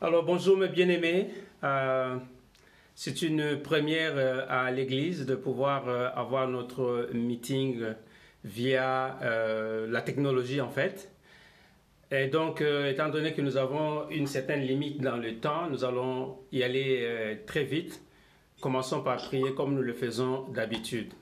Alors 0.00 0.22
bonjour 0.22 0.56
mes 0.56 0.68
bien-aimés. 0.68 1.26
Euh, 1.64 2.18
c'est 2.94 3.20
une 3.20 3.60
première 3.60 4.12
euh, 4.16 4.46
à 4.48 4.70
l'Église 4.70 5.26
de 5.26 5.34
pouvoir 5.34 5.88
euh, 5.88 6.08
avoir 6.14 6.46
notre 6.46 7.10
meeting 7.12 7.82
via 8.44 9.18
la 9.88 10.00
technologie 10.02 10.60
en 10.60 10.70
fait. 10.70 11.10
Et 12.12 12.28
donc, 12.28 12.62
étant 12.62 13.08
donné 13.08 13.34
que 13.34 13.42
nous 13.42 13.56
avons 13.56 14.08
une 14.10 14.28
certaine 14.28 14.60
limite 14.60 15.00
dans 15.00 15.16
le 15.16 15.34
temps, 15.40 15.68
nous 15.68 15.84
allons 15.84 16.38
y 16.52 16.62
aller 16.62 17.36
très 17.46 17.64
vite. 17.64 18.00
Commençons 18.60 19.02
par 19.02 19.16
prier 19.16 19.52
comme 19.54 19.74
nous 19.74 19.82
le 19.82 19.92
faisons 19.92 20.48
d'habitude. 20.50 21.12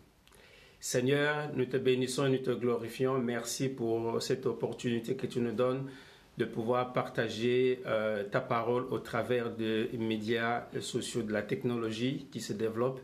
Seigneur, 0.79 1.51
nous 1.55 1.65
te 1.65 1.79
bénissons 1.79 2.27
et 2.27 2.31
nous 2.31 2.39
te 2.45 2.51
glorifions. 2.51 3.19
Merci 3.19 3.71
pour 3.71 4.21
cette 4.23 4.45
opportunité 4.45 5.17
que 5.17 5.27
tu 5.27 5.41
nous 5.41 5.53
donnes 5.53 5.89
de 6.39 6.45
pouvoir 6.45 6.93
partager 6.93 7.81
euh, 7.87 8.25
ta 8.25 8.41
parole 8.41 8.85
au 8.91 8.99
travers 8.99 9.51
des 9.51 9.89
médias 9.99 10.65
sociaux, 10.81 11.23
de 11.23 11.33
la 11.33 11.43
technologie 11.43 12.27
qui 12.31 12.41
se 12.41 12.53
développe. 12.53 13.01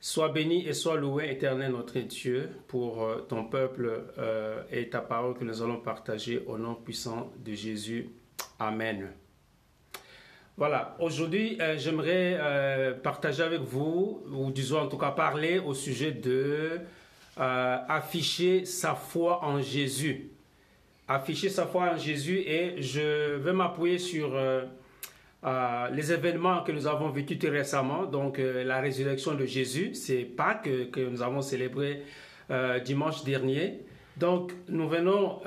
Sois 0.00 0.28
béni 0.30 0.66
et 0.66 0.72
sois 0.72 0.96
loué, 0.96 1.30
éternel 1.30 1.72
notre 1.72 1.98
Dieu, 1.98 2.50
pour 2.68 3.02
euh, 3.02 3.26
ton 3.28 3.44
peuple 3.44 4.04
euh, 4.18 4.62
et 4.70 4.88
ta 4.88 5.00
parole 5.00 5.34
que 5.34 5.44
nous 5.44 5.62
allons 5.62 5.80
partager 5.80 6.42
au 6.46 6.56
nom 6.56 6.74
puissant 6.74 7.32
de 7.44 7.52
Jésus. 7.52 8.10
Amen. 8.58 9.10
Voilà, 10.56 10.96
aujourd'hui, 11.00 11.58
j'aimerais 11.76 12.98
partager 13.02 13.42
avec 13.42 13.60
vous, 13.60 14.22
ou 14.32 14.50
disons 14.50 14.78
en 14.78 14.86
tout 14.86 14.96
cas 14.96 15.10
parler 15.10 15.58
au 15.58 15.74
sujet 15.74 16.12
de 16.12 16.80
afficher 17.36 18.64
sa 18.64 18.94
foi 18.94 19.44
en 19.44 19.60
Jésus 19.60 20.30
afficher 21.08 21.48
sa 21.48 21.66
foi 21.66 21.92
en 21.92 21.98
Jésus 21.98 22.38
et 22.38 22.82
je 22.82 23.36
vais 23.36 23.52
m'appuyer 23.52 23.98
sur 23.98 24.34
euh, 24.34 24.64
euh, 25.44 25.88
les 25.90 26.12
événements 26.12 26.62
que 26.62 26.72
nous 26.72 26.86
avons 26.86 27.10
vécus 27.10 27.38
très 27.38 27.50
récemment, 27.50 28.04
donc 28.04 28.38
euh, 28.38 28.64
la 28.64 28.80
résurrection 28.80 29.34
de 29.34 29.46
Jésus, 29.46 29.94
c'est 29.94 30.22
Pâques 30.22 30.90
que, 30.90 31.00
nous 31.00 31.22
avons 31.22 31.42
célébré 31.42 32.02
dimanche 32.84 33.24
dernier. 33.24 33.80
Donc 34.16 34.52
nous 34.68 34.88
venons 34.88 35.40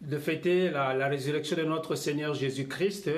de 0.00 0.18
fêter 0.18 0.68
la, 0.70 0.92
la, 0.92 1.06
résurrection 1.06 1.56
de 1.56 1.62
notre 1.62 1.94
Seigneur 1.94 2.34
Jésus-Christ 2.34 3.08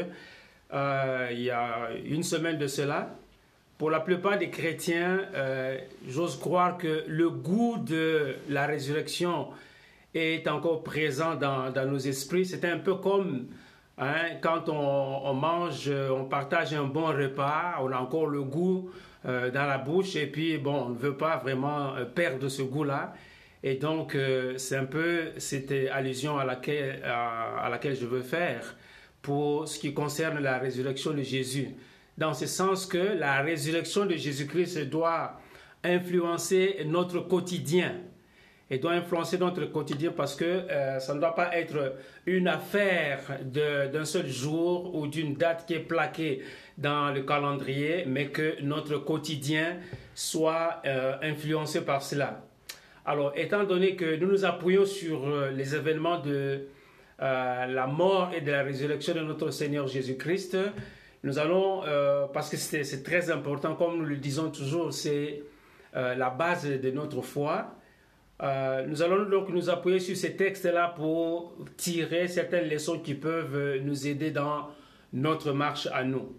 il 0.70 1.40
y 1.40 1.50
a 1.50 1.88
une 2.04 2.22
semaine 2.22 2.58
de 2.58 2.66
cela. 2.66 3.16
Pour 3.78 3.90
la 3.90 4.00
plupart 4.00 4.36
des 4.36 4.50
chrétiens, 4.50 5.22
j'ose 6.06 6.38
croire 6.38 6.76
que 6.76 7.04
le 7.06 7.30
goût 7.30 7.78
de 7.78 8.34
la 8.50 8.66
résurrection 8.66 9.48
est 10.14 10.46
encore 10.48 10.82
présent 10.82 11.34
dans, 11.36 11.70
dans 11.70 11.86
nos 11.86 11.98
esprits. 11.98 12.44
C'est 12.44 12.64
un 12.64 12.78
peu 12.78 12.96
comme 12.96 13.46
hein, 13.98 14.36
quand 14.40 14.68
on, 14.68 15.32
mange, 15.34 15.90
on 15.90 16.24
partage 16.24 16.74
un 16.74 16.84
bon 16.84 17.06
repas, 17.06 17.76
on 17.80 17.90
a 17.92 17.98
encore 17.98 18.26
le 18.26 18.42
goût 18.42 18.90
euh, 19.24 19.50
dans 19.50 19.66
la 19.66 19.78
bouche 19.78 20.16
et 20.16 20.26
puis 20.26 20.58
bon, 20.58 20.86
on 20.86 20.88
ne 20.90 20.98
veut 20.98 21.16
pas 21.16 21.36
vraiment 21.36 21.94
euh, 21.94 22.04
perdre 22.04 22.48
ce 22.48 22.62
goût-là. 22.62 23.14
Et 23.62 23.76
donc, 23.76 24.16
euh, 24.16 24.58
c'est 24.58 24.76
un 24.76 24.84
peu 24.84 25.30
cette 25.36 25.72
allusion 25.92 26.36
à 26.38 26.44
laquelle, 26.44 27.00
à, 27.04 27.68
laquelle 27.70 27.94
je 27.94 28.06
veux 28.06 28.22
faire 28.22 28.76
pour 29.22 29.68
ce 29.68 29.78
qui 29.78 29.94
concerne 29.94 30.40
la 30.40 30.58
résurrection 30.58 31.12
de 31.12 31.22
Jésus. 31.22 31.68
Dans 32.18 32.34
ce 32.34 32.46
sens 32.46 32.86
que 32.86 32.98
la 32.98 33.40
résurrection 33.40 34.04
de 34.04 34.16
Jésus-Christ 34.16 34.90
doit 34.90 35.40
influencer 35.84 36.82
notre 36.86 37.20
quotidien 37.20 37.94
et 38.72 38.78
doit 38.78 38.92
influencer 38.92 39.36
notre 39.36 39.66
quotidien 39.66 40.12
parce 40.16 40.34
que 40.34 40.44
euh, 40.44 40.98
ça 40.98 41.12
ne 41.14 41.20
doit 41.20 41.34
pas 41.34 41.54
être 41.54 41.94
une 42.24 42.48
affaire 42.48 43.20
d'un 43.44 44.06
seul 44.06 44.26
jour 44.26 44.94
ou 44.94 45.06
d'une 45.06 45.34
date 45.34 45.66
qui 45.66 45.74
est 45.74 45.80
plaquée 45.80 46.42
dans 46.78 47.12
le 47.12 47.20
calendrier, 47.22 48.04
mais 48.06 48.28
que 48.28 48.62
notre 48.62 48.96
quotidien 48.96 49.76
soit 50.14 50.80
euh, 50.86 51.16
influencé 51.20 51.82
par 51.82 52.02
cela. 52.02 52.46
Alors, 53.04 53.34
étant 53.36 53.64
donné 53.64 53.94
que 53.94 54.16
nous 54.16 54.28
nous 54.28 54.44
appuyons 54.46 54.86
sur 54.86 55.28
euh, 55.28 55.50
les 55.50 55.74
événements 55.74 56.18
de 56.20 56.66
la 57.18 57.86
mort 57.86 58.30
et 58.34 58.40
de 58.40 58.50
la 58.50 58.64
résurrection 58.64 59.14
de 59.14 59.20
notre 59.20 59.50
Seigneur 59.50 59.86
Jésus-Christ, 59.86 60.56
nous 61.22 61.38
allons, 61.38 61.82
parce 62.34 62.50
que 62.50 62.56
c'est 62.56 63.04
très 63.04 63.30
important, 63.30 63.76
comme 63.76 63.98
nous 63.98 64.04
le 64.04 64.16
disons 64.16 64.50
toujours, 64.50 64.92
c'est 64.92 65.40
la 65.94 66.30
base 66.30 66.68
de 66.68 66.90
notre 66.90 67.22
foi, 67.22 67.76
euh, 68.42 68.84
nous 68.86 69.02
allons 69.02 69.28
donc 69.28 69.50
nous 69.50 69.70
appuyer 69.70 70.00
sur 70.00 70.16
ces 70.16 70.36
textes-là 70.36 70.94
pour 70.96 71.54
tirer 71.76 72.26
certaines 72.26 72.68
leçons 72.68 72.98
qui 72.98 73.14
peuvent 73.14 73.78
nous 73.82 74.06
aider 74.08 74.32
dans 74.32 74.68
notre 75.12 75.52
marche 75.52 75.86
à 75.92 76.02
nous. 76.02 76.34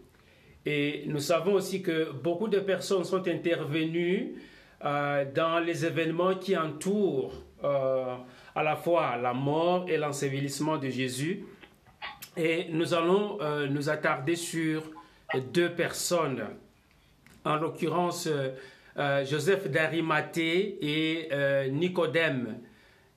Et 0.66 1.04
nous 1.08 1.20
savons 1.20 1.54
aussi 1.54 1.82
que 1.82 2.12
beaucoup 2.12 2.50
de 2.50 2.60
personnes 2.60 3.06
sont 3.06 3.26
intervenues 3.28 4.36
euh, 4.84 5.24
dans 5.34 5.60
les 5.60 5.86
événements 5.86 6.36
qui 6.36 6.58
entourent 6.58 7.42
euh, 7.64 8.16
à 8.54 8.64
la 8.64 8.76
fois 8.76 9.16
la 9.16 9.34
mort 9.34 9.86
et 9.88 9.98
l'ensevelissement 9.98 10.78
de 10.78 10.90
Jésus. 10.90 11.46
Et 12.36 12.68
nous 12.72 12.94
allons 12.94 13.38
nous 13.70 13.90
attarder 13.92 14.36
sur 14.36 14.82
deux 15.54 15.70
personnes, 15.70 16.44
en 17.46 17.58
l'occurrence 17.58 18.28
euh, 18.98 19.26
Joseph 19.26 19.72
d'Arimathée 19.72 20.78
et 20.82 21.30
euh, 21.32 21.68
Nicodème. 21.68 22.60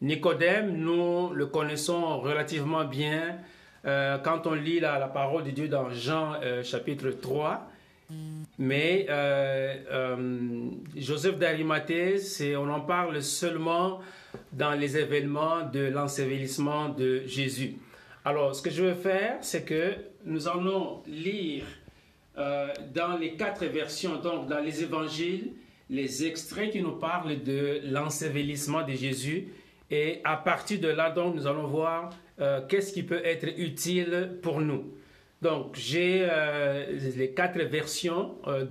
Nicodème, 0.00 0.74
nous 0.74 1.34
le 1.34 1.46
connaissons 1.46 2.18
relativement 2.20 2.84
bien 2.84 3.36
euh, 3.84 4.16
quand 4.18 4.46
on 4.46 4.54
lit 4.54 4.80
la, 4.80 5.06
parole 5.08 5.44
de 5.44 5.50
Dieu 5.50 5.68
dans 5.68 5.90
Jean 5.90 6.34
chapitre 6.62 7.10
3. 7.10 7.70
Mais 8.58 9.06
Joseph 10.96 11.38
d'Arimathée, 11.38 12.20
on 12.56 12.70
en 12.70 12.80
parle 12.80 13.22
seulement 13.22 14.00
dans 14.52 14.72
les 14.72 14.96
événements 14.96 15.62
de 15.70 15.88
l'ensevelissement 15.88 16.88
de 16.88 17.22
Jésus. 17.26 17.74
Alors, 18.24 18.54
ce 18.54 18.62
que 18.62 18.70
je 18.70 18.82
veux 18.82 18.94
faire, 18.94 19.38
c'est 19.42 19.64
que 19.64 19.94
nous 20.24 20.48
allons 20.48 21.02
lire 21.06 21.64
dans 22.36 23.18
les 23.18 23.34
quatre 23.34 23.64
versions, 23.66 24.16
donc 24.16 24.48
dans 24.48 24.60
les 24.60 24.82
évangiles, 24.82 25.52
les 25.90 26.26
extraits 26.26 26.70
qui 26.70 26.82
nous 26.82 26.96
parlent 26.96 27.42
de 27.42 27.80
l'ensevelissement 27.84 28.82
de 28.82 28.92
Jésus. 28.92 29.48
Et 29.90 30.20
à 30.24 30.36
partir 30.36 30.80
de 30.80 30.88
là, 30.88 31.10
donc, 31.10 31.36
nous 31.36 31.46
allons 31.46 31.66
voir 31.66 32.10
euh, 32.40 32.60
qu'est-ce 32.68 32.92
qui 32.92 33.02
peut 33.02 33.24
être 33.24 33.46
utile 33.56 34.38
pour 34.42 34.60
nous. 34.60 34.92
Donc, 35.42 35.76
j'ai 35.76 36.26
euh, 36.28 36.86
les 37.16 37.30
quatre 37.30 37.60
versions 37.62 38.36
euh, 38.46 38.64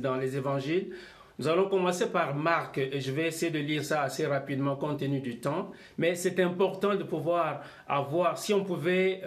dans 0.00 0.16
les 0.16 0.36
évangiles. 0.36 0.90
Nous 1.38 1.46
allons 1.46 1.68
commencer 1.68 2.10
par 2.10 2.34
Marc 2.34 2.78
et 2.78 3.00
je 3.00 3.12
vais 3.12 3.28
essayer 3.28 3.52
de 3.52 3.60
lire 3.60 3.84
ça 3.84 4.02
assez 4.02 4.26
rapidement 4.26 4.74
compte 4.74 4.98
tenu 4.98 5.20
du 5.20 5.38
temps. 5.38 5.70
Mais 5.96 6.16
c'est 6.16 6.40
important 6.40 6.96
de 6.96 7.04
pouvoir 7.04 7.62
avoir, 7.86 8.38
si 8.38 8.52
on 8.52 8.64
pouvait 8.64 9.22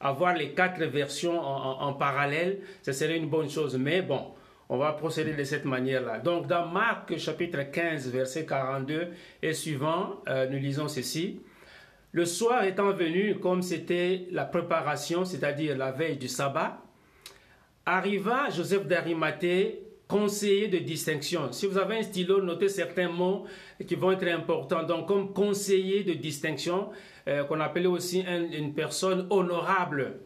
avoir 0.00 0.34
les 0.34 0.54
quatre 0.54 0.82
versions 0.84 1.38
en, 1.38 1.92
parallèle, 1.92 2.60
ce 2.80 2.92
serait 2.92 3.18
une 3.18 3.28
bonne 3.28 3.50
chose. 3.50 3.76
Mais 3.76 4.00
bon, 4.00 4.28
on 4.68 4.76
va 4.76 4.92
procéder 4.92 5.32
de 5.34 5.44
cette 5.44 5.64
manière-là. 5.64 6.18
Donc 6.18 6.46
dans 6.46 6.66
Marc 6.66 7.16
chapitre 7.16 7.62
15, 7.62 8.10
verset 8.10 8.44
42 8.46 9.08
et 9.42 9.52
suivant, 9.52 10.22
euh, 10.28 10.48
nous 10.48 10.58
lisons 10.58 10.88
ceci. 10.88 11.40
Le 12.12 12.24
soir 12.24 12.64
étant 12.64 12.92
venu, 12.92 13.38
comme 13.38 13.62
c'était 13.62 14.26
la 14.30 14.44
préparation, 14.44 15.24
c'est-à-dire 15.24 15.76
la 15.76 15.92
veille 15.92 16.16
du 16.16 16.28
sabbat, 16.28 16.82
arriva 17.84 18.50
Joseph 18.50 18.86
d'Arimathée, 18.86 19.82
conseiller 20.06 20.68
de 20.68 20.78
distinction. 20.78 21.52
Si 21.52 21.66
vous 21.66 21.76
avez 21.76 21.98
un 21.98 22.02
stylo, 22.02 22.42
notez 22.42 22.68
certains 22.68 23.10
mots 23.10 23.44
qui 23.86 23.94
vont 23.94 24.12
être 24.12 24.26
importants. 24.26 24.82
Donc, 24.82 25.06
comme 25.06 25.34
conseiller 25.34 26.02
de 26.02 26.14
distinction, 26.14 26.88
euh, 27.28 27.44
qu'on 27.44 27.60
appelait 27.60 27.86
aussi 27.86 28.20
une 28.20 28.72
personne 28.72 29.26
honorable. 29.28 30.20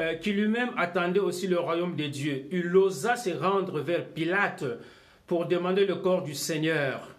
Euh, 0.00 0.14
qui 0.16 0.32
lui-même 0.32 0.70
attendait 0.76 1.20
aussi 1.20 1.46
le 1.46 1.60
royaume 1.60 1.94
de 1.94 2.06
Dieu. 2.06 2.48
Il 2.50 2.76
osa 2.76 3.14
se 3.14 3.30
rendre 3.30 3.78
vers 3.78 4.08
Pilate 4.08 4.64
pour 5.24 5.46
demander 5.46 5.86
le 5.86 5.94
corps 5.94 6.22
du 6.24 6.34
Seigneur. 6.34 7.14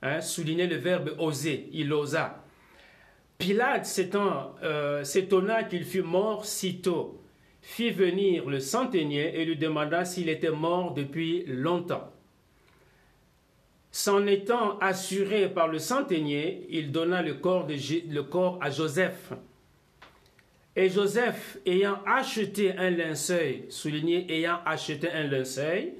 Hein, 0.00 0.20
souligner 0.20 0.68
le 0.68 0.76
verbe 0.76 1.16
oser, 1.18 1.68
il 1.72 1.92
osa. 1.92 2.44
Pilate 3.36 4.00
euh, 4.62 5.02
s'étonna 5.02 5.64
qu'il 5.64 5.84
fût 5.84 6.02
mort 6.02 6.44
si 6.44 6.80
tôt, 6.80 7.20
fit 7.62 7.90
venir 7.90 8.48
le 8.48 8.60
centenier 8.60 9.40
et 9.40 9.44
lui 9.44 9.56
demanda 9.56 10.04
s'il 10.04 10.28
était 10.28 10.50
mort 10.50 10.94
depuis 10.94 11.44
longtemps. 11.46 12.12
S'en 13.90 14.24
étant 14.28 14.78
assuré 14.78 15.48
par 15.48 15.66
le 15.66 15.80
centenier, 15.80 16.64
il 16.70 16.92
donna 16.92 17.22
le 17.22 17.34
corps, 17.34 17.66
le 17.66 18.20
corps 18.20 18.58
à 18.60 18.70
Joseph, 18.70 19.32
et 20.76 20.88
Joseph, 20.88 21.58
ayant 21.66 21.98
acheté 22.06 22.76
un 22.76 22.90
linceul, 22.90 23.64
souligné 23.68 24.32
ayant 24.32 24.60
acheté 24.64 25.10
un 25.10 25.24
linceul, 25.24 25.92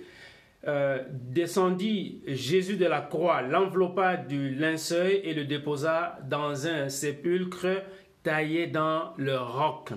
euh, 0.66 1.02
descendit 1.10 2.22
Jésus 2.26 2.76
de 2.76 2.86
la 2.86 3.00
croix, 3.00 3.42
l'enveloppa 3.42 4.16
du 4.16 4.54
linceul 4.54 5.20
et 5.24 5.32
le 5.32 5.44
déposa 5.44 6.18
dans 6.28 6.66
un 6.66 6.88
sépulcre 6.88 7.82
taillé 8.22 8.66
dans 8.66 9.14
le 9.16 9.36
roc. 9.38 9.92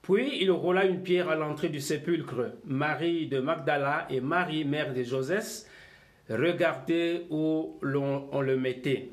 Puis 0.00 0.38
il 0.40 0.50
roula 0.50 0.84
une 0.86 1.02
pierre 1.02 1.28
à 1.28 1.36
l'entrée 1.36 1.68
du 1.68 1.80
sépulcre. 1.80 2.52
Marie 2.64 3.28
de 3.28 3.38
Magdala 3.38 4.06
et 4.10 4.20
Marie, 4.20 4.64
mère 4.64 4.92
de 4.92 5.02
Joseph, 5.02 5.64
regardaient 6.28 7.26
où 7.30 7.78
l'on 7.82 8.40
le 8.40 8.56
mettait. 8.56 9.10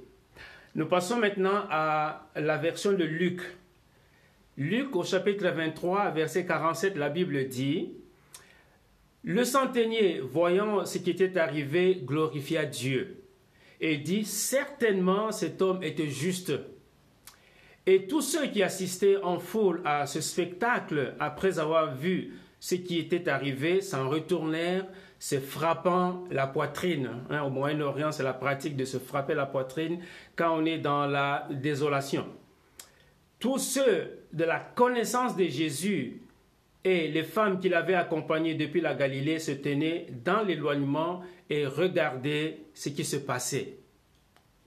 Nous 0.75 0.87
passons 0.87 1.17
maintenant 1.17 1.65
à 1.69 2.29
la 2.35 2.57
version 2.57 2.93
de 2.93 3.03
Luc. 3.03 3.41
Luc 4.59 4.93
au 4.97 5.05
chapitre 5.05 5.47
23, 5.47 6.11
verset 6.11 6.45
47, 6.45 6.97
la 6.97 7.09
Bible 7.09 7.47
dit, 7.47 7.93
Le 9.23 9.45
centenier, 9.45 10.19
voyant 10.19 10.85
ce 10.85 10.97
qui 10.97 11.11
était 11.11 11.37
arrivé, 11.37 12.01
glorifia 12.03 12.65
Dieu 12.65 13.23
et 13.79 13.95
dit, 13.95 14.25
Certainement 14.25 15.31
cet 15.31 15.61
homme 15.61 15.81
était 15.81 16.09
juste 16.09 16.51
et 17.85 18.05
tous 18.05 18.21
ceux 18.21 18.47
qui 18.47 18.61
assistaient 18.61 19.17
en 19.23 19.39
foule 19.39 19.81
à 19.85 20.05
ce 20.05 20.19
spectacle, 20.21 21.15
après 21.19 21.57
avoir 21.57 21.95
vu 21.95 22.33
ce 22.59 22.75
qui 22.75 22.99
était 22.99 23.29
arrivé, 23.29 23.81
s'en 23.81 24.09
retournèrent, 24.09 24.85
se 25.17 25.39
frappant 25.39 26.25
la 26.29 26.45
poitrine. 26.45 27.09
Hein, 27.31 27.43
au 27.43 27.49
Moyen-Orient, 27.49 28.11
c'est 28.11 28.21
la 28.23 28.33
pratique 28.33 28.75
de 28.75 28.85
se 28.85 28.97
frapper 28.97 29.33
la 29.33 29.45
poitrine 29.45 30.01
quand 30.35 30.59
on 30.59 30.65
est 30.65 30.77
dans 30.77 31.07
la 31.07 31.47
désolation. 31.49 32.27
Tous 33.39 33.57
ceux 33.57 34.18
de 34.33 34.43
la 34.43 34.59
connaissance 34.59 35.35
de 35.35 35.45
Jésus 35.45 36.21
et 36.83 37.07
les 37.07 37.23
femmes 37.23 37.59
qui 37.59 37.69
l'avaient 37.69 37.95
accompagné 37.95 38.55
depuis 38.55 38.81
la 38.81 38.95
Galilée 38.95 39.39
se 39.39 39.51
tenaient 39.51 40.07
dans 40.23 40.43
l'éloignement 40.43 41.21
et 41.49 41.65
regardaient 41.65 42.59
ce 42.73 42.89
qui 42.89 43.03
se 43.03 43.17
passait. 43.17 43.77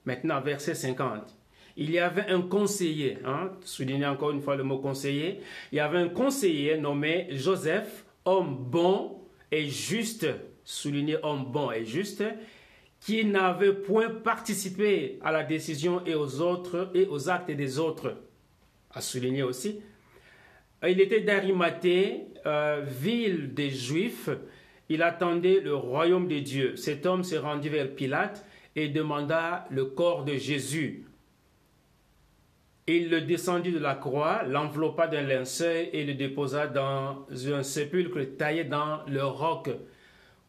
Maintenant, 0.05 0.41
verset 0.41 0.75
50 0.75 1.37
il 1.75 1.91
y 1.91 1.99
avait 1.99 2.27
un 2.29 2.41
conseiller, 2.41 3.17
hein, 3.25 3.51
soulignez 3.61 4.05
encore 4.05 4.31
une 4.31 4.41
fois 4.41 4.55
le 4.55 4.63
mot 4.63 4.77
conseiller, 4.77 5.39
il 5.71 5.77
y 5.77 5.79
avait 5.79 5.97
un 5.97 6.09
conseiller 6.09 6.77
nommé 6.77 7.27
Joseph, 7.31 8.05
homme 8.25 8.55
bon 8.69 9.19
et 9.51 9.65
juste, 9.65 10.27
soulignez 10.63 11.17
homme 11.23 11.45
bon 11.51 11.71
et 11.71 11.85
juste, 11.85 12.23
qui 12.99 13.25
n'avait 13.25 13.73
point 13.73 14.09
participé 14.09 15.19
à 15.23 15.31
la 15.31 15.43
décision 15.43 16.05
et 16.05 16.15
aux 16.15 16.41
autres 16.41 16.91
et 16.93 17.07
aux 17.07 17.29
actes 17.29 17.51
des 17.51 17.79
autres. 17.79 18.17
À 18.93 19.01
souligner 19.01 19.43
aussi. 19.43 19.81
Il 20.87 20.99
était 20.99 21.21
d'Arimathée, 21.21 22.25
euh, 22.45 22.83
ville 22.85 23.53
des 23.53 23.69
Juifs. 23.69 24.29
Il 24.89 25.01
attendait 25.01 25.61
le 25.61 25.75
royaume 25.75 26.27
de 26.27 26.39
Dieu. 26.39 26.75
Cet 26.75 27.05
homme 27.05 27.23
se 27.23 27.35
rendit 27.35 27.69
vers 27.69 27.89
Pilate 27.95 28.45
et 28.75 28.89
demanda 28.89 29.65
le 29.69 29.85
corps 29.85 30.25
de 30.25 30.35
Jésus. 30.35 31.05
Il 32.85 33.09
le 33.09 33.21
descendit 33.21 33.71
de 33.71 33.79
la 33.79 33.95
croix, 33.95 34.43
l'enveloppa 34.43 35.07
d'un 35.07 35.21
linceul 35.21 35.87
et 35.93 36.03
le 36.03 36.15
déposa 36.15 36.67
dans 36.67 37.25
un 37.31 37.63
sépulcre 37.63 38.19
taillé 38.37 38.65
dans 38.65 39.05
le 39.07 39.23
roc 39.23 39.69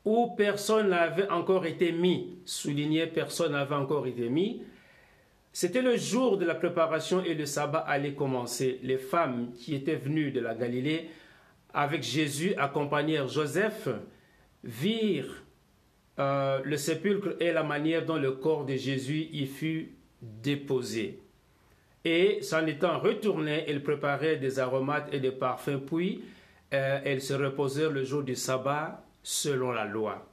où 0.04 0.34
personne 0.36 0.90
n'avait 0.90 1.28
encore 1.30 1.64
été 1.64 1.92
mis. 1.92 2.36
Souligné, 2.44 3.06
personne 3.06 3.52
n'avait 3.52 3.74
encore 3.74 4.06
été 4.06 4.28
mis. 4.28 4.62
C'était 5.56 5.82
le 5.82 5.96
jour 5.96 6.36
de 6.36 6.44
la 6.44 6.56
préparation 6.56 7.22
et 7.22 7.32
le 7.32 7.46
sabbat 7.46 7.78
allait 7.78 8.14
commencer. 8.14 8.80
Les 8.82 8.98
femmes 8.98 9.52
qui 9.52 9.76
étaient 9.76 9.94
venues 9.94 10.32
de 10.32 10.40
la 10.40 10.52
Galilée 10.52 11.08
avec 11.72 12.02
Jésus 12.02 12.54
accompagnèrent 12.56 13.28
Joseph, 13.28 13.88
virent 14.64 15.44
euh, 16.18 16.60
le 16.64 16.76
sépulcre 16.76 17.36
et 17.38 17.52
la 17.52 17.62
manière 17.62 18.04
dont 18.04 18.16
le 18.16 18.32
corps 18.32 18.66
de 18.66 18.74
Jésus 18.74 19.28
y 19.30 19.46
fut 19.46 19.92
déposé. 20.20 21.20
Et 22.04 22.42
s'en 22.42 22.66
étant 22.66 22.98
retournée, 22.98 23.64
elle 23.68 23.84
préparait 23.84 24.38
des 24.38 24.58
aromates 24.58 25.14
et 25.14 25.20
des 25.20 25.30
parfums, 25.30 25.78
puis 25.86 26.24
euh, 26.72 26.98
elle 27.04 27.22
se 27.22 27.32
reposait 27.32 27.88
le 27.90 28.02
jour 28.02 28.24
du 28.24 28.34
sabbat 28.34 29.04
selon 29.22 29.70
la 29.70 29.84
loi. 29.84 30.26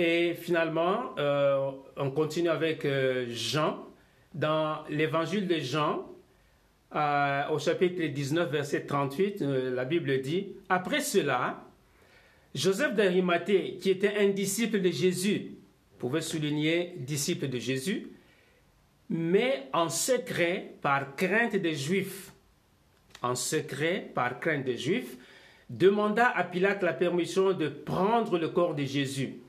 Et 0.00 0.34
finalement, 0.34 1.16
euh, 1.18 1.72
on 1.96 2.12
continue 2.12 2.50
avec 2.50 2.84
euh, 2.84 3.26
Jean. 3.30 3.84
Dans 4.32 4.84
l'évangile 4.88 5.48
de 5.48 5.58
Jean, 5.58 6.06
au 7.50 7.58
chapitre 7.58 8.06
19, 8.06 8.48
verset 8.48 8.86
38, 8.86 9.40
la 9.40 9.84
Bible 9.84 10.20
dit, 10.20 10.52
Après 10.68 11.00
cela, 11.00 11.64
Joseph 12.54 12.94
d'Arimathée, 12.94 13.78
qui 13.80 13.90
était 13.90 14.18
un 14.18 14.28
disciple 14.28 14.80
de 14.80 14.90
Jésus, 14.90 15.56
pouvait 15.98 16.20
souligner 16.20 16.94
disciple 16.98 17.48
de 17.48 17.58
Jésus, 17.58 18.06
mais 19.10 19.68
en 19.72 19.88
secret 19.88 20.74
par 20.80 21.16
crainte 21.16 21.56
des 21.56 21.74
Juifs, 21.74 22.32
en 23.20 23.34
secret 23.34 24.12
par 24.14 24.38
crainte 24.38 24.64
des 24.64 24.76
Juifs, 24.76 25.16
demanda 25.68 26.28
à 26.28 26.44
Pilate 26.44 26.84
la 26.84 26.92
permission 26.92 27.52
de 27.52 27.68
prendre 27.68 28.38
le 28.38 28.48
corps 28.50 28.76
de 28.76 28.84
Jésus. 28.84 29.40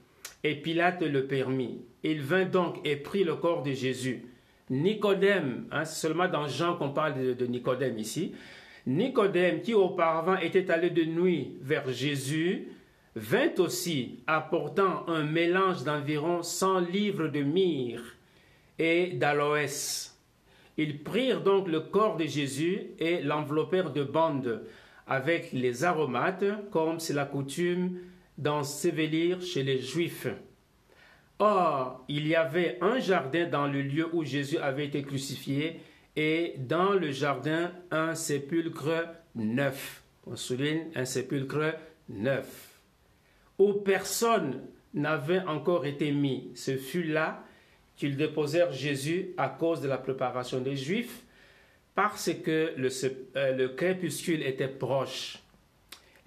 Et 0.44 0.56
Pilate 0.56 1.02
le 1.02 1.28
permit. 1.28 1.82
Il 2.04 2.22
vint 2.22 2.46
donc 2.46 2.78
et 2.86 2.96
prit 2.96 3.24
le 3.24 3.36
corps 3.36 3.64
de 3.64 3.72
Jésus. 3.72 4.26
Nicodème, 4.70 5.66
hein, 5.72 5.84
c'est 5.84 6.00
seulement 6.00 6.28
dans 6.28 6.48
Jean 6.48 6.78
qu'on 6.78 6.92
parle 6.92 7.20
de, 7.20 7.34
de 7.34 7.46
Nicodème 7.46 7.98
ici, 7.98 8.34
Nicodème, 8.86 9.62
qui 9.62 9.74
auparavant 9.74 10.38
était 10.38 10.72
allé 10.72 10.90
de 10.90 11.04
nuit 11.04 11.58
vers 11.62 11.90
Jésus, 11.92 12.70
vint 13.16 13.52
aussi 13.58 14.20
apportant 14.28 15.08
un 15.08 15.24
mélange 15.24 15.84
d'environ 15.84 16.44
100 16.44 16.80
livres 16.80 17.28
de 17.28 17.42
myrrhe 17.42 18.16
et 18.78 19.08
d'aloès. 19.08 20.18
Ils 20.78 21.04
prirent 21.04 21.42
donc 21.42 21.68
le 21.68 21.82
corps 21.82 22.16
de 22.16 22.26
Jésus 22.26 22.88
et 23.00 23.22
l'enveloppèrent 23.22 23.92
de 23.92 24.04
bandes 24.04 24.64
avec 25.08 25.52
les 25.52 25.84
aromates, 25.84 26.46
comme 26.72 27.00
c'est 27.00 27.14
la 27.14 27.26
coutume 27.26 27.98
d'ensevelir 28.40 29.42
chez 29.42 29.64
les 29.64 29.80
Juifs. 29.80 30.28
Or, 31.38 32.04
il 32.08 32.28
y 32.28 32.36
avait 32.36 32.78
un 32.82 33.00
jardin 33.00 33.48
dans 33.48 33.68
le 33.68 33.82
lieu 33.82 34.10
où 34.14 34.24
Jésus 34.24 34.58
avait 34.58 34.86
été 34.86 35.04
crucifié, 35.04 35.80
et 36.16 36.56
dans 36.58 36.94
le 36.94 37.12
jardin 37.12 37.72
un 37.92 38.16
sépulcre 38.16 39.06
neuf. 39.36 40.04
On 40.26 40.36
souligne 40.36 40.88
un 40.96 41.06
sépulcre 41.06 41.76
neuf, 42.10 42.82
où 43.58 43.74
personne 43.74 44.62
n'avait 44.94 45.42
encore 45.42 45.86
été 45.86 46.12
mis. 46.12 46.52
Ce 46.56 46.76
fut 46.76 47.04
là 47.04 47.44
qu'ils 47.96 48.18
déposèrent 48.18 48.72
Jésus 48.72 49.30
à 49.38 49.50
cause 49.50 49.82
de 49.82 49.88
la 49.88 49.98
préparation 49.98 50.60
des 50.62 50.76
Juifs, 50.76 51.24
parce 51.96 52.32
que 52.34 52.74
le, 52.78 52.90
euh, 53.36 53.76
crépuscule 53.76 54.44
était 54.44 54.68
proche. 54.68 55.40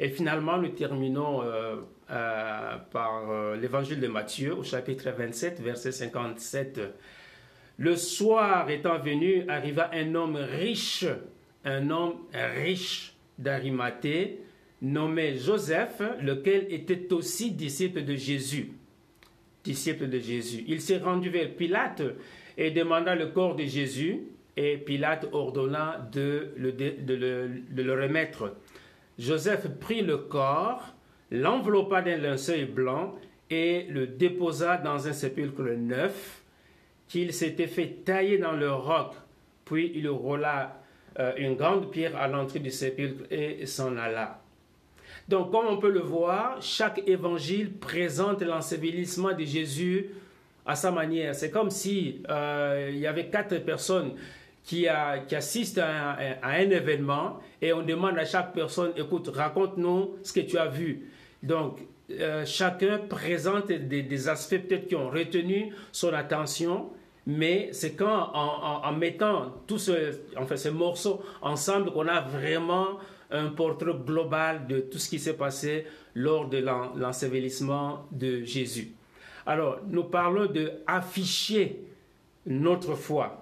Et 0.02 0.08
finalement, 0.08 0.58
nous 0.58 0.68
terminons 0.68 1.42
euh, 1.42 1.76
euh, 2.10 2.76
par 2.90 3.54
l'évangile 3.54 4.00
de 4.00 4.08
Matthieu 4.08 4.54
au 4.54 4.64
chapitre 4.64 5.10
27, 5.10 5.60
verset 5.60 5.92
57. 5.92 6.80
Le 7.78 7.96
soir 7.96 8.68
étant 8.68 8.98
venu, 8.98 9.48
arriva 9.48 9.90
un 9.94 10.14
homme 10.14 10.36
riche, 10.36 11.06
un 11.64 11.88
homme 11.88 12.16
riche 12.34 13.14
d'Arimathée, 13.38 14.40
nommé 14.82 15.36
Joseph, 15.36 16.02
lequel 16.20 16.66
était 16.70 17.12
aussi 17.12 17.52
disciple 17.52 18.04
de 18.04 18.16
Jésus 18.16 18.72
disciple 19.64 20.08
de 20.08 20.18
Jésus. 20.18 20.64
Il 20.66 20.80
s'est 20.80 20.98
rendu 20.98 21.30
vers 21.30 21.54
Pilate 21.54 22.02
et 22.58 22.70
demanda 22.70 23.14
le 23.14 23.28
corps 23.28 23.56
de 23.56 23.64
Jésus, 23.64 24.22
et 24.56 24.76
Pilate 24.76 25.28
ordonna 25.32 26.06
de 26.12 26.52
le, 26.56 28.02
remettre. 28.02 28.56
Joseph 29.18 29.68
prit 29.80 30.02
le 30.02 30.18
corps, 30.18 30.94
l'enveloppa 31.30 32.02
d'un 32.02 32.16
linceul 32.16 32.66
blanc 32.66 33.14
et 33.50 33.86
le 33.88 34.06
déposa 34.06 34.76
dans 34.78 35.06
un 35.06 35.12
sépulcre 35.12 35.62
neuf 35.62 36.42
qu'il 37.08 37.32
s'était 37.32 37.66
fait 37.66 38.04
tailler 38.04 38.38
dans 38.38 38.52
le 38.52 38.72
roc. 38.72 39.12
Puis 39.64 39.92
il 39.94 40.08
roula 40.08 40.80
euh, 41.18 41.32
une 41.36 41.56
grande 41.56 41.90
pierre 41.90 42.16
à 42.16 42.26
l'entrée 42.26 42.60
du 42.60 42.70
sépulcre 42.70 43.24
et 43.30 43.66
s'en 43.66 43.96
alla. 43.96 44.40
Donc, 45.28 45.52
comme 45.52 45.66
on 45.66 45.76
peut 45.76 45.90
le 45.90 46.00
voir, 46.00 46.60
chaque 46.60 47.02
évangile 47.06 47.72
présente 47.72 48.42
l'ensevelissement 48.42 49.32
de 49.32 49.44
Jésus 49.44 50.08
à 50.64 50.74
sa 50.74 50.90
manière. 50.90 51.34
C'est 51.34 51.50
comme 51.50 51.70
si 51.70 52.22
euh, 52.28 52.90
il 52.92 52.98
y 52.98 53.06
avait 53.06 53.26
quatre 53.26 53.58
personnes 53.58 54.14
qui, 54.64 54.88
assistent 54.88 55.78
à 55.78 56.16
un, 56.42 56.70
événement 56.70 57.40
et 57.60 57.72
on 57.72 57.82
demande 57.82 58.18
à 58.18 58.24
chaque 58.24 58.52
personne, 58.54 58.92
écoute, 58.96 59.28
raconte-nous 59.34 60.16
ce 60.22 60.32
que 60.32 60.40
tu 60.40 60.58
as 60.58 60.68
vu. 60.68 61.08
Donc, 61.42 61.80
euh, 62.10 62.44
chacun 62.44 62.98
présente 62.98 63.68
des, 63.72 64.28
aspects 64.28 64.58
peut-être 64.58 64.88
qui 64.88 64.94
ont 64.94 65.10
retenu 65.10 65.72
son 65.90 66.12
attention, 66.12 66.90
mais 67.26 67.70
c'est 67.72 67.94
quand 67.94 68.30
en, 68.34 68.92
mettant 68.92 69.52
tous 69.66 69.90
ces 70.56 70.70
morceaux 70.70 71.22
ensemble 71.40 71.92
qu'on 71.92 72.08
a 72.08 72.20
vraiment 72.20 72.98
un 73.30 73.48
portrait 73.48 73.94
global 74.04 74.66
de 74.66 74.80
tout 74.80 74.98
ce 74.98 75.08
qui 75.08 75.18
s'est 75.18 75.36
passé 75.36 75.86
lors 76.14 76.48
de 76.48 76.58
l'ensevelissement 76.58 78.06
de 78.10 78.42
Jésus. 78.44 78.92
Alors, 79.46 79.78
nous 79.88 80.04
parlons 80.04 80.46
de 80.46 80.72
afficher 80.86 81.80
notre 82.46 82.94
foi. 82.94 83.41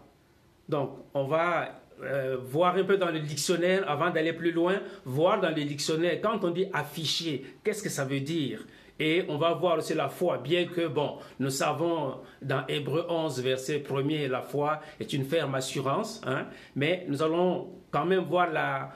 Donc, 0.71 0.91
on 1.15 1.25
va 1.25 1.81
euh, 2.03 2.39
voir 2.41 2.77
un 2.77 2.85
peu 2.85 2.97
dans 2.97 3.11
le 3.11 3.21
dictionnaire 3.21 3.85
avant 3.91 4.11
d'aller 4.11 4.33
plus 4.33 4.53
loin, 4.53 4.81
voir 5.05 5.41
dans 5.41 5.51
le 5.51 5.65
dictionnaire, 5.65 6.21
quand 6.23 6.45
on 6.45 6.51
dit 6.51 6.67
afficher, 6.73 7.45
qu'est-ce 7.63 7.83
que 7.83 7.91
ça 7.91 8.05
veut 8.05 8.21
dire? 8.21 8.65
Et 8.99 9.25
on 9.29 9.37
va 9.39 9.53
voir 9.55 9.79
aussi 9.79 9.95
la 9.95 10.09
foi, 10.09 10.39
bien 10.39 10.67
que, 10.67 10.87
bon, 10.87 11.17
nous 11.39 11.51
savons 11.51 12.17
dans 12.41 12.67
Hébreu 12.69 13.07
11, 13.09 13.43
verset 13.43 13.79
1er, 13.79 14.29
la 14.29 14.43
foi 14.43 14.81
est 15.01 15.13
une 15.13 15.25
ferme 15.25 15.55
assurance, 15.55 16.21
hein, 16.27 16.47
mais 16.77 17.05
nous 17.09 17.23
allons 17.23 17.69
quand 17.91 18.05
même 18.05 18.25
voir 18.25 18.51
la, 18.51 18.93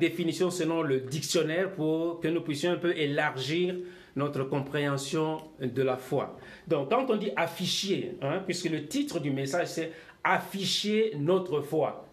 définition 0.00 0.50
selon 0.50 0.82
le 0.82 1.00
dictionnaire 1.00 1.70
pour 1.70 2.20
que 2.20 2.26
nous 2.26 2.40
puissions 2.40 2.72
un 2.72 2.76
peu 2.76 2.96
élargir 2.96 3.76
notre 4.16 4.42
compréhension 4.42 5.38
de 5.60 5.82
la 5.82 5.96
foi. 5.96 6.36
Donc, 6.66 6.90
quand 6.90 7.08
on 7.08 7.16
dit 7.16 7.30
afficher, 7.36 8.16
hein, 8.20 8.42
puisque 8.44 8.68
le 8.68 8.86
titre 8.86 9.20
du 9.20 9.30
message 9.30 9.68
c'est 9.68 9.92
afficher 10.32 11.12
notre 11.16 11.60
foi. 11.60 12.06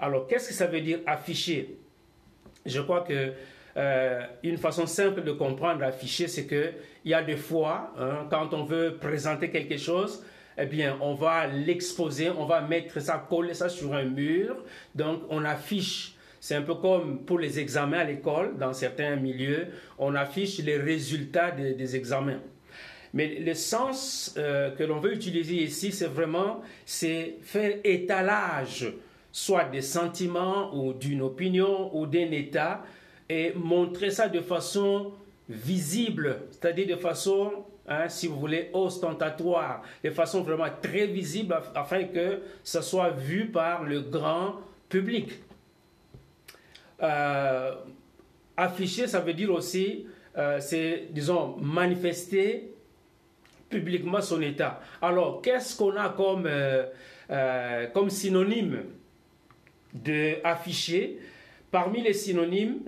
Alors, 0.00 0.26
qu'est-ce 0.26 0.48
que 0.48 0.54
ça 0.54 0.66
veut 0.66 0.80
dire 0.80 1.00
afficher? 1.06 1.76
Je 2.64 2.80
crois 2.80 3.02
que 3.02 3.32
euh, 3.76 4.26
une 4.42 4.56
façon 4.56 4.86
simple 4.86 5.22
de 5.22 5.32
comprendre 5.32 5.84
afficher, 5.84 6.28
c'est 6.28 6.46
que 6.46 6.72
il 7.04 7.10
y 7.10 7.14
a 7.14 7.22
des 7.22 7.36
fois, 7.36 7.92
hein, 7.98 8.26
quand 8.30 8.52
on 8.54 8.64
veut 8.64 8.96
présenter 9.00 9.50
quelque 9.50 9.76
chose, 9.76 10.24
eh 10.56 10.66
bien, 10.66 10.98
on 11.00 11.14
va 11.14 11.46
l'exposer, 11.46 12.30
on 12.30 12.44
va 12.44 12.60
mettre 12.60 13.00
ça, 13.00 13.24
coller 13.28 13.54
ça 13.54 13.68
sur 13.68 13.94
un 13.94 14.04
mur. 14.04 14.56
Donc, 14.94 15.22
on 15.30 15.44
affiche. 15.44 16.14
C'est 16.40 16.54
un 16.54 16.62
peu 16.62 16.74
comme 16.74 17.24
pour 17.24 17.38
les 17.38 17.58
examens 17.58 17.98
à 17.98 18.04
l'école, 18.04 18.56
dans 18.58 18.72
certains 18.72 19.16
milieux, 19.16 19.68
on 19.98 20.14
affiche 20.14 20.58
les 20.58 20.76
résultats 20.76 21.50
des, 21.50 21.96
examens. 21.96 22.40
Mais 23.14 23.38
le 23.38 23.54
sens 23.54 24.34
euh, 24.36 24.70
que 24.70 24.82
l'on 24.82 25.00
veut 25.00 25.14
utiliser 25.14 25.56
ici, 25.56 25.92
c'est 25.92 26.06
vraiment 26.06 26.62
c'est 26.84 27.36
faire 27.42 27.78
étalage, 27.84 28.92
soit 29.32 29.64
des 29.64 29.82
sentiments 29.82 30.74
ou 30.74 30.92
d'une 30.92 31.22
opinion 31.22 31.96
ou 31.96 32.06
d'un 32.06 32.30
état, 32.30 32.84
et 33.28 33.52
montrer 33.54 34.10
ça 34.10 34.28
de 34.28 34.40
façon 34.40 35.12
visible, 35.48 36.40
c'est-à-dire 36.50 36.86
de 36.86 36.96
façon, 36.96 37.64
hein, 37.86 38.08
si 38.08 38.26
vous 38.26 38.38
voulez, 38.38 38.70
ostentatoire, 38.72 39.82
de 40.04 40.10
façon 40.10 40.42
vraiment 40.42 40.68
très 40.82 41.06
visible 41.06 41.58
afin 41.74 42.04
que 42.04 42.40
ça 42.62 42.82
soit 42.82 43.10
vu 43.10 43.46
par 43.46 43.84
le 43.84 44.00
grand 44.00 44.56
public. 44.88 45.32
Euh, 47.02 47.74
afficher, 48.56 49.06
ça 49.06 49.20
veut 49.20 49.34
dire 49.34 49.52
aussi, 49.52 50.06
euh, 50.36 50.58
c'est, 50.60 51.08
disons, 51.10 51.56
manifester 51.60 52.72
publiquement 53.68 54.20
son 54.20 54.40
état. 54.42 54.80
Alors, 55.00 55.40
qu'est-ce 55.42 55.76
qu'on 55.76 55.96
a 55.96 56.10
comme, 56.10 56.46
euh, 56.46 57.86
comme 57.92 58.10
synonyme 58.10 58.82
de 59.94 60.34
afficher 60.44 61.18
Parmi 61.70 62.02
les 62.02 62.14
synonymes, 62.14 62.78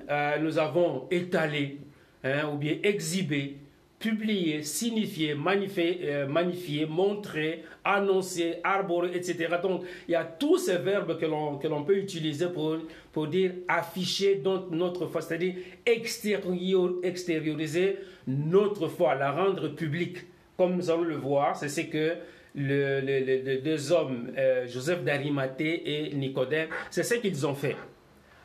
nous 0.41 0.59
avons 0.59 1.07
étalé, 1.11 1.81
hein, 2.25 2.49
ou 2.51 2.57
bien 2.57 2.79
exhiber, 2.83 3.59
publier, 3.99 4.63
signifier, 4.63 5.35
magnifier, 5.35 6.25
magnifier 6.27 6.87
montrer, 6.87 7.63
annoncer, 7.85 8.55
arborer, 8.65 9.15
etc. 9.15 9.57
Donc, 9.63 9.85
il 10.09 10.13
y 10.13 10.15
a 10.15 10.25
tous 10.25 10.57
ces 10.57 10.79
verbes 10.79 11.19
que 11.19 11.27
l'on, 11.27 11.59
que 11.59 11.69
l'on 11.69 11.85
peut 11.85 11.99
utiliser 11.99 12.49
pour, 12.49 12.79
pour 13.13 13.27
dire 13.27 13.53
afficher 13.69 14.37
donc 14.37 14.71
notre 14.71 15.07
foi, 15.07 15.21
c'est-à-dire 15.21 15.57
extérioriser 15.85 17.99
notre 18.27 18.89
foi, 18.89 19.15
la 19.15 19.33
rendre 19.33 19.69
publique. 19.69 20.30
Comme 20.61 20.77
nous 20.77 20.91
allons 20.91 21.05
le 21.05 21.17
voir, 21.17 21.57
c'est 21.57 21.71
ce 21.71 21.81
que 21.81 22.17
le, 22.55 23.01
les 23.01 23.63
deux 23.65 23.93
hommes, 23.93 24.31
euh, 24.37 24.67
Joseph 24.67 25.03
d'Arimathée 25.03 26.11
et 26.11 26.15
Nicodème, 26.15 26.69
c'est 26.91 27.03
ce 27.03 27.15
qu'ils 27.15 27.47
ont 27.47 27.55
fait. 27.55 27.77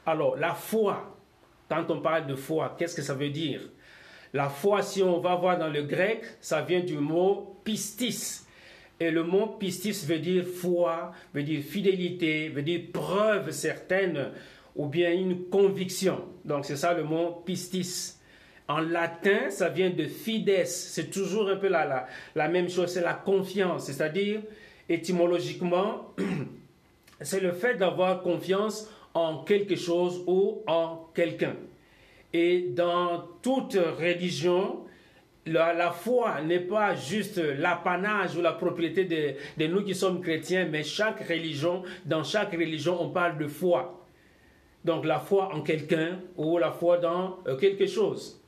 Alors, 0.05 0.38
la 0.38 0.53
foi, 0.53 1.19
quand 1.67 1.91
on 1.91 2.00
parle 2.00 2.25
de 2.25 2.36
foi, 2.36 2.74
qu'est-ce 2.79 2.95
que 2.95 3.01
ça 3.01 3.15
veut 3.15 3.31
dire? 3.31 3.60
La 4.31 4.48
foi, 4.48 4.81
si 4.81 5.03
on 5.03 5.19
va 5.19 5.36
voir 5.36 5.57
dans 5.60 5.67
le 5.67 5.84
grec, 5.84 6.22
ça 6.39 6.62
vient 6.62 6.79
du 6.79 7.00
mot 7.00 7.60
pistis. 7.65 8.48
Et 8.98 9.12
le 9.12 9.24
mot 9.24 9.48
pistis 9.48 10.05
veut 10.07 10.19
dire 10.19 10.45
foi, 10.45 11.12
veut 11.34 11.43
dire 11.43 11.62
fidélité, 11.63 12.48
veut 12.48 12.62
dire 12.62 12.79
preuve 12.93 13.51
certaine 13.51 14.31
ou 14.74 14.88
bien 14.88 15.12
une 15.12 15.50
conviction. 15.50 16.24
Donc 16.45 16.63
c'est 16.63 16.77
ça 16.77 16.93
le 16.93 17.03
mot 17.03 17.43
pistis. 17.45 18.14
En 18.67 18.79
latin, 18.79 19.50
ça 19.50 19.69
vient 19.69 19.89
de 19.89 20.05
fides. 20.05 20.65
C'est 20.65 21.12
toujours 21.12 21.50
un 21.50 21.55
peu 21.55 21.67
la, 21.67 21.86
la, 21.86 22.07
la 22.36 22.48
même 22.48 22.69
chose, 22.69 22.91
c'est 22.91 23.01
la 23.01 23.13
confiance. 23.13 23.86
C'est-à-dire, 23.86 24.41
étymologiquement, 24.89 26.13
c'est 27.22 27.39
le 27.39 27.51
fait 27.51 27.75
d'avoir 27.75 28.22
confiance 28.22 28.89
en 29.13 29.43
quelque 29.43 29.75
chose 29.75 30.24
ou 30.27 30.63
en 30.67 31.10
quelqu'un. 31.13 31.55
Et 32.34 32.69
dans 32.75 33.25
toute 33.41 33.75
religion, 33.75 34.86
la, 35.45 35.91
foi 35.91 36.41
n'est 36.41 36.60
pas 36.60 36.95
juste 36.95 37.38
l'apanage 37.38 38.36
ou 38.36 38.41
la 38.41 38.51
propriété 38.51 39.05
de, 39.57 39.67
nous 39.67 39.84
qui 39.84 39.95
sommes 39.95 40.22
chrétiens, 40.22 40.67
mais 40.69 40.84
chaque 40.84 41.25
religion, 41.27 41.84
dans 42.05 42.24
chaque 42.24 42.51
religion, 42.51 43.01
on 43.01 43.10
parle 43.10 43.38
de 43.38 43.48
foi. 43.48 44.05
Donc 44.84 45.05
la 45.05 45.19
foi 45.19 45.53
en 45.55 45.62
quelqu'un 45.62 46.19
ou 46.36 46.57
la 46.57 46.72
foi 46.72 46.98
dans 46.98 47.39
euh, 47.48 47.55
quelque 47.57 47.88
chose. 47.88 48.41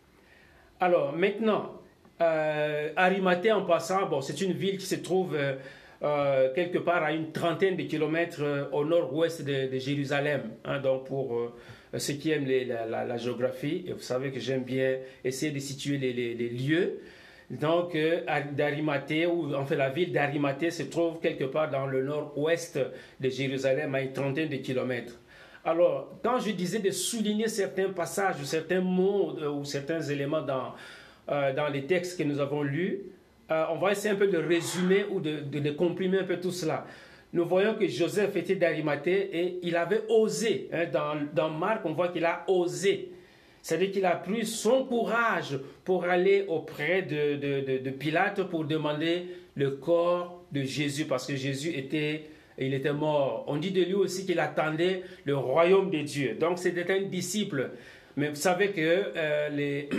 Alors 0.80 1.14
maintenant, 1.14 1.74
euh, 2.22 2.90
Arimathée 2.96 3.52
en 3.52 3.64
passant, 3.64 4.08
bon, 4.08 4.22
c'est 4.22 4.42
une 4.42 4.54
ville 4.54 4.78
qui 4.78 4.86
se 4.86 4.96
trouve 4.96 5.36
euh, 5.36 5.56
euh, 6.04 6.54
quelque 6.54 6.78
part 6.78 7.04
à 7.04 7.12
une 7.12 7.32
trentaine 7.32 7.76
de 7.76 7.84
kilomètres 7.84 8.42
euh, 8.44 8.66
au 8.72 8.86
nord-ouest 8.86 9.44
de, 9.44 9.70
Jérusalem. 9.78 10.52
Hein, 10.66 10.80
donc 10.80 11.06
pour 11.06 11.52
ceux 11.98 12.14
qui 12.14 12.32
aiment 12.32 12.48
la, 12.48 13.18
géographie, 13.18 13.86
et 13.88 13.94
vous 13.94 14.02
savez 14.02 14.32
que 14.32 14.40
j'aime 14.40 14.64
bien 14.64 14.98
essayer 15.24 15.52
de 15.52 15.60
situer 15.60 15.98
les, 15.98 16.50
lieux. 16.50 17.00
Donc 17.50 17.96
ou 17.96 19.56
en 19.56 19.66
fait 19.66 19.78
la 19.78 19.90
ville 19.90 20.12
d'Arimathée 20.12 20.70
se 20.70 20.84
trouve 20.84 21.20
quelque 21.22 21.46
part 21.46 21.72
dans 21.72 21.88
le 21.88 22.04
nord-ouest 22.04 22.78
de 23.20 23.30
Jérusalem 23.30 23.96
à 23.96 24.02
une 24.02 24.12
trentaine 24.12 24.50
de 24.50 24.58
kilomètres. 24.58 25.18
Alors, 25.68 26.18
quand 26.24 26.40
je 26.40 26.52
disais 26.52 26.80
de 26.80 26.90
souligner 26.90 27.48
certains 27.48 27.90
passages, 27.90 28.38
certains 28.46 28.82
mots 28.82 29.36
ou 29.54 29.66
certains 29.66 30.02
éléments 30.02 30.42
dans, 30.42 30.74
dans 31.28 31.68
les 31.68 31.86
textes 31.86 32.18
que 32.18 32.24
nous 32.24 32.40
avons 32.40 32.64
lus, 32.64 33.02
euh, 33.50 33.66
on 33.72 33.78
va 33.78 33.92
essayer 33.92 34.14
un 34.14 34.18
peu 34.18 34.28
de 34.28 34.38
résumer 34.38 35.06
ou 35.10 35.20
de, 35.22 35.40
de, 35.40 35.72
comprimer 35.72 36.20
un 36.20 36.24
peu 36.24 36.38
tout 36.38 36.52
cela. 36.52 36.86
Nous 37.32 37.46
voyons 37.46 37.76
que 37.76 37.88
Joseph 37.88 38.36
était 38.36 38.56
d'Arimathée 38.56 39.30
et 39.32 39.60
il 39.64 39.76
avait 39.76 40.04
osé. 40.10 40.70
Hein, 40.74 40.86
dans, 40.92 41.16
dans 41.34 41.50
Marc, 41.50 41.86
on 41.86 41.94
voit 41.94 42.10
qu'il 42.10 42.26
a 42.26 42.44
osé. 42.48 43.12
C'est-à-dire 43.62 43.92
qu'il 43.92 44.06
a 44.06 44.16
pris 44.16 44.46
son 44.46 44.86
courage 44.86 45.60
pour 45.86 46.06
aller 46.06 46.46
auprès 46.48 47.02
de, 47.04 47.36
de, 47.80 47.90
Pilate 47.92 48.44
pour 48.44 48.66
demander 48.66 49.28
le 49.56 49.72
corps 49.72 50.44
de 50.52 50.64
Jésus 50.64 51.06
parce 51.06 51.26
que 51.26 51.36
Jésus 51.36 51.74
était, 51.74 52.30
il 52.58 52.74
était 52.74 52.94
mort. 52.94 53.46
On 53.48 53.58
dit 53.58 53.72
de 53.72 53.84
lui 53.84 53.94
aussi 53.94 54.26
qu'il 54.26 54.40
attendait 54.40 55.04
le 55.26 55.38
royaume 55.38 55.90
de 55.90 56.02
Dieu. 56.02 56.38
Donc 56.40 56.58
c'était 56.60 56.92
un 56.92 57.02
disciple. 57.02 57.72
Mais 58.16 58.30
vous 58.30 58.36
savez 58.36 58.72
que, 58.72 59.12
euh, 59.16 59.50
les, 59.50 59.90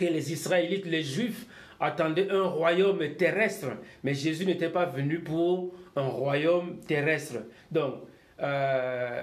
Israélites, 0.30 0.86
les 0.86 1.02
Juifs, 1.02 1.46
attendait 1.80 2.30
un 2.30 2.44
royaume 2.44 3.02
terrestre, 3.16 3.68
mais 4.02 4.14
Jésus 4.14 4.46
n'était 4.46 4.70
pas 4.70 4.86
venu 4.86 5.20
pour 5.20 5.74
un 5.94 6.06
royaume 6.06 6.78
terrestre. 6.86 7.36
Donc, 7.70 7.96
euh, 8.40 9.22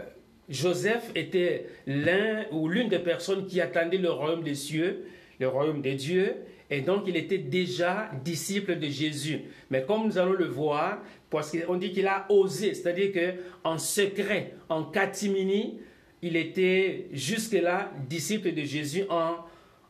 Joseph 0.50 1.12
était 1.16 1.68
l'un 1.88 2.46
ou 2.52 2.68
l'une 2.68 2.90
des 2.90 3.00
personnes 3.00 3.46
qui 3.46 3.62
attendait 3.62 3.98
le 3.98 4.12
royaume 4.12 4.44
des 4.44 4.56
cieux, 4.56 5.06
le 5.40 5.48
royaume 5.48 5.82
des 5.82 5.96
dieux, 5.96 6.36
et 6.70 6.82
donc 6.82 7.04
il 7.08 7.16
était 7.18 7.38
déjà 7.38 8.10
disciple 8.24 8.78
de 8.78 8.88
Jésus. 8.88 9.42
Mais 9.70 9.84
comme 9.84 10.06
nous 10.06 10.18
allons 10.18 10.34
le 10.34 10.46
voir, 10.48 11.00
parce 11.30 11.52
qu'on 11.52 11.76
dit 11.76 11.92
qu'il 11.92 12.08
a 12.08 12.26
osé, 12.30 12.74
c'est-à-dire 12.74 13.12
que 13.12 13.34
en 13.64 13.78
secret, 13.78 14.54
en 14.70 14.84
catimini, 14.84 15.80
il 16.22 16.38
était 16.38 17.08
jusque-là 17.12 17.92
disciple 18.08 18.54
de 18.54 18.64
Jésus 18.64 19.04
en, 19.10 19.36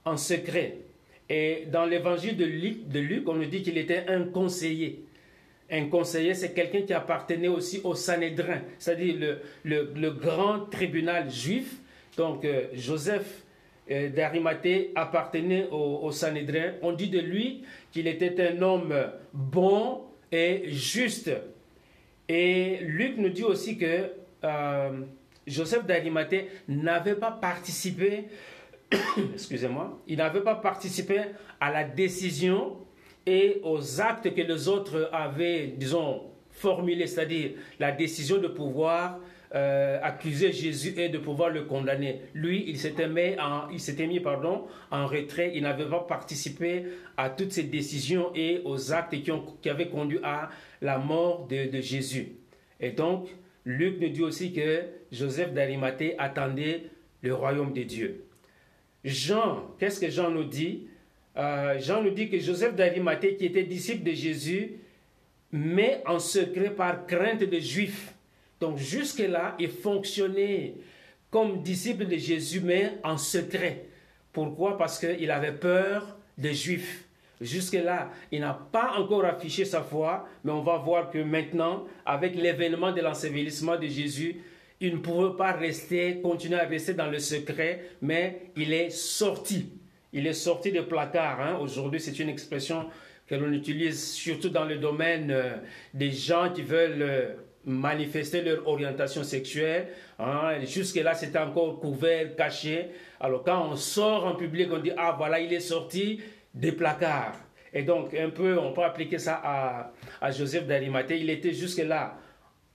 en 0.04 0.18
secret. 0.18 0.78
Et 1.30 1.68
dans 1.72 1.86
l'évangile 1.86 2.36
de 2.36 3.00
Luc, 3.00 3.28
on 3.28 3.36
nous 3.36 3.46
dit 3.46 3.62
qu'il 3.62 3.78
était 3.78 4.06
un 4.08 4.24
conseiller. 4.26 5.06
Un 5.72 5.86
conseiller, 5.86 6.34
c'est 6.34 6.54
quelqu'un 6.54 6.82
qui 6.82 6.94
appartenait 6.94 7.48
aussi 7.48 7.82
au 7.84 7.96
Sanhédrin, 7.96 8.62
c'est-à-dire 8.78 9.16
le, 9.64 9.92
le, 9.96 10.12
grand 10.12 10.60
tribunal 10.70 11.32
juif. 11.32 11.78
Donc 12.18 12.46
euh, 12.46 12.66
Joseph 12.74 13.43
d'Arimathée 13.90 14.92
appartenait 14.96 15.68
au, 15.72 16.00
au, 16.04 16.12
Sanhédrin. 16.12 16.74
On 16.82 16.94
dit 16.94 17.10
de 17.10 17.20
lui 17.20 17.64
qu'il 17.92 18.08
était 18.08 18.36
un 18.48 18.62
homme 18.62 18.94
bon 19.34 20.02
et 20.32 20.64
juste. 20.68 21.32
Et 22.30 22.78
Luc 22.82 23.18
nous 23.18 23.30
dit 23.30 23.44
aussi 23.44 23.78
que 23.78 24.12
euh, 24.44 25.02
Joseph 25.46 25.86
d'Arimathée 25.86 26.48
n'avait 26.68 27.16
pas 27.16 27.32
participé 27.32 28.26
excusez-moi, 29.34 30.00
il 30.08 30.18
n'avait 30.18 30.42
pas 30.42 30.56
participé 30.56 31.22
à 31.60 31.72
la 31.72 31.84
décision 31.84 32.78
et 33.26 33.62
aux 33.64 34.02
actes 34.02 34.34
que 34.34 34.42
les 34.42 34.68
autres 34.68 35.10
avaient, 35.14 35.68
disons, 35.68 36.24
formulée, 36.52 37.08
c'est-à-dire 37.08 37.52
la 37.80 37.92
décision 37.92 38.38
de 38.38 38.48
pouvoir 38.48 39.20
euh, 39.56 40.00
accuser 40.02 40.52
Jésus 40.52 40.96
et 40.98 41.10
de 41.10 41.20
pouvoir 41.20 41.50
le 41.50 41.66
condamner. 41.66 42.22
Lui, 42.34 42.64
il 42.68 42.80
s'était 42.80 43.08
mis, 43.08 43.40
en, 43.40 43.70
il 43.70 43.80
s'était 43.80 44.08
mis 44.08 44.20
pardon, 44.20 44.66
en 44.90 45.06
retrait, 45.06 45.52
il 45.54 45.62
n'avait 45.62 45.86
pas 45.86 46.00
participé 46.00 46.86
à 47.18 47.30
toutes 47.30 47.52
ces 47.52 47.64
décisions 47.64 48.32
et 48.34 48.62
aux 48.66 48.92
actes 48.92 49.22
qui, 49.22 49.32
ont, 49.32 49.46
qui 49.62 49.70
avaient 49.70 49.90
conduit 49.90 50.20
à 50.24 50.50
la 50.82 50.98
mort 50.98 51.48
de, 51.48 51.70
Jésus. 51.82 52.30
Et 52.80 52.92
donc, 52.92 53.30
Luc 53.64 54.00
nous 54.02 54.10
dit 54.10 54.24
aussi 54.24 54.54
que 54.54 54.86
Joseph 55.12 55.54
d'Arimathée 55.54 56.16
attendait 56.18 56.86
le 57.22 57.36
royaume 57.36 57.74
de 57.74 57.84
Dieu. 57.84 58.26
Jean, 59.06 59.72
qu'est-ce 59.80 60.00
que 60.00 60.10
Jean 60.10 60.32
nous 60.32 60.46
dit? 60.46 60.88
Euh, 61.38 61.78
Jean 61.80 62.02
nous 62.02 62.10
dit 62.10 62.28
que 62.28 62.40
Joseph 62.40 62.76
d'Arimathée, 62.76 63.36
qui 63.36 63.46
était 63.46 63.64
disciple 63.64 64.04
de 64.04 64.14
Jésus, 64.14 64.80
mais 65.52 66.02
en 66.08 66.18
secret 66.18 66.72
par 66.72 67.06
crainte 67.06 67.44
des 67.44 67.62
Juifs. 67.62 68.16
Donc 68.64 68.78
jusque-là, 68.78 69.58
il 69.60 69.68
fonctionnait 69.68 70.76
comme 71.30 71.64
disciple 71.64 72.06
de 72.06 72.16
Jésus, 72.16 72.62
mais 72.62 72.94
en 73.04 73.18
secret. 73.18 73.88
Pourquoi? 74.32 74.78
Parce 74.78 74.98
qu'il 74.98 75.30
avait 75.32 75.52
peur 75.52 76.16
des 76.38 76.54
Juifs. 76.54 77.04
Jusque-là, 77.42 78.10
il 78.32 78.40
n'a 78.40 78.54
pas 78.54 78.94
encore 78.98 79.26
affiché 79.26 79.66
sa 79.66 79.82
foi, 79.82 80.26
mais 80.46 80.54
on 80.54 80.62
va 80.62 80.78
voir 80.78 81.12
que 81.12 81.18
maintenant, 81.18 81.84
avec 82.06 82.36
l'événement 82.36 82.94
de 82.94 83.02
l'ensevelissement 83.02 83.76
de 83.76 83.88
Jésus, 83.88 84.38
il 84.80 84.94
ne 84.94 85.00
pouvait 85.00 85.36
pas 85.36 85.52
rester, 85.52 86.22
continuer 86.22 86.58
à 86.62 86.66
rester 86.66 86.94
dans 86.94 87.08
le 87.08 87.20
secret, 87.20 87.84
mais 88.02 88.44
il 88.56 88.72
est 88.72 88.92
sorti. 88.92 89.74
Il 90.14 90.26
est 90.26 90.32
sorti 90.32 90.72
des 90.72 90.84
placards. 90.84 91.42
Hein. 91.42 91.58
Aujourd'hui, 91.60 92.00
c'est 92.00 92.18
une 92.18 92.30
expression 92.30 92.86
que 93.28 93.36
l'on 93.36 93.52
utilise 93.52 94.14
surtout 94.14 94.48
dans 94.48 94.64
le 94.64 94.78
domaine 94.78 95.32
euh, 95.32 95.58
des 95.94 96.12
gens 96.12 96.50
qui 96.54 96.62
veulent 96.62 97.02
euh, 97.02 97.34
manifester 97.66 98.42
leur 98.42 98.68
orientation 98.68 99.24
sexuelle. 99.24 99.88
Hein. 100.20 100.60
Jusque-là, 100.64 101.14
c'était 101.14 101.40
encore 101.40 101.80
couvert, 101.80 102.36
caché. 102.36 102.88
Alors 103.20 103.44
quand 103.44 103.70
on 103.70 103.76
sort 103.76 104.26
en 104.26 104.36
public, 104.36 104.70
on 104.72 104.80
dit, 104.80 104.92
ah 104.98 105.16
voilà, 105.18 105.40
il 105.40 105.52
est 105.54 105.60
sorti 105.60 106.22
des 106.54 106.72
placards. 106.72 107.36
Et 107.74 107.84
donc, 107.84 108.14
un 108.14 108.30
peu, 108.30 108.60
on 108.60 108.72
peut 108.72 108.84
appliquer 108.84 109.18
ça 109.18 109.42
à, 109.44 109.94
à 110.22 110.32
Joseph 110.32 110.68
d'Arimathée. 110.68 111.20
Il 111.20 111.30
était 111.30 111.54
jusque-là 111.54 112.18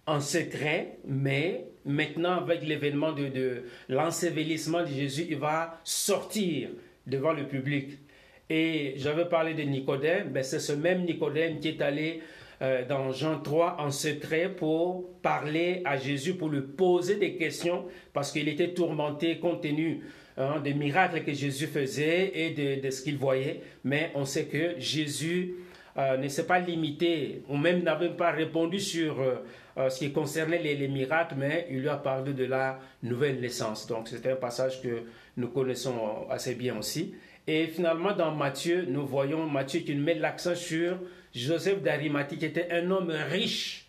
en 0.07 0.21
secret, 0.21 0.99
mais 1.04 1.66
maintenant, 1.85 2.38
avec 2.38 2.62
l'événement 2.64 3.12
de, 3.12 3.28
de 3.28 3.62
l'ensevelissement 3.88 4.83
de 4.83 4.88
Jésus, 4.88 5.26
il 5.28 5.37
va 5.37 5.80
sortir 5.85 6.71
devant 7.07 7.33
le 7.33 7.47
public. 7.47 7.99
Et 8.50 8.95
j'avais 8.97 9.26
parlé 9.26 9.52
de 9.54 9.62
Nicodème, 9.62 10.30
ben 10.30 10.42
c'est 10.42 10.59
ce 10.59 10.73
même 10.73 11.04
Nicodème 11.04 11.61
qui 11.61 11.68
est 11.68 11.83
allé 11.83 12.23
euh, 12.61 12.85
dans 12.85 13.12
Jean 13.12 13.38
3 13.38 13.77
en 13.79 13.91
secret 13.93 14.49
pour 14.49 15.21
parler 15.23 15.81
à 15.85 15.97
Jésus, 15.97 16.35
pour 16.35 16.49
lui 16.49 16.62
poser 16.62 17.15
des 17.17 17.37
questions, 17.37 17.85
parce 18.12 18.33
qu'il 18.33 18.49
était 18.49 18.75
tourmenté 18.75 19.38
compte 19.38 19.62
tenu 19.62 20.03
hein, 20.37 20.61
des 20.62 20.75
miracles 20.75 21.23
que 21.23 21.33
Jésus 21.33 21.69
faisait 21.69 22.33
et 22.35 22.81
de, 22.81 22.91
ce 22.91 23.03
qu'il 23.03 23.17
voyait. 23.17 23.61
Mais 23.85 24.11
on 24.17 24.25
sait 24.25 24.47
que 24.47 24.75
Jésus 24.79 25.55
euh, 25.97 26.17
ne 26.17 26.27
s'est 26.27 26.47
pas 26.47 26.59
limité, 26.59 27.43
ou 27.49 27.57
même 27.57 27.85
n'avait 27.85 28.11
pas 28.11 28.33
répondu 28.33 28.81
sur 28.81 29.21
euh, 29.21 29.88
ce 29.88 29.99
qui 30.00 30.11
concernait 30.11 30.61
les, 30.61 30.75
les, 30.75 30.88
miracles, 30.88 31.37
mais 31.38 31.69
il 31.71 31.81
lui 31.81 31.88
a 31.88 31.97
parlé 31.97 32.33
de 32.33 32.45
la 32.45 32.81
nouvelle 33.05 33.41
naissance. 33.41 33.87
Donc 33.87 34.09
c'est 34.09 34.27
un 34.27 34.35
passage 34.35 34.83
que 34.83 35.05
nous 35.37 35.49
connaissons 35.49 36.27
assez 36.29 36.57
bien 36.57 36.77
aussi. 36.77 37.15
Et 37.47 37.67
finalement, 37.69 38.12
dans 38.12 38.33
Matthieu, 38.33 38.85
nous 38.88 39.07
voyons 39.07 39.47
Matthieu 39.47 39.81
qui 39.81 39.95
met 39.95 40.15
l'accent 40.15 40.55
sur 40.55 40.99
Joseph 41.35 41.82
d'Arimathie, 41.82 42.38
qui 42.38 42.47
était 42.47 42.68
un 42.70 42.90
homme 42.90 43.11
riche. 43.11 43.87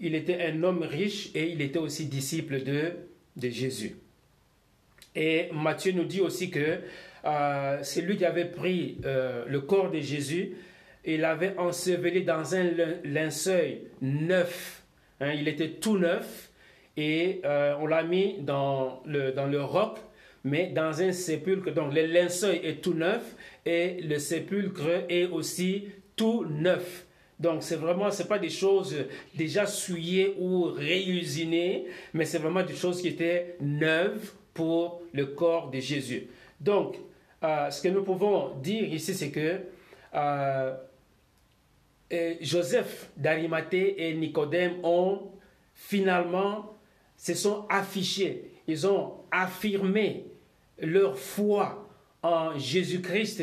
Il 0.00 0.14
était 0.14 0.42
un 0.42 0.62
homme 0.62 0.82
riche 0.82 1.30
et 1.34 1.50
il 1.50 1.62
était 1.62 1.78
aussi 1.78 2.06
disciple 2.06 2.62
de, 2.62 2.92
de 3.36 3.48
Jésus. 3.48 3.96
Et 5.14 5.48
Matthieu 5.52 5.92
nous 5.92 6.04
dit 6.04 6.20
aussi 6.20 6.50
que 6.50 6.80
euh, 7.24 7.78
c'est 7.82 8.02
lui 8.02 8.16
qui 8.16 8.24
avait 8.24 8.46
pris 8.46 8.98
euh, 9.04 9.44
le 9.46 9.60
corps 9.60 9.90
de 9.90 10.00
Jésus 10.00 10.56
et 11.04 11.16
l'avait 11.16 11.56
enseveli 11.58 12.24
dans 12.24 12.54
un 12.54 12.64
linceul 13.04 13.78
neuf. 14.00 14.82
Hein, 15.20 15.32
il 15.32 15.46
était 15.46 15.70
tout 15.70 15.96
neuf 15.96 16.50
et 16.96 17.40
euh, 17.44 17.76
on 17.80 17.86
l'a 17.86 18.02
mis 18.02 18.36
dans 18.40 19.02
le, 19.06 19.32
dans 19.32 19.46
le 19.46 19.62
roc 19.62 19.98
mais 20.44 20.66
dans 20.66 21.00
un 21.00 21.12
sépulcre, 21.12 21.72
donc 21.72 21.94
le 21.94 22.04
linceul 22.04 22.56
est 22.62 22.82
tout 22.82 22.92
neuf 22.92 23.34
et 23.64 24.02
le 24.02 24.18
sépulcre 24.18 25.04
est 25.08 25.24
aussi 25.24 25.88
tout 26.16 26.44
neuf. 26.44 27.06
Donc 27.38 27.62
c'est 27.62 27.76
vraiment, 27.76 28.10
c'est 28.10 28.28
pas 28.28 28.38
des 28.38 28.50
choses 28.50 28.96
déjà 29.34 29.66
souillées 29.66 30.36
ou 30.38 30.64
réusinées, 30.64 31.86
mais 32.12 32.24
c'est 32.24 32.38
vraiment 32.38 32.62
des 32.62 32.74
choses 32.74 33.00
qui 33.00 33.08
étaient 33.08 33.56
neuves 33.60 34.32
pour 34.52 35.02
le 35.12 35.26
corps 35.26 35.70
de 35.70 35.80
Jésus. 35.80 36.28
Donc, 36.60 36.96
euh, 37.42 37.70
ce 37.70 37.82
que 37.82 37.88
nous 37.88 38.04
pouvons 38.04 38.54
dire 38.62 38.84
ici, 38.84 39.14
c'est 39.14 39.30
que 39.30 39.60
euh, 40.14 40.74
Joseph 42.40 43.10
d'Arimathée 43.16 44.08
et 44.08 44.14
Nicodème 44.14 44.74
ont 44.84 45.22
finalement 45.74 46.76
se 47.16 47.34
sont 47.34 47.66
affichés, 47.68 48.50
ils 48.66 48.86
ont 48.86 49.14
affirmé 49.30 50.24
leur 50.78 51.18
foi 51.18 51.88
en 52.22 52.56
Jésus-Christ. 52.58 53.42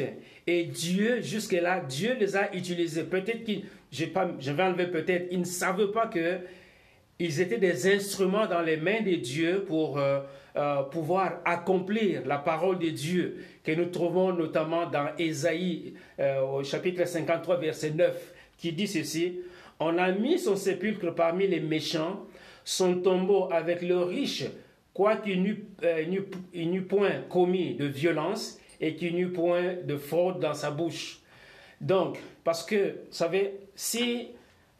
Et 0.53 0.65
Dieu, 0.65 1.21
jusque-là, 1.21 1.79
Dieu 1.79 2.17
les 2.19 2.35
a 2.35 2.53
utilisés. 2.53 3.03
Peut-être 3.03 3.45
qu'ils, 3.45 3.63
je, 3.89 4.03
vais 4.51 4.63
enlever 4.63 4.87
peut-être, 4.87 5.31
ne 5.31 5.45
savaient 5.45 5.93
pas 5.93 6.07
que 6.07 6.39
ils 7.19 7.39
étaient 7.39 7.57
des 7.57 7.87
instruments 7.87 8.47
dans 8.47 8.61
les 8.61 8.75
mains 8.75 8.99
de 8.99 9.15
Dieu 9.15 9.63
pour 9.65 9.97
euh, 9.97 10.19
euh, 10.57 10.83
pouvoir 10.83 11.39
accomplir 11.45 12.25
la 12.25 12.37
parole 12.37 12.79
de 12.79 12.89
Dieu 12.89 13.45
que 13.63 13.71
nous 13.71 13.85
trouvons 13.85 14.33
notamment 14.33 14.87
dans 14.87 15.07
Ésaïe 15.17 15.93
euh, 16.19 16.41
au 16.41 16.63
chapitre 16.65 17.07
53 17.07 17.55
verset 17.57 17.91
9 17.91 18.33
qui 18.57 18.73
dit 18.73 18.87
ceci 18.87 19.39
On 19.79 19.97
a 19.97 20.11
mis 20.11 20.37
son 20.37 20.57
sépulcre 20.57 21.15
parmi 21.15 21.47
les 21.47 21.61
méchants, 21.61 22.25
son 22.65 22.95
tombeau 22.95 23.47
avec 23.53 23.83
le 23.83 23.99
riche 23.99 24.43
quoiqu'il 24.93 25.43
n'eût 25.43 26.81
point 26.81 27.21
commis 27.29 27.75
de 27.75 27.85
violence 27.85 28.57
et 28.81 28.95
qu'il 28.95 29.15
n'eût 29.15 29.29
point 29.29 29.75
de 29.83 29.95
fraude 29.95 30.39
dans 30.39 30.55
sa 30.55 30.71
bouche. 30.71 31.19
Donc, 31.79 32.19
parce 32.43 32.65
que, 32.65 32.75
vous 32.75 33.11
savez, 33.13 33.53
si 33.75 34.29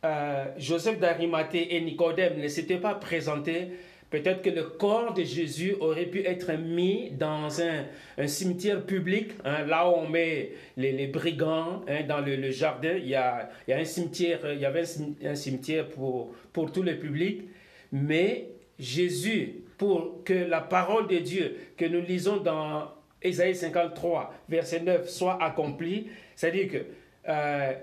euh, 0.04 0.46
Joseph 0.58 1.00
d'Arimathée 1.00 1.76
et 1.76 1.82
Nicodème 1.82 2.40
ne 2.40 2.48
s'étaient 2.48 2.78
pas 2.78 2.96
présentés, 2.96 3.70
peut-être 4.10 4.42
que 4.42 4.50
le 4.50 4.64
corps 4.64 5.14
de 5.14 5.24
Jésus 5.24 5.76
aurait 5.80 6.08
pu 6.08 6.26
être 6.26 6.52
mis 6.54 7.12
dans 7.12 7.62
un, 7.62 7.86
un 8.18 8.28
cimetière 8.28 8.84
public, 8.84 9.32
hein, 9.46 9.64
là 9.66 9.88
où 9.88 9.94
on 9.94 10.10
met 10.10 10.52
les, 10.78 11.08
brigands, 11.08 11.84
hein, 11.88 12.04
dans 12.08 12.20
le, 12.20 12.36
le, 12.36 12.52
jardin. 12.52 12.96
Il 12.98 13.08
y, 13.08 13.16
a, 13.16 13.50
il 13.68 13.72
y 13.72 13.74
a 13.74 13.78
un 13.78 13.86
cimetière, 13.86 14.40
il 14.52 14.60
y 14.60 14.66
avait 14.66 14.84
un 15.24 15.36
cimetière 15.36 15.88
pour, 15.88 16.34
pour 16.52 16.72
tout 16.72 16.84
le 16.84 16.98
public. 16.98 17.44
Mais 17.92 18.50
Jésus, 18.80 19.64
pour 19.78 20.24
que 20.24 20.34
la 20.34 20.62
parole 20.62 21.08
de 21.08 21.18
Dieu 21.18 21.58
que 21.78 21.86
nous 21.86 22.02
lisons 22.02 22.38
dans 22.38 22.90
Ésaïe 23.22 23.56
53, 23.56 24.34
verset 24.50 24.82
9, 24.82 25.08
soit 25.08 25.42
accomplie, 25.42 26.08
c'est-à-dire 26.36 26.70
que 26.70 26.86
euh, 27.30 27.74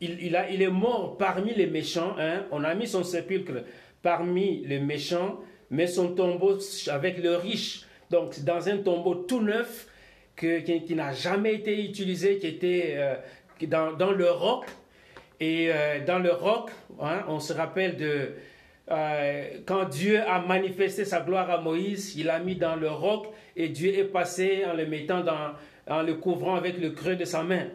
il, 0.00 0.36
a, 0.36 0.50
il, 0.50 0.62
est 0.62 0.70
mort 0.70 1.16
parmi 1.18 1.54
les 1.54 1.66
méchants, 1.66 2.14
hein. 2.18 2.44
on 2.50 2.64
a 2.64 2.74
mis 2.74 2.86
son 2.86 3.04
sépulcre 3.04 3.64
parmi 4.02 4.64
les 4.66 4.80
méchants, 4.80 5.40
mais 5.70 5.86
son 5.86 6.14
tombeau 6.14 6.58
avec 6.88 7.18
le 7.18 7.36
riche, 7.36 7.84
donc 8.10 8.42
dans 8.44 8.68
un 8.68 8.78
tombeau 8.78 9.14
tout 9.14 9.40
neuf 9.40 9.88
que, 10.36 10.60
qui, 10.60 10.94
n'a 10.94 11.12
jamais 11.12 11.54
été 11.54 11.84
utilisé, 11.84 12.38
qui 12.38 12.46
était 12.46 12.94
euh, 12.96 13.14
dans, 13.66 13.92
dans, 13.92 14.12
le 14.12 14.30
roc. 14.30 14.66
Et 15.40 15.70
euh, 15.72 16.04
dans 16.04 16.18
le 16.18 16.32
roc, 16.32 16.70
hein, 17.00 17.24
on 17.28 17.38
se 17.38 17.52
rappelle 17.52 17.96
de 17.96 18.32
euh, 18.90 19.48
quand 19.66 19.84
Dieu 19.88 20.20
a 20.20 20.40
manifesté 20.40 21.04
sa 21.04 21.20
gloire 21.20 21.50
à 21.50 21.60
Moïse, 21.60 22.14
il 22.16 22.26
l'a 22.26 22.38
mis 22.38 22.56
dans 22.56 22.76
le 22.76 22.90
roc 22.90 23.26
et 23.56 23.68
Dieu 23.68 23.98
est 23.98 24.04
passé 24.04 24.64
en 24.64 24.74
le 24.74 24.86
mettant 24.86 25.22
dans, 25.22 25.52
en 25.88 26.02
le 26.02 26.14
couvrant 26.14 26.56
avec 26.56 26.78
le 26.78 26.90
creux 26.90 27.16
de 27.16 27.24
sa 27.24 27.42
main. 27.42 27.66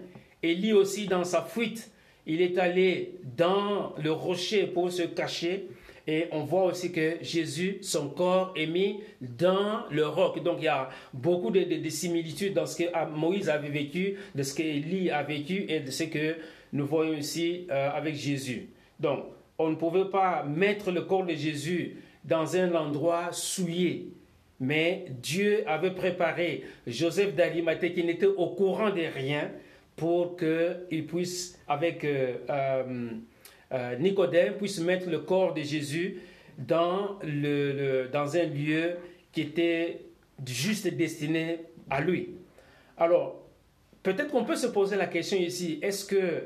Élie 0.42 0.74
aussi, 0.74 1.08
dans 1.08 1.24
sa 1.24 1.42
fuite, 1.42 1.92
il 2.26 2.42
est 2.42 2.58
allé 2.58 3.16
dans 3.38 3.94
le 4.02 4.12
rocher 4.12 4.68
pour 4.68 4.92
se 4.92 5.04
cacher. 5.04 5.68
Et 6.06 6.26
on 6.32 6.44
voit 6.44 6.66
aussi 6.66 6.92
que 6.92 7.18
Jésus, 7.22 7.78
son 7.82 8.10
corps 8.10 8.52
est 8.58 8.66
mis 8.66 9.00
dans 9.22 9.84
le 9.90 10.06
roc. 10.06 10.44
Donc 10.44 10.58
il 10.60 10.66
y 10.66 10.68
a 10.68 10.90
beaucoup 11.14 11.50
de, 11.50 11.90
similitudes 11.90 12.54
dans 12.54 12.66
ce 12.66 12.84
que 12.84 13.08
Moïse 13.16 13.50
avait 13.50 13.70
vécu, 13.70 14.18
de 14.36 14.44
ce 14.44 14.54
qu'Élie 14.54 15.12
a 15.12 15.24
vécu 15.24 15.66
et 15.70 15.80
de 15.80 15.92
ce 15.92 16.04
que 16.04 16.36
nous 16.74 16.86
voyons 16.86 17.14
ici 17.14 17.68
euh, 17.72 17.90
avec 17.92 18.16
Jésus. 18.16 18.70
Donc 19.00 19.24
on 19.58 19.70
ne 19.70 19.76
pouvait 19.76 20.10
pas 20.10 20.44
mettre 20.44 20.92
le 20.92 21.02
corps 21.02 21.26
de 21.26 21.34
Jésus 21.34 21.98
dans 22.24 22.56
un 22.56 22.74
endroit 22.74 23.32
souillé. 23.32 24.10
Mais 24.60 25.06
Dieu 25.22 25.64
avait 25.68 25.92
préparé 25.92 26.64
Joseph 26.88 27.36
d'Arimathée 27.36 27.94
qui 27.94 28.04
n'était 28.04 28.26
au 28.26 28.48
courant 28.48 28.90
de 28.90 29.02
rien 29.02 29.52
pour 29.96 30.38
qu'il 30.38 31.06
puisse, 31.06 31.60
avec 31.68 32.04
euh, 32.04 32.38
euh, 33.72 33.96
Nicodème 33.98 34.54
puisse 34.54 34.80
mettre 34.80 35.10
le 35.10 35.20
corps 35.20 35.54
de 35.54 35.62
Jésus 35.62 36.22
dans, 36.58 37.20
le, 37.24 38.08
dans 38.12 38.36
un 38.38 38.46
lieu 38.46 38.96
qui 39.32 39.42
était 39.42 40.02
juste 40.46 40.88
destiné 40.88 41.60
à 41.90 42.02
lui. 42.02 42.36
Alors, 42.98 43.44
peut-être 44.02 44.30
qu'on 44.30 44.46
peut 44.46 44.56
se 44.56 44.68
poser 44.68 44.96
la 44.96 45.08
question 45.08 45.38
ici, 45.38 45.80
est-ce 45.82 46.06
que 46.06 46.44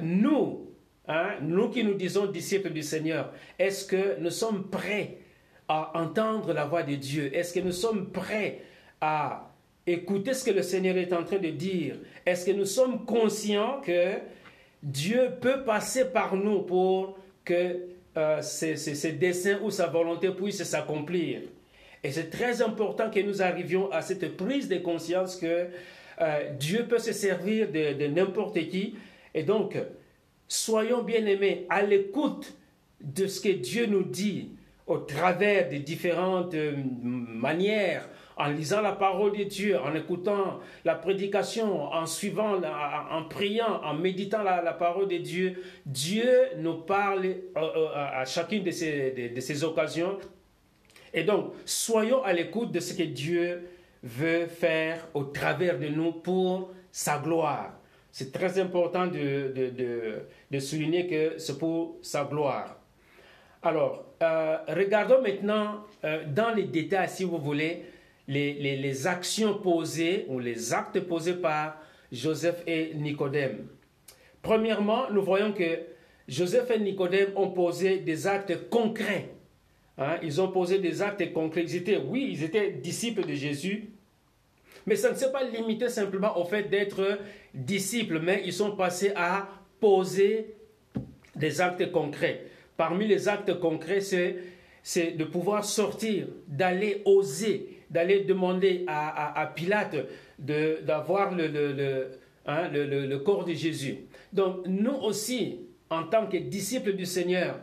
nous, 0.00 0.71
hein, 1.08 1.36
nous 1.42 1.68
qui 1.68 1.84
nous 1.84 1.94
disons 1.94 2.26
disciples 2.26 2.70
du 2.70 2.82
Seigneur, 2.82 3.32
est-ce 3.58 3.84
que 3.86 4.18
nous 4.20 4.30
sommes 4.30 4.70
prêts 4.70 5.18
à 5.68 5.98
entendre 5.98 6.52
la 6.52 6.64
voix 6.64 6.82
de 6.82 6.94
Dieu? 6.94 7.34
Est-ce 7.34 7.54
que 7.54 7.60
nous 7.60 7.72
sommes 7.72 8.10
prêts 8.10 8.60
à 9.00 9.50
écouter 9.86 10.34
ce 10.34 10.44
que 10.44 10.50
le 10.50 10.62
Seigneur 10.62 10.96
est 10.96 11.12
en 11.12 11.24
train 11.24 11.38
de 11.38 11.50
dire? 11.50 11.96
Est-ce 12.24 12.46
que 12.46 12.52
nous 12.52 12.66
sommes 12.66 13.04
conscients 13.04 13.80
que 13.84 14.14
Dieu 14.82 15.30
peut 15.40 15.64
passer 15.64 16.06
par 16.06 16.36
nous 16.36 16.60
pour 16.62 17.18
que 17.44 17.78
euh, 18.16 18.42
ses, 18.42 19.12
desseins 19.12 19.60
ou 19.62 19.70
sa 19.70 19.86
volonté 19.86 20.30
puissent 20.30 20.62
s'accomplir? 20.62 21.40
Et 22.04 22.10
c'est 22.10 22.30
très 22.30 22.62
important 22.62 23.10
que 23.10 23.20
nous 23.20 23.42
arrivions 23.42 23.90
à 23.92 24.02
cette 24.02 24.36
prise 24.36 24.68
de 24.68 24.78
conscience 24.78 25.36
que 25.36 25.68
euh, 26.20 26.50
Dieu 26.58 26.86
peut 26.88 26.98
se 26.98 27.12
servir 27.12 27.68
de, 27.68 27.94
de 27.94 28.06
n'importe 28.08 28.58
qui. 28.68 28.96
Et 29.34 29.44
donc, 29.44 29.76
soyons 30.52 31.02
bien 31.02 31.24
aimés 31.24 31.66
à 31.70 31.82
l'écoute 31.82 32.54
de 33.00 33.26
ce 33.26 33.40
que 33.40 33.48
Dieu 33.48 33.86
nous 33.86 34.02
dit 34.02 34.50
au 34.86 34.98
travers 34.98 35.70
des 35.70 35.78
différentes 35.78 36.52
euh, 36.54 36.74
manières, 36.76 38.06
en 38.36 38.48
lisant 38.48 38.82
la 38.82 38.92
parole 38.92 39.36
de 39.36 39.44
Dieu, 39.44 39.78
en 39.78 39.94
écoutant 39.94 40.60
la 40.84 40.94
prédication, 40.94 41.84
en 41.84 42.04
suivant, 42.04 42.60
en 43.10 43.24
priant, 43.24 43.80
en 43.82 43.94
méditant 43.94 44.42
la, 44.42 44.72
parole 44.72 45.08
de 45.08 45.18
Dieu, 45.18 45.62
Dieu 45.86 46.30
nous 46.58 46.78
parle 46.78 47.24
euh, 47.24 47.34
euh, 47.56 47.88
à 47.94 48.24
chacune 48.24 48.62
de, 48.62 48.70
ces 48.70 49.64
occasions. 49.64 50.18
Et 51.14 51.24
donc, 51.24 51.52
soyons 51.64 52.22
à 52.24 52.32
l'écoute 52.32 52.72
de 52.72 52.80
ce 52.80 52.94
que 52.94 53.04
Dieu 53.04 53.68
veut 54.02 54.46
faire 54.46 55.08
au 55.14 55.24
travers 55.24 55.78
de 55.78 55.88
nous 55.88 56.12
pour 56.12 56.72
sa 56.90 57.18
gloire. 57.18 57.72
C'est 58.12 58.30
très 58.30 58.58
important 58.58 59.06
de, 59.06 59.52
de, 59.54 60.20
de 60.50 60.58
souligner 60.58 61.06
que 61.06 61.38
c'est 61.38 61.58
pour 61.58 61.96
sa 62.02 62.24
gloire. 62.24 62.76
Alors, 63.62 64.04
euh, 64.22 64.58
regardons 64.68 65.22
maintenant 65.22 65.84
euh, 66.04 66.24
dans 66.26 66.54
les 66.54 66.64
détails, 66.64 67.08
si 67.08 67.24
vous 67.24 67.38
voulez, 67.38 67.84
les, 68.28 68.54
les, 68.76 69.06
actions 69.06 69.54
posées 69.54 70.26
ou 70.28 70.38
les 70.38 70.72
actes 70.72 71.00
posés 71.00 71.34
par 71.34 71.78
Joseph 72.10 72.62
et 72.66 72.92
Nicodème. 72.94 73.66
Premièrement, 74.42 75.10
nous 75.10 75.22
voyons 75.22 75.52
que 75.52 75.80
Joseph 76.28 76.70
et 76.70 76.78
Nicodème 76.78 77.30
ont 77.36 77.50
posé 77.50 77.98
des 77.98 78.26
actes 78.26 78.68
concrets. 78.68 79.30
Hein. 79.98 80.16
Ils 80.22 80.40
ont 80.40 80.48
posé 80.48 80.78
des 80.78 81.02
actes 81.02 81.32
concrets. 81.32 81.62
Ils 81.62 81.76
étaient, 81.76 81.98
oui, 81.98 82.30
ils 82.32 82.44
étaient 82.44 82.72
disciples 82.72 83.26
de 83.26 83.34
Jésus, 83.34 83.90
mais 84.86 84.96
ça 84.96 85.10
ne 85.10 85.16
s'est 85.16 85.32
pas 85.32 85.44
limité 85.44 85.88
simplement 85.88 86.38
au 86.38 86.44
fait 86.44 86.64
d'être 86.64 87.18
disciples, 87.54 88.20
mais 88.20 88.42
ils 88.44 88.52
sont 88.52 88.76
passés 88.76 89.12
à 89.14 89.48
poser 89.80 90.54
des 91.36 91.60
actes 91.60 91.90
concrets 91.92 92.46
parmi 92.76 93.06
les 93.06 93.28
actes 93.28 93.60
concrets, 93.60 94.00
c'est 94.82 95.12
de 95.12 95.24
pouvoir 95.24 95.64
sortir, 95.64 96.26
d'aller 96.48 97.02
oser, 97.04 97.78
d'aller 97.90 98.24
demander 98.24 98.84
à, 98.88 99.52
Pilate 99.54 99.96
d'avoir 100.38 101.32
hein, 101.32 102.68
le, 102.72 103.06
le, 103.06 103.18
corps 103.20 103.44
de 103.44 103.52
Jésus. 103.52 103.98
Donc 104.32 104.66
nous 104.66 104.94
aussi, 104.94 105.60
en 105.90 106.04
tant 106.04 106.26
que 106.26 106.36
disciples 106.36 106.94
du 106.94 107.06
Seigneur, 107.06 107.60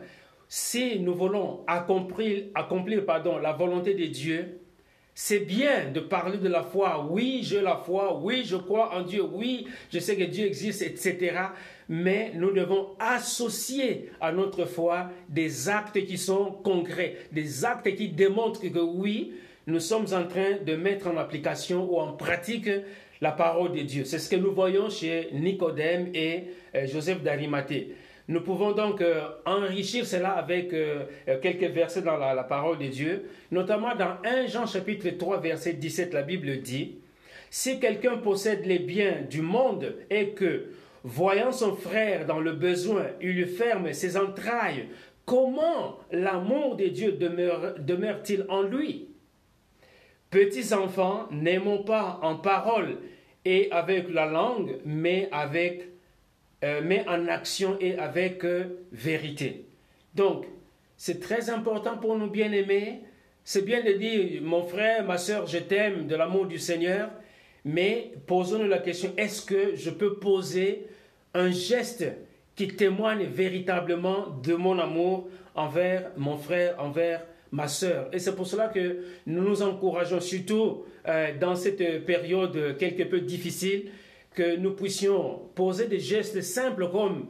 si 0.48 0.98
nous 1.00 1.14
voulons 1.14 1.64
accomplir, 1.66 2.44
accomplir 2.54 3.04
pardon, 3.04 3.36
la 3.36 3.52
volonté 3.52 3.92
de 3.92 4.06
Dieu, 4.06 4.59
c'est 5.22 5.40
bien 5.40 5.90
de 5.92 6.00
parler 6.00 6.38
de 6.38 6.48
la 6.48 6.62
foi. 6.62 7.06
Oui, 7.10 7.40
j'ai 7.42 7.60
la 7.60 7.76
foi. 7.76 8.18
Oui, 8.22 8.42
je 8.42 8.56
crois 8.56 8.94
en 8.96 9.02
Dieu. 9.02 9.22
Oui, 9.22 9.66
je 9.92 9.98
sais 9.98 10.16
que 10.16 10.24
Dieu 10.24 10.46
existe, 10.46 10.80
etc 10.80 11.32
mais 11.92 12.30
nous 12.36 12.52
devons 12.52 12.90
associer 13.00 14.10
à 14.20 14.30
notre 14.30 14.64
foi 14.64 15.10
des 15.28 15.68
actes 15.68 16.06
qui 16.06 16.18
sont 16.18 16.52
concrets, 16.62 17.16
des 17.32 17.64
actes 17.64 17.96
qui 17.96 18.08
démontrent 18.10 18.60
que 18.60 18.78
oui, 18.78 19.32
nous 19.66 19.80
sommes 19.80 20.06
en 20.12 20.24
train 20.24 20.58
de 20.64 20.76
mettre 20.76 21.08
en 21.08 21.16
application 21.16 21.90
ou 21.90 21.98
en 21.98 22.12
pratique 22.12 22.70
la 23.20 23.32
parole 23.32 23.72
de 23.72 23.80
Dieu. 23.80 24.04
C'est 24.04 24.20
ce 24.20 24.30
que 24.30 24.36
nous 24.36 24.54
voyons 24.54 24.88
chez 24.88 25.30
Nicodème 25.32 26.10
et 26.14 26.44
euh, 26.76 26.86
Joseph 26.86 27.24
d'Arimathée. 27.24 27.96
Nous 28.30 28.40
pouvons 28.40 28.72
donc 28.72 29.00
euh, 29.00 29.28
enrichir 29.44 30.06
cela 30.06 30.30
avec 30.30 30.72
euh, 30.72 31.04
quelques 31.42 31.70
versets 31.72 32.02
dans 32.02 32.16
la, 32.16 32.44
parole 32.44 32.78
de 32.78 32.86
Dieu, 32.86 33.28
notamment 33.50 33.94
dans 33.96 34.16
1 34.24 34.46
Jean 34.46 34.66
chapitre 34.66 35.10
3 35.10 35.40
verset 35.40 35.72
17, 35.72 36.14
la 36.14 36.22
Bible 36.22 36.62
dit, 36.62 37.00
Si 37.50 37.80
quelqu'un 37.80 38.18
possède 38.18 38.64
les 38.64 38.78
biens 38.78 39.22
du 39.28 39.42
monde 39.42 39.96
et 40.08 40.30
que 40.30 40.68
Voyant 41.02 41.50
son 41.50 41.76
frère 41.76 42.26
dans 42.26 42.40
le 42.40 42.52
besoin, 42.52 43.06
il 43.22 43.46
ferme 43.46 43.92
ses 43.92 44.16
entrailles. 44.16 44.88
Comment 45.24 45.98
l'amour 46.12 46.76
de 46.76 46.86
Dieu 46.86 47.12
demeure-t-il 47.12 48.44
en 48.48 48.62
lui? 48.62 49.08
Petits 50.30 50.74
enfants, 50.74 51.26
n'aimons 51.30 51.82
pas 51.84 52.20
en 52.22 52.36
parole 52.36 52.98
et 53.44 53.70
avec 53.70 54.12
la 54.12 54.26
langue, 54.26 54.78
mais, 54.84 55.28
avec, 55.32 55.88
euh, 56.62 56.82
mais 56.84 57.04
en 57.08 57.26
action 57.28 57.78
et 57.80 57.96
avec 57.96 58.44
euh, 58.44 58.84
vérité. 58.92 59.64
Donc, 60.14 60.44
c'est 60.96 61.18
très 61.18 61.48
important 61.48 61.96
pour 61.96 62.18
nous 62.18 62.28
bien-aimés. 62.28 63.00
C'est 63.44 63.64
bien 63.64 63.82
de 63.82 63.92
dire, 63.92 64.42
mon 64.42 64.62
frère, 64.64 65.04
ma 65.06 65.16
soeur, 65.16 65.46
je 65.46 65.56
t'aime 65.56 66.06
de 66.06 66.14
l'amour 66.14 66.44
du 66.44 66.58
Seigneur, 66.58 67.08
mais 67.64 68.12
posons-nous 68.26 68.68
la 68.68 68.78
question, 68.78 69.12
est-ce 69.16 69.40
que 69.46 69.74
je 69.74 69.88
peux 69.88 70.14
poser 70.16 70.86
un 71.32 71.50
geste 71.50 72.04
qui 72.54 72.68
témoigne 72.68 73.24
véritablement 73.24 74.26
de 74.42 74.54
mon 74.54 74.78
amour 74.78 75.28
envers 75.54 76.10
mon 76.18 76.36
frère, 76.36 76.74
envers 76.78 77.24
ma 77.50 77.68
sœur? 77.68 78.10
Et 78.12 78.18
c'est 78.18 78.36
pour 78.36 78.46
cela 78.46 78.68
que 78.68 78.98
nous 79.26 79.42
nous 79.42 79.62
encourageons, 79.62 80.20
surtout 80.20 80.84
euh, 81.08 81.32
dans 81.40 81.56
cette 81.56 82.04
période 82.04 82.76
quelque 82.76 83.04
peu 83.04 83.20
difficile, 83.20 83.90
que 84.40 84.56
nous 84.56 84.72
puissions 84.72 85.38
poser 85.54 85.86
des 85.86 86.00
gestes 86.00 86.40
simples 86.40 86.88
comme 86.90 87.26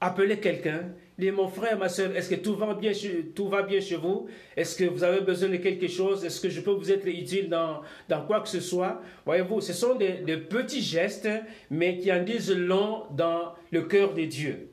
appeler 0.00 0.38
quelqu'un, 0.38 0.92
dit 1.18 1.30
mon 1.30 1.48
frère, 1.48 1.76
ma 1.78 1.90
soeur, 1.90 2.16
est-ce 2.16 2.30
que 2.30 2.36
tout 2.36 2.54
va 2.56 2.72
bien, 2.72 2.92
tout 3.34 3.48
va 3.48 3.62
bien 3.62 3.80
chez 3.80 3.96
vous? 3.96 4.28
Est-ce 4.56 4.74
que 4.74 4.84
vous 4.84 5.04
avez 5.04 5.20
besoin 5.20 5.50
de 5.50 5.58
quelque 5.58 5.88
chose? 5.88 6.24
Est-ce 6.24 6.40
que 6.40 6.48
je 6.48 6.62
peux 6.62 6.70
vous 6.70 6.90
être 6.90 7.06
utile 7.06 7.50
dans, 7.50 7.82
dans 8.08 8.24
quoi 8.24 8.40
que 8.40 8.48
ce 8.48 8.60
soit? 8.60 9.02
Voyez-vous, 9.26 9.60
ce 9.60 9.74
sont 9.74 9.94
des, 9.96 10.38
petits 10.38 10.80
gestes, 10.80 11.28
mais 11.70 11.98
qui 11.98 12.10
en 12.10 12.22
disent 12.22 12.50
long 12.50 13.02
dans 13.14 13.52
le 13.70 13.82
cœur 13.82 14.14
de 14.14 14.24
Dieu. 14.24 14.70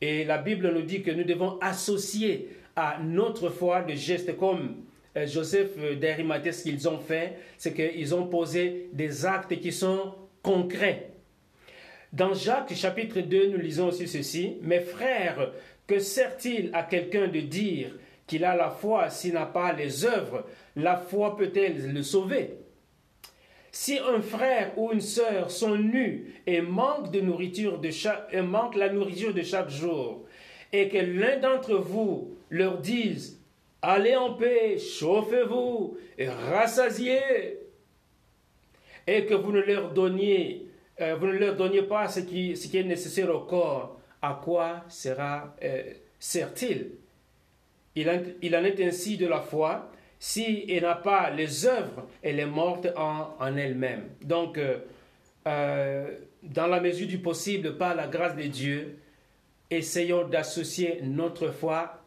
Et 0.00 0.24
la 0.24 0.38
Bible 0.38 0.72
nous 0.72 0.82
dit 0.82 1.02
que 1.02 1.10
nous 1.10 1.24
devons 1.24 1.58
associer 1.60 2.50
à 2.76 3.00
notre 3.02 3.48
foi 3.48 3.82
des 3.82 3.96
gestes 3.96 4.36
comme 4.36 4.76
euh, 5.16 5.26
Joseph 5.26 5.76
d'Arimathée, 5.98 6.52
ce 6.52 6.62
qu'ils 6.62 6.88
ont 6.88 6.98
fait, 6.98 7.36
c'est 7.58 7.74
qu'ils 7.74 8.14
ont 8.14 8.28
posé 8.28 8.90
des 8.92 9.26
actes 9.26 9.58
qui 9.58 9.72
sont 9.72 10.14
concrets. 10.40 11.15
Dans 12.16 12.32
Jacques 12.32 12.74
chapitre 12.74 13.20
2, 13.20 13.48
nous 13.48 13.58
lisons 13.58 13.88
aussi 13.88 14.08
ceci. 14.08 14.56
Mes 14.62 14.80
frères, 14.80 15.52
que 15.86 15.98
sert-il 15.98 16.70
à 16.72 16.82
quelqu'un 16.82 17.28
de 17.28 17.40
dire 17.40 17.90
qu'il 18.26 18.46
a 18.46 18.56
la 18.56 18.70
foi 18.70 19.10
s'il 19.10 19.34
n'a 19.34 19.44
pas 19.44 19.74
les 19.74 20.06
œuvres? 20.06 20.46
La 20.76 20.96
foi 20.96 21.36
peut-elle 21.36 21.92
le 21.92 22.02
sauver? 22.02 22.54
Si 23.70 23.98
un 23.98 24.22
frère 24.22 24.72
ou 24.78 24.92
une 24.92 25.02
sœur 25.02 25.50
sont 25.50 25.76
nus 25.76 26.40
et 26.46 26.62
manquent, 26.62 27.10
de 27.10 27.20
nourriture 27.20 27.78
de 27.78 27.90
chaque, 27.90 28.30
et 28.32 28.40
manquent 28.40 28.76
la 28.76 28.88
nourriture 28.88 29.34
de 29.34 29.42
chaque 29.42 29.68
jour, 29.68 30.24
et 30.72 30.88
que 30.88 30.96
l'un 30.96 31.38
d'entre 31.38 31.74
vous 31.74 32.34
leur 32.48 32.78
dise 32.78 33.42
Allez 33.82 34.16
en 34.16 34.32
paix, 34.32 34.78
chauffez-vous 34.78 35.98
et 36.16 36.30
rassasiez, 36.30 37.58
et 39.06 39.26
que 39.26 39.34
vous 39.34 39.52
ne 39.52 39.60
leur 39.60 39.92
donniez 39.92 40.66
euh, 41.00 41.16
vous 41.16 41.26
ne 41.26 41.32
leur 41.32 41.56
donniez 41.56 41.82
pas 41.82 42.08
ce 42.08 42.20
qui, 42.20 42.52
est 42.52 42.82
nécessaire 42.82 43.34
au 43.34 43.40
corps, 43.40 44.00
à 44.22 44.40
quoi 44.42 44.84
sera 44.88 45.54
euh, 45.62 45.82
sert-il? 46.18 46.92
Il, 47.94 48.08
en 48.08 48.64
est 48.64 48.80
ainsi 48.82 49.16
de 49.16 49.26
la 49.26 49.40
foi. 49.40 49.90
Si 50.18 50.64
elle 50.68 50.82
n'a 50.82 50.94
pas 50.94 51.30
les 51.30 51.66
œuvres, 51.66 52.06
elle 52.22 52.40
est 52.40 52.46
morte 52.46 52.88
en, 52.96 53.56
elle-même. 53.56 54.08
Donc, 54.22 54.58
euh, 55.46 56.18
dans 56.42 56.66
la 56.66 56.80
mesure 56.80 57.06
du 57.06 57.18
possible, 57.18 57.76
par 57.76 57.94
la 57.94 58.06
grâce 58.06 58.36
de 58.36 58.42
Dieu, 58.42 58.98
essayons 59.70 60.28
d'associer 60.28 61.00
notre 61.02 61.48
foi 61.48 62.02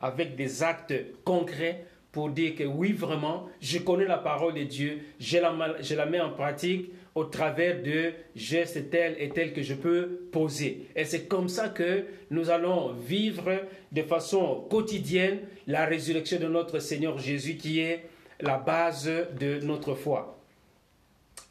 avec 0.00 0.36
des 0.36 0.62
actes 0.62 0.94
concrets 1.24 1.84
pour 2.12 2.30
dire 2.30 2.54
que 2.54 2.64
oui, 2.64 2.92
vraiment, 2.92 3.48
je 3.60 3.78
connais 3.78 4.06
la 4.06 4.18
parole 4.18 4.54
de 4.54 4.62
Dieu, 4.62 5.00
je 5.20 5.38
la 5.38 6.06
mets 6.06 6.20
en 6.20 6.30
pratique 6.30 6.90
au 7.18 7.24
travers 7.24 7.82
de 7.82 8.12
gestes 8.36 8.90
tels 8.90 9.16
et 9.18 9.30
tels 9.30 9.52
que 9.52 9.62
je 9.62 9.74
peux 9.74 10.28
poser. 10.30 10.86
Et 10.94 11.04
c'est 11.04 11.26
comme 11.26 11.48
ça 11.48 11.68
que 11.68 12.04
nous 12.30 12.48
allons 12.48 12.92
vivre 12.92 13.62
de 13.90 14.02
façon 14.02 14.66
quotidienne 14.70 15.40
la 15.66 15.84
résurrection 15.84 16.38
de 16.38 16.46
notre 16.46 16.78
Seigneur 16.78 17.18
Jésus 17.18 17.56
qui 17.56 17.80
est 17.80 18.04
la 18.40 18.56
base 18.56 19.10
de 19.38 19.58
notre 19.64 19.94
foi. 19.94 20.38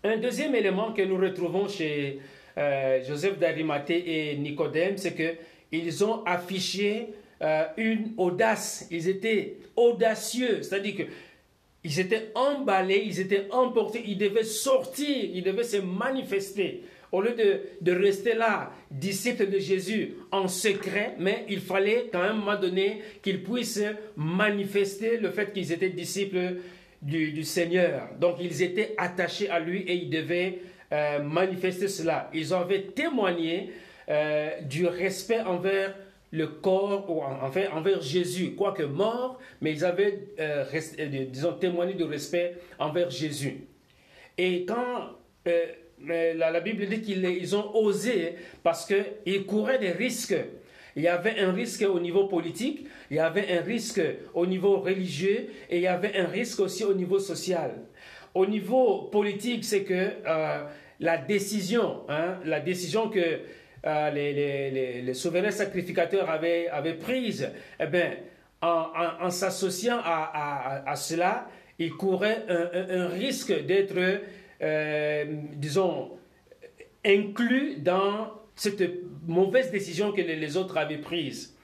Un 0.05 0.17
deuxième 0.17 0.55
élément 0.55 0.93
que 0.93 1.01
nous 1.01 1.17
retrouvons 1.17 1.67
chez 1.67 2.19
euh, 2.57 3.03
Joseph 3.03 3.37
d'Arimathée 3.37 4.31
et 4.31 4.37
Nicodème, 4.37 4.95
c'est 4.95 5.15
qu'ils 5.15 6.05
ont 6.05 6.23
affiché 6.23 7.09
euh, 7.41 7.65
une 7.75 8.13
audace. 8.15 8.87
Ils 8.89 9.09
étaient 9.09 9.57
audacieux, 9.75 10.63
c'est-à-dire 10.63 10.95
que 10.95 11.03
ils 11.87 12.01
étaient 12.01 12.31
emballés, 12.35 13.01
ils 13.05 13.21
étaient 13.21 13.47
emportés, 13.49 14.03
ils 14.05 14.17
devaient 14.17 14.43
sortir, 14.43 15.07
ils 15.07 15.41
devaient 15.41 15.63
se 15.63 15.77
manifester. 15.77 16.83
Au 17.13 17.21
lieu 17.21 17.33
de, 17.81 17.91
rester 17.93 18.33
là, 18.33 18.73
disciples 18.91 19.49
de 19.49 19.57
Jésus 19.57 20.15
en 20.33 20.49
secret, 20.49 21.15
mais 21.17 21.45
il 21.47 21.61
fallait 21.61 22.09
quand 22.11 22.19
même, 22.19 22.27
à 22.27 22.33
un 22.33 22.35
moment 22.35 22.59
donné, 22.59 23.01
qu'ils 23.23 23.41
puissent 23.41 23.81
manifester 24.17 25.15
le 25.15 25.31
fait 25.31 25.53
qu'ils 25.53 25.71
étaient 25.71 25.89
disciples 25.89 26.57
du, 27.01 27.41
Seigneur. 27.45 28.09
Donc 28.19 28.35
ils 28.41 28.61
étaient 28.61 28.93
attachés 28.97 29.49
à 29.49 29.61
lui 29.61 29.83
et 29.83 29.93
ils 29.93 30.09
devaient 30.09 30.59
euh, 30.91 31.23
manifester 31.23 31.87
cela. 31.87 32.29
Ils 32.33 32.53
avaient 32.53 32.81
témoigné 32.81 33.71
euh, 34.09 34.49
du 34.59 34.85
respect 34.87 35.39
envers 35.39 35.95
le 36.31 36.47
corps, 36.47 37.09
ou 37.09 37.21
enfin 37.21 37.65
envers 37.73 38.01
Jésus, 38.01 38.53
quoique 38.55 38.83
mort, 38.83 39.39
mais 39.61 39.71
ils 39.71 39.85
avaient, 39.85 40.29
euh, 40.39 40.65
disons, 41.29 41.53
témoigné 41.53 41.93
du 41.93 42.03
respect 42.03 42.57
envers 42.79 43.09
Jésus. 43.09 43.65
Et 44.37 44.65
quand 44.65 45.11
la, 46.05 46.51
la, 46.51 46.59
Bible 46.59 46.85
dit 46.85 47.01
qu'ils 47.01 47.55
ont 47.55 47.75
osé, 47.75 48.35
parce 48.63 48.85
qu'ils 48.85 49.45
couraient 49.45 49.79
des 49.79 49.91
risques, 49.91 50.35
il 50.97 51.03
y 51.03 51.07
avait 51.07 51.39
un 51.39 51.51
risque 51.51 51.85
au 51.87 51.99
niveau 51.99 52.25
politique, 52.25 52.87
il 53.11 53.17
y 53.17 53.19
avait 53.19 53.51
un 53.55 53.61
risque 53.61 54.01
au 54.33 54.45
niveau 54.45 54.79
religieux 54.79 55.47
et 55.69 55.77
il 55.77 55.83
y 55.83 55.87
avait 55.87 56.17
un 56.17 56.25
risque 56.25 56.59
aussi 56.59 56.83
au 56.83 56.93
niveau 56.93 57.19
social. 57.19 57.83
Au 58.33 58.45
niveau 58.45 59.03
politique, 59.03 59.63
c'est 59.63 59.83
que 59.83 60.09
euh, 60.25 60.63
la 60.99 61.17
décision, 61.17 62.01
hein, 62.09 62.39
la 62.45 62.59
décision 62.59 63.09
que 63.09 63.39
euh, 63.85 65.01
les, 65.01 65.13
souverains 65.13 65.51
sacrificateurs 65.51 66.29
avaient, 66.29 66.67
avaient 66.67 66.95
prise, 66.95 67.49
eh 67.79 67.85
bien, 67.87 68.11
en, 68.61 69.29
s'associant 69.29 69.99
à, 70.03 70.93
cela, 70.95 71.47
ils 71.79 71.93
couraient 71.93 72.43
un, 72.49 73.07
risque 73.07 73.65
d'être, 73.65 74.21
euh, 74.61 75.25
disons, 75.53 76.11
inclus 77.05 77.77
dans 77.77 78.31
cette 78.55 78.83
mauvaise 79.27 79.71
décision 79.71 80.11
que 80.11 80.21
les 80.21 80.57
autres 80.57 80.77
avaient 80.77 80.97
prise. 80.97 81.55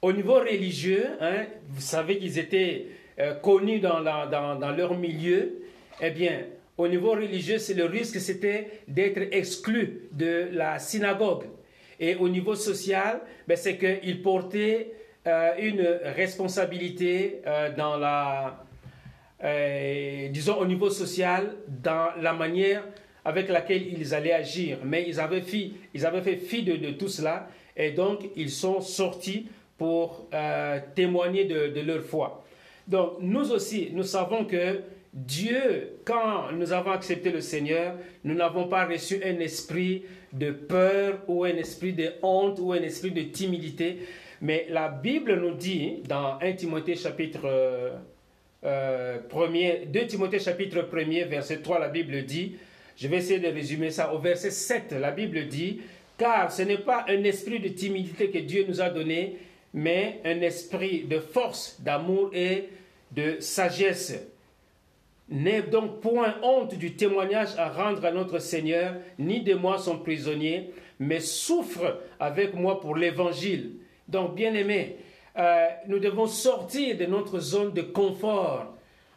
Au 0.00 0.12
niveau 0.12 0.34
religieux, 0.34 1.06
hein, 1.20 1.44
vous 1.68 1.80
savez 1.80 2.18
qu'ils 2.18 2.38
étaient 2.38 2.86
euh, 3.20 3.34
connus 3.34 3.78
dans, 3.78 4.00
leur 4.00 4.98
milieu. 4.98 5.62
Eh 6.00 6.10
bien, 6.10 6.40
au 6.78 6.88
niveau 6.88 7.12
religieux, 7.12 7.58
c'est 7.58 7.74
le 7.74 7.84
risque, 7.84 8.18
c'était 8.20 8.82
d'être 8.88 9.28
exclu 9.32 10.08
de 10.12 10.48
la 10.52 10.78
synagogue. 10.78 11.44
Et 12.00 12.16
au 12.16 12.28
niveau 12.28 12.54
social, 12.54 13.20
ben, 13.46 13.56
c'est 13.56 13.76
qu'ils 13.76 14.22
portaient 14.22 14.92
euh, 15.26 15.52
une 15.58 15.86
responsabilité 16.16 17.42
euh, 17.46 17.74
dans 17.76 17.96
la, 17.96 18.64
disons 20.30 20.56
au 20.56 20.66
niveau 20.66 20.88
social, 20.88 21.56
dans 21.68 22.10
la 22.20 22.32
manière 22.32 22.84
avec 23.24 23.48
laquelle 23.48 23.86
ils 23.86 24.14
allaient 24.14 24.32
agir. 24.32 24.78
Mais 24.84 25.04
ils 25.06 25.20
avaient 25.20 25.40
fait, 25.40 25.70
ils 25.94 26.06
avaient 26.06 26.22
fait 26.22 26.36
fi 26.36 26.62
de, 26.62 26.90
tout 26.90 27.08
cela 27.08 27.48
et 27.76 27.90
donc 27.90 28.28
ils 28.36 28.50
sont 28.50 28.80
sortis 28.80 29.48
pour 29.78 30.28
euh, 30.32 30.78
témoigner 30.94 31.44
de, 31.44 31.80
leur 31.80 32.02
foi. 32.02 32.44
Donc 32.86 33.14
nous 33.20 33.50
aussi, 33.52 33.90
nous 33.92 34.02
savons 34.02 34.44
que 34.44 34.80
Dieu, 35.12 35.98
quand 36.06 36.52
nous 36.52 36.72
avons 36.72 36.92
accepté 36.92 37.30
le 37.30 37.42
Seigneur, 37.42 37.96
nous 38.24 38.34
n'avons 38.34 38.66
pas 38.68 38.86
reçu 38.86 39.20
un 39.22 39.40
esprit 39.40 40.04
de 40.32 40.50
peur 40.50 41.18
ou 41.28 41.44
un 41.44 41.56
esprit 41.56 41.92
de 41.92 42.12
honte 42.22 42.58
ou 42.58 42.72
un 42.72 42.80
esprit 42.80 43.10
de 43.10 43.20
timidité. 43.22 43.98
Mais 44.40 44.66
la 44.70 44.88
Bible 44.88 45.38
nous 45.38 45.54
dit 45.54 46.02
dans 46.08 46.38
1 46.40 46.52
Timothée 46.54 46.96
chapitre 46.96 47.42
euh, 47.44 47.90
1 48.62 48.68
euh, 48.68 49.84
2 49.86 50.06
Timothée 50.06 50.38
chapitre 50.38 50.88
1 50.90 51.26
verset 51.26 51.58
3, 51.58 51.78
la 51.78 51.88
Bible 51.88 52.24
dit, 52.24 52.56
je 52.96 53.06
vais 53.06 53.18
essayer 53.18 53.38
de 53.38 53.48
résumer 53.48 53.90
ça 53.90 54.14
au 54.14 54.18
verset 54.18 54.50
7. 54.50 54.92
La 54.98 55.10
Bible 55.10 55.46
dit, 55.46 55.82
car 56.16 56.50
ce 56.50 56.62
n'est 56.62 56.78
pas 56.78 57.04
un 57.08 57.22
esprit 57.24 57.60
de 57.60 57.68
timidité 57.68 58.30
que 58.30 58.38
Dieu 58.38 58.64
nous 58.66 58.80
a 58.80 58.88
donné, 58.88 59.36
mais 59.74 60.20
un 60.24 60.40
esprit 60.40 61.02
de 61.04 61.18
force, 61.18 61.78
d'amour 61.80 62.30
et 62.32 62.68
de 63.10 63.36
sagesse. 63.40 64.31
N'aie 65.28 65.62
donc 65.62 66.00
point 66.00 66.34
honte 66.42 66.74
du 66.74 66.94
témoignage 66.94 67.56
à 67.56 67.70
rendre 67.70 68.04
à 68.04 68.10
notre 68.10 68.38
Seigneur, 68.38 68.94
ni 69.18 69.40
de 69.40 69.54
moi 69.54 69.78
son 69.78 69.98
prisonnier, 69.98 70.70
mais 70.98 71.20
souffre 71.20 72.00
avec 72.20 72.54
moi 72.54 72.80
pour 72.80 72.96
l'évangile. 72.96 73.76
Donc, 74.08 74.34
bien 74.34 74.52
aimé, 74.54 74.96
euh, 75.38 75.68
nous 75.88 75.98
devons 75.98 76.26
sortir 76.26 76.98
de 76.98 77.06
notre 77.06 77.38
zone 77.38 77.72
de 77.72 77.82
confort 77.82 78.72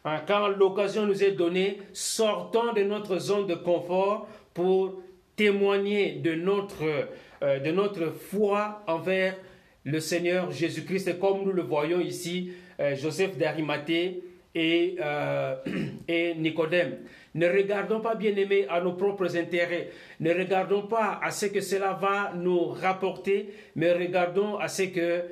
Hein, 0.06 0.22
quand 0.24 0.46
l'occasion 0.46 1.04
nous 1.04 1.24
est 1.24 1.32
donnée, 1.32 1.78
sortons 1.92 2.72
de 2.72 2.82
notre 2.82 3.18
zone 3.18 3.48
de 3.48 3.56
confort 3.56 4.28
pour 4.54 5.02
témoigner 5.34 6.12
de 6.12 6.36
notre, 6.36 7.08
euh, 7.42 7.58
de 7.58 7.72
notre 7.72 8.12
foi 8.12 8.84
envers 8.86 9.36
le 9.82 9.98
Seigneur 9.98 10.52
Jésus-Christ, 10.52 11.18
comme 11.18 11.42
nous 11.42 11.52
le 11.52 11.62
voyons 11.62 11.98
ici, 11.98 12.52
euh, 12.78 12.94
Joseph 12.94 13.36
d'Arimathée 13.36 14.22
et, 14.56 14.96
euh, 15.00 15.54
et 16.08 16.34
Nicodème. 16.34 16.96
Ne 17.36 17.46
regardons 17.46 18.00
pas, 18.00 18.16
bien 18.16 18.34
aimés, 18.34 18.66
à 18.68 18.80
nos 18.80 18.94
propres 18.94 19.36
intérêts. 19.36 19.90
Ne 20.18 20.32
regardons 20.32 20.82
pas 20.82 21.20
à 21.22 21.30
ce 21.30 21.46
que 21.46 21.60
cela 21.60 21.92
va 21.92 22.32
nous 22.34 22.66
rapporter, 22.68 23.50
mais 23.76 23.92
regardons 23.92 24.56
à 24.56 24.66
ce 24.66 24.82
que 24.84 25.22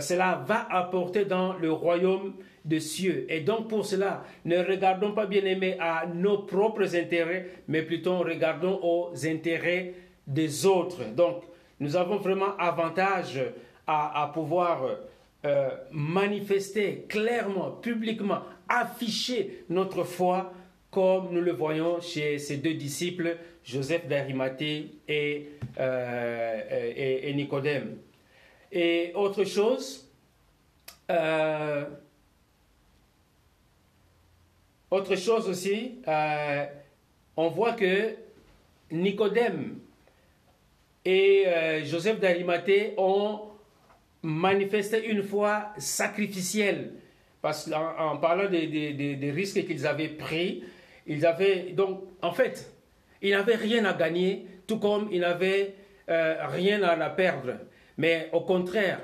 cela 0.00 0.42
va 0.46 0.66
apporter 0.70 1.24
dans 1.24 1.54
le 1.54 1.70
royaume 1.72 2.34
de 2.64 2.78
cieux. 2.78 3.26
Et 3.28 3.40
donc 3.40 3.68
pour 3.68 3.86
cela, 3.86 4.24
ne 4.44 4.58
regardons 4.58 5.12
pas 5.12 5.26
bien 5.26 5.44
aimé 5.44 5.76
à 5.80 6.06
nos 6.06 6.38
propres 6.38 6.94
intérêts, 6.96 7.48
mais 7.68 7.82
plutôt 7.82 8.18
regardons 8.18 8.80
aux 8.82 9.12
intérêts 9.26 9.94
des 10.26 10.66
autres. 10.66 11.04
Donc 11.14 11.42
nous 11.80 11.96
avons 11.96 12.16
vraiment 12.16 12.56
avantage 12.58 13.40
à, 13.86 14.30
pouvoir 14.32 14.84
euh, 15.44 15.70
manifester 15.90 17.06
clairement, 17.08 17.72
publiquement, 17.72 18.42
afficher 18.70 19.64
notre 19.68 20.04
foi 20.04 20.54
comme 20.90 21.32
nous 21.32 21.40
le 21.40 21.52
voyons 21.52 22.00
chez 22.00 22.38
ces 22.38 22.56
deux 22.56 22.74
disciples, 22.74 23.36
Joseph 23.64 24.06
d'Arimathée 24.08 24.92
et, 25.06 25.50
euh, 25.78 27.22
et, 27.22 27.32
Nicodème. 27.34 27.98
Et 28.72 29.12
autre 29.14 29.44
chose, 29.44 30.10
euh, 31.10 31.84
autre 34.90 35.14
chose 35.14 35.48
aussi, 35.48 36.00
euh, 36.08 36.66
on 37.36 37.48
voit 37.48 37.74
que 37.74 38.16
Nicodème 38.90 39.78
et 41.04 41.44
Joseph 41.84 42.18
d'Arimathée 42.18 42.94
ont 42.98 43.42
manifesté 44.22 45.06
une 45.06 45.22
foi 45.22 45.72
sacrificielle. 45.78 46.94
Parce 47.42 47.70
qu'en 47.70 48.16
parlant 48.18 48.48
des, 48.50 49.32
risques 49.34 49.66
qu'ils 49.66 49.86
avaient 49.86 50.08
pris, 50.08 50.62
ils 51.06 51.24
avaient 51.24 51.72
donc, 51.72 52.02
en 52.22 52.32
fait, 52.32 52.72
ils 53.22 53.30
n'avaient 53.30 53.56
rien 53.56 53.84
à 53.84 53.94
gagner, 53.94 54.46
tout 54.66 54.78
comme 54.78 55.08
ils 55.10 55.20
n'avaient 55.20 55.74
euh, 56.08 56.34
rien 56.48 56.82
à 56.82 57.10
perdre. 57.10 57.54
Mais 57.96 58.28
au 58.32 58.40
contraire, 58.40 59.00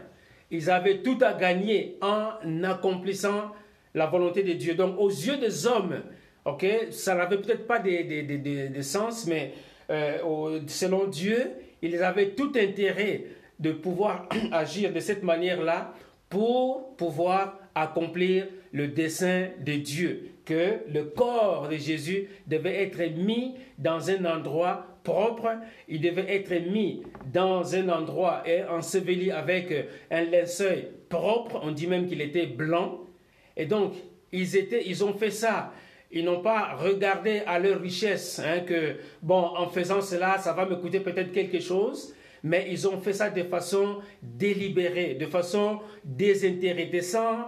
ils 0.50 0.70
avaient 0.70 0.98
tout 0.98 1.18
à 1.22 1.32
gagner 1.32 1.96
en 2.00 2.62
accomplissant 2.62 3.52
la 3.94 4.06
volonté 4.06 4.42
de 4.42 4.52
Dieu. 4.52 4.74
Donc, 4.74 4.98
aux 4.98 5.08
yeux 5.08 5.38
des 5.38 5.66
hommes, 5.66 6.02
ok, 6.44 6.66
ça 6.90 7.14
n'avait 7.14 7.38
peut-être 7.38 7.66
pas 7.66 7.78
de, 7.78 8.80
sens, 8.82 9.26
mais 9.26 9.52
euh, 9.90 10.60
selon 10.66 11.06
Dieu, 11.06 11.52
ils 11.82 12.02
avaient 12.02 12.30
tout 12.30 12.52
intérêt 12.56 13.24
de 13.58 13.72
pouvoir 13.72 14.28
agir 14.52 14.92
de 14.92 15.00
cette 15.00 15.22
manière-là 15.22 15.94
pour 16.28 16.96
pouvoir 16.96 17.58
accomplir 17.76 18.46
le 18.72 18.88
dessein 18.88 19.50
de 19.64 19.74
Dieu, 19.74 20.30
que 20.44 20.78
le 20.92 21.04
corps 21.04 21.68
de 21.68 21.76
Jésus 21.76 22.28
devait 22.46 22.82
être 22.82 23.16
mis 23.16 23.54
dans 23.78 24.10
un 24.10 24.24
endroit 24.24 24.98
propre, 25.04 25.50
il 25.88 26.00
devait 26.00 26.34
être 26.34 26.70
mis 26.70 27.02
dans 27.32 27.76
un 27.76 27.88
endroit 27.88 28.42
et 28.46 28.64
enseveli 28.64 29.30
avec 29.30 29.72
un 30.10 30.24
linceul 30.24 30.88
propre, 31.08 31.60
on 31.62 31.70
dit 31.70 31.86
même 31.86 32.08
qu'il 32.08 32.20
était 32.20 32.46
blanc, 32.46 33.00
et 33.56 33.66
donc, 33.66 33.94
ils, 34.32 34.56
étaient, 34.56 34.82
ils 34.86 35.04
ont 35.04 35.14
fait 35.14 35.30
ça. 35.30 35.72
ils 36.10 36.24
n'ont 36.24 36.40
pas 36.40 36.74
regardé 36.76 37.42
à 37.46 37.58
leur 37.58 37.80
richesse, 37.80 38.40
hein, 38.44 38.60
que, 38.60 38.96
bon, 39.22 39.42
en 39.56 39.68
faisant 39.68 40.00
cela, 40.00 40.38
ça 40.38 40.52
va 40.52 40.66
me 40.66 40.76
coûter 40.76 41.00
peut-être 41.00 41.32
quelque 41.32 41.60
chose, 41.60 42.14
mais 42.42 42.66
ils 42.70 42.86
ont 42.86 43.00
fait 43.00 43.12
ça 43.12 43.30
de 43.30 43.42
façon 43.42 43.98
délibérée, 44.22 45.14
de 45.14 45.26
façon 45.26 45.80
désintéressée, 46.04 47.00
sans, 47.00 47.46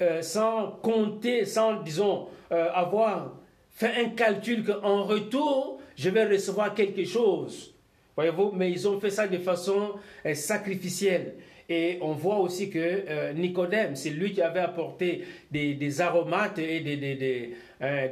euh, 0.00 0.22
sans 0.22 0.78
compter, 0.80 1.44
sans, 1.44 1.82
disons, 1.82 2.28
euh, 2.52 2.68
avoir 2.72 3.34
fait 3.70 3.96
un 3.96 4.10
calcul 4.10 4.64
qu'en 4.64 5.02
retour, 5.02 5.80
je 5.96 6.08
vais 6.08 6.24
recevoir 6.24 6.72
quelque 6.72 7.04
chose. 7.04 7.74
Voyez-vous, 8.14 8.52
mais 8.54 8.70
ils 8.70 8.86
ont 8.86 9.00
fait 9.00 9.10
ça 9.10 9.26
de 9.26 9.38
façon 9.38 9.94
euh, 10.24 10.34
sacrificielle. 10.34 11.34
Et 11.68 11.98
on 12.00 12.12
voit 12.12 12.38
aussi 12.38 12.70
que 12.70 13.32
Nicodème, 13.34 13.94
c'est 13.94 14.10
lui 14.10 14.32
qui 14.32 14.40
avait 14.40 14.60
apporté 14.60 15.24
des, 15.50 16.00
aromates 16.00 16.58
et 16.58 16.80
des, 16.80 17.54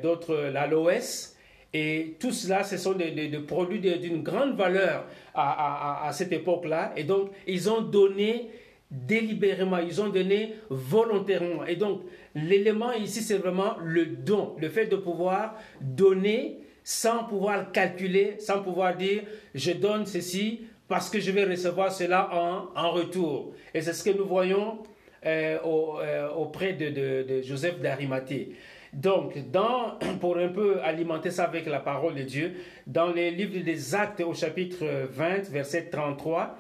d'autres, 0.03 0.51
l'aloès. 0.53 1.35
Et 1.73 2.17
tout 2.21 2.33
cela, 2.33 2.65
ce 2.65 2.77
sont 2.77 2.93
des, 2.93 3.31
produits 3.47 3.81
d'une 3.81 4.23
grande 4.23 4.57
valeur 4.57 5.07
à, 5.35 6.07
à 6.07 6.13
cette 6.13 6.33
époque-là. 6.33 6.93
Et 6.97 7.05
donc, 7.05 7.31
ils 7.47 7.71
ont 7.71 7.81
donné 7.81 8.51
délibérément, 8.91 9.79
ils 9.79 10.01
ont 10.01 10.09
donné 10.09 10.55
volontairement. 10.71 11.65
Et 11.67 11.77
donc, 11.77 12.03
l'élément 12.35 12.93
ici, 12.93 13.21
c'est 13.21 13.39
vraiment 13.39 13.77
le 13.83 14.07
don, 14.07 14.55
le 14.61 14.69
fait 14.69 14.87
de 14.87 14.97
pouvoir 14.97 15.55
donner 15.81 16.59
sans 16.85 17.25
pouvoir 17.25 17.73
calculer, 17.73 18.37
sans 18.39 18.63
pouvoir 18.63 18.97
dire, 18.97 19.23
je 19.55 19.73
donne 19.73 20.07
ceci 20.07 20.61
parce 20.87 21.11
que 21.11 21.19
je 21.19 21.33
vais 21.33 21.45
recevoir 21.45 21.91
cela 21.91 22.69
en, 22.77 22.91
retour. 22.93 23.55
Et 23.75 23.83
c'est 23.83 23.93
ce 23.93 24.05
que 24.05 24.17
nous 24.17 24.25
voyons 24.25 24.79
euh, 25.25 25.59
euh, 25.65 26.29
auprès 26.31 26.75
de, 26.75 27.43
Joseph 27.43 27.81
d'Arimathée. 27.81 28.53
Donc, 28.93 29.51
dans, 29.51 29.99
pour 30.21 30.39
un 30.39 30.49
peu 30.49 30.81
alimenter 30.81 31.33
ça 31.33 31.45
avec 31.45 31.67
la 31.67 31.81
parole 31.81 32.15
de 32.15 32.23
Dieu, 32.23 32.55
dans 32.87 33.13
les 33.13 33.33
livres 33.33 33.59
des 33.65 33.95
Actes 33.97 34.21
au 34.21 34.33
chapitre 34.33 34.85
20, 35.11 35.51
verset 35.51 35.89
33, 35.91 36.57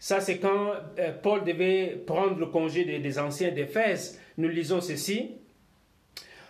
ça 0.00 0.18
c'est 0.18 0.38
quand 0.38 0.72
euh, 0.98 1.12
Paul 1.22 1.44
devait 1.44 2.02
prendre 2.04 2.36
le 2.40 2.46
congé 2.46 2.84
des, 2.84 3.18
anciens 3.20 3.52
d'Éphèse. 3.52 4.20
Nous 4.36 4.48
lisons 4.48 4.80
ceci. 4.80 5.36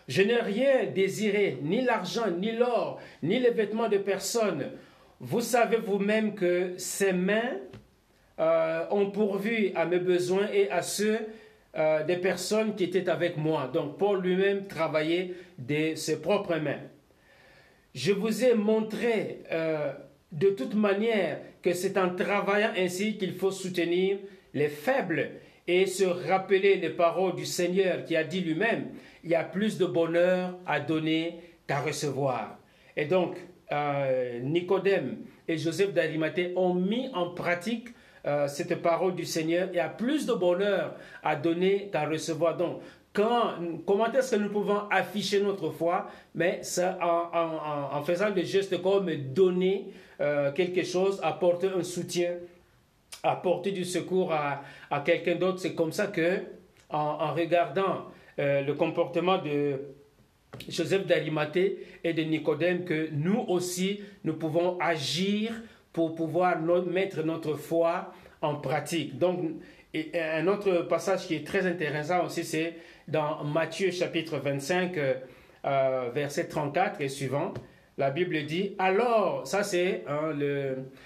Je 0.08 0.22
n'ai 0.22 0.40
rien 0.40 0.86
désiré, 0.86 1.58
ni 1.62 1.82
l'argent, 1.82 2.30
ni 2.30 2.52
l'or, 2.52 2.98
ni 3.22 3.38
les 3.38 3.50
vêtements 3.50 3.88
de 3.88 3.98
personne 3.98 4.70
vous 5.20 5.42
savez 5.42 5.76
vous-même 5.76 6.34
que 6.34 6.72
ces 6.78 7.12
mains 7.12 7.58
euh, 8.38 8.86
ont 8.90 9.10
pourvu 9.10 9.70
à 9.74 9.84
mes 9.84 9.98
besoins 9.98 10.48
et 10.50 10.70
à 10.70 10.80
ceux 10.80 11.18
euh, 11.76 12.02
des 12.04 12.16
personnes 12.16 12.74
qui 12.74 12.84
étaient 12.84 13.08
avec 13.10 13.36
moi. 13.36 13.70
Donc 13.72 13.98
Paul 13.98 14.22
lui-même 14.22 14.66
travaillait 14.66 15.34
de 15.58 15.94
ses 15.94 16.22
propres 16.22 16.56
mains. 16.56 16.80
Je 17.94 18.12
vous 18.12 18.44
ai 18.44 18.54
montré 18.54 19.42
de 20.32 20.50
toute 20.50 20.74
manière 20.74 21.38
que 21.62 21.72
c'est 21.72 21.98
en 21.98 22.14
travaillant 22.14 22.72
ainsi 22.76 23.18
qu'il 23.18 23.34
faut 23.34 23.50
soutenir 23.50 24.18
les 24.54 24.68
faibles 24.68 25.30
et 25.66 25.86
se 25.86 26.04
rappeler 26.04 26.76
les 26.76 26.90
paroles 26.90 27.36
du 27.36 27.46
Seigneur 27.46 28.04
qui 28.04 28.16
a 28.16 28.24
dit 28.24 28.40
lui-même, 28.40 28.88
il 29.22 29.30
y 29.30 29.34
a 29.34 29.44
plus 29.44 29.78
de 29.78 29.86
bonheur 29.86 30.58
à 30.66 30.80
donner 30.80 31.38
qu'à 31.66 31.80
recevoir. 31.80 32.58
Et 32.96 33.04
donc, 33.04 33.36
euh, 33.72 34.40
Nicodème 34.40 35.18
et 35.46 35.56
Joseph 35.56 35.92
d'Arimathée 35.92 36.52
ont 36.56 36.74
mis 36.74 37.08
en 37.14 37.30
pratique 37.30 37.88
euh, 38.26 38.48
cette 38.48 38.82
parole 38.82 39.14
du 39.14 39.24
Seigneur. 39.24 39.68
Il 39.72 39.76
y 39.76 39.80
a 39.80 39.88
plus 39.88 40.26
de 40.26 40.32
bonheur 40.32 40.96
à 41.22 41.36
donner 41.36 41.88
qu'à 41.92 42.06
recevoir. 42.06 42.56
Donc, 42.56 42.80
quand, 43.12 43.54
comment 43.86 44.12
est-ce 44.12 44.36
que 44.36 44.40
nous 44.40 44.50
pouvons 44.50 44.88
afficher 44.90 45.40
notre 45.40 45.70
foi? 45.70 46.08
Mais 46.34 46.60
en, 47.00 48.02
faisant 48.04 48.30
des 48.30 48.44
gestes 48.44 48.80
comme 48.80 49.10
donner 49.32 49.88
euh, 50.20 50.52
quelque 50.52 50.84
chose, 50.84 51.18
apporter 51.22 51.68
un 51.68 51.82
soutien, 51.82 52.34
apporter 53.22 53.72
du 53.72 53.84
secours 53.84 54.32
à, 54.32 54.62
quelqu'un 55.04 55.34
d'autre. 55.34 55.58
C'est 55.58 55.74
comme 55.74 55.92
ça 55.92 56.06
que, 56.06 56.38
en, 56.88 57.34
regardant 57.34 58.06
le 58.38 58.72
comportement 58.72 59.38
de 59.38 59.80
Joseph 60.68 61.06
d'Arimathée 61.06 61.78
et 62.04 62.12
de 62.12 62.22
Nicodème 62.22 62.84
que 62.84 63.08
nous 63.12 63.44
aussi, 63.48 64.00
nous 64.24 64.34
pouvons 64.34 64.78
agir 64.78 65.52
pour 65.92 66.14
pouvoir 66.14 66.60
mettre 66.60 67.22
notre 67.22 67.54
foi 67.54 68.12
en 68.40 68.56
pratique. 68.56 69.18
Donc, 69.18 69.40
un 70.14 70.46
autre 70.46 70.82
passage 70.82 71.26
qui 71.26 71.34
est 71.34 71.46
très 71.46 71.66
intéressant 71.66 72.24
aussi, 72.24 72.44
c'est 72.44 72.76
dans 73.08 73.44
Matthieu 73.44 73.90
chapitre 73.90 74.38
25, 74.38 74.98
euh, 75.66 76.10
verset 76.14 76.48
34 76.48 77.00
et 77.00 77.08
suivant. 77.08 77.52
La 77.98 78.10
Bible 78.10 78.46
dit, 78.46 78.74
alors, 78.78 79.46
ça 79.46 79.62
c'est 79.62 80.04
hein, 80.08 80.32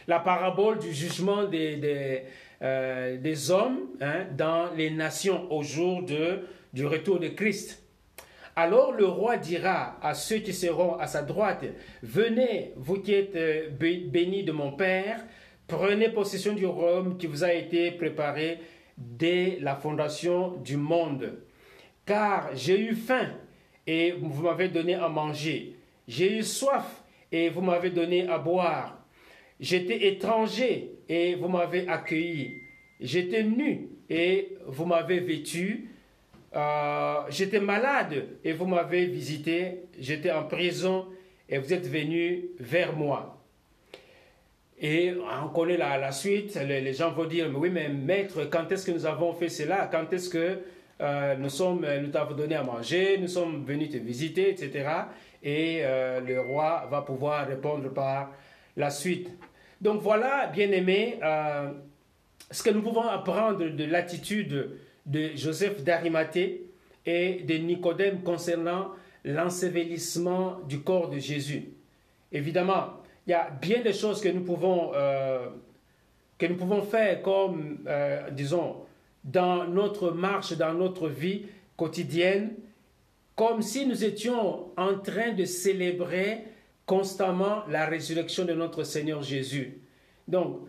la 0.06 0.20
parabole 0.20 0.78
du 0.78 0.92
jugement 0.92 1.44
des, 1.44 1.76
des, 1.76 2.22
euh, 2.62 3.50
hommes 3.50 3.80
hein, 4.00 4.26
dans 4.36 4.70
les 4.76 4.90
nations 4.90 5.50
au 5.52 5.62
jour 5.62 6.04
de, 6.04 6.40
du 6.72 6.86
retour 6.86 7.18
de 7.18 7.28
Christ. 7.28 7.82
Alors 8.56 8.92
le 8.92 9.06
roi 9.06 9.36
dira 9.36 9.98
à 10.00 10.14
ceux 10.14 10.36
qui 10.36 10.52
seront 10.52 10.94
à 10.94 11.08
sa 11.08 11.22
droite, 11.22 11.64
Venez, 12.04 12.72
vous 12.76 13.00
qui 13.00 13.12
êtes 13.12 13.34
euh, 13.34 13.68
bénis 13.70 14.44
de 14.44 14.52
mon 14.52 14.70
Père, 14.70 15.24
prenez 15.66 16.10
possession 16.10 16.52
du 16.52 16.64
royaume 16.64 17.18
qui 17.18 17.26
vous 17.26 17.42
a 17.42 17.52
été 17.52 17.90
préparé 17.90 18.60
dès 18.96 19.58
la 19.60 19.74
fondation 19.74 20.52
du 20.58 20.76
monde. 20.76 21.40
Car 22.06 22.50
j'ai 22.54 22.80
eu 22.80 22.94
faim 22.94 23.30
et 23.86 24.12
vous 24.12 24.42
m'avez 24.42 24.68
donné 24.68 24.94
à 24.94 25.08
manger. 25.08 25.76
J'ai 26.06 26.38
eu 26.38 26.42
soif 26.42 27.02
et 27.32 27.48
vous 27.48 27.60
m'avez 27.60 27.90
donné 27.90 28.28
à 28.28 28.38
boire. 28.38 28.98
J'étais 29.60 30.08
étranger 30.08 30.90
et 31.08 31.34
vous 31.34 31.48
m'avez 31.48 31.88
accueilli. 31.88 32.54
J'étais 33.00 33.42
nu 33.42 33.88
et 34.08 34.56
vous 34.66 34.84
m'avez 34.84 35.20
vêtu. 35.20 35.90
Euh, 36.54 37.22
j'étais 37.30 37.60
malade 37.60 38.26
et 38.44 38.52
vous 38.52 38.66
m'avez 38.66 39.06
visité, 39.06 39.80
j'étais 39.98 40.30
en 40.30 40.44
prison 40.44 41.06
et 41.48 41.58
vous 41.58 41.72
êtes 41.72 41.86
venu 41.88 42.44
vers 42.60 42.94
moi. 42.94 43.42
Et 44.80 45.14
on 45.42 45.48
connaît 45.48 45.76
la, 45.76 46.12
suite, 46.12 46.56
les, 46.56 46.92
gens 46.92 47.10
vont 47.12 47.24
dire, 47.24 47.48
mais 47.48 47.56
oui, 47.56 47.70
mais 47.70 47.88
maître, 47.88 48.44
quand 48.50 48.70
est-ce 48.70 48.86
que 48.86 48.92
nous 48.92 49.06
avons 49.06 49.32
fait 49.32 49.48
cela? 49.48 49.88
Quand 49.90 50.12
est-ce 50.12 50.28
que 50.28 50.58
euh, 51.00 51.36
nous 51.36 51.48
sommes, 51.48 51.86
nous 52.02 52.08
t'avons 52.08 52.34
donné 52.34 52.54
à 52.54 52.62
manger, 52.62 53.18
nous 53.18 53.28
sommes 53.28 53.64
venus 53.64 53.90
te 53.90 53.96
visiter, 53.96 54.50
etc. 54.50 54.88
Et 55.42 55.80
euh, 55.82 56.20
le 56.20 56.40
roi 56.40 56.86
va 56.90 57.02
pouvoir 57.02 57.46
répondre 57.46 57.92
par 57.92 58.32
la 58.76 58.90
suite. 58.90 59.30
Donc 59.80 60.00
voilà, 60.00 60.46
bien 60.46 60.70
aimé, 60.70 61.18
ce 62.50 62.62
que 62.62 62.70
nous 62.70 62.82
pouvons 62.82 63.02
apprendre 63.02 63.68
de 63.68 63.84
l'attitude 63.84 64.78
de 65.06 65.30
Joseph 65.34 65.82
d'Arimathée 65.82 66.62
et 67.06 67.42
de 67.42 67.54
Nicodème 67.54 68.22
concernant 68.22 68.90
l'ensevelissement 69.24 70.60
du 70.68 70.80
corps 70.80 71.08
de 71.10 71.18
Jésus. 71.18 71.70
Évidemment, 72.32 73.00
il 73.26 73.30
y 73.30 73.34
a 73.34 73.50
bien 73.50 73.80
des 73.82 73.92
choses 73.92 74.20
que 74.20 74.28
nous 74.28 74.42
pouvons, 74.42 74.92
euh, 74.94 75.48
que 76.38 76.46
nous 76.46 76.56
pouvons 76.56 76.82
faire 76.82 77.22
comme, 77.22 77.78
euh, 77.86 78.30
disons, 78.30 78.84
dans 79.24 79.66
notre 79.66 80.10
marche, 80.10 80.52
dans 80.52 80.74
notre 80.74 81.08
vie 81.08 81.46
quotidienne, 81.76 82.54
comme 83.34 83.62
si 83.62 83.86
nous 83.86 84.04
étions 84.04 84.66
en 84.76 84.98
train 84.98 85.32
de 85.32 85.44
célébrer 85.44 86.44
constamment 86.86 87.64
la 87.68 87.86
résurrection 87.86 88.44
de 88.44 88.52
notre 88.52 88.84
Seigneur 88.84 89.22
Jésus. 89.22 89.78
Donc, 90.28 90.60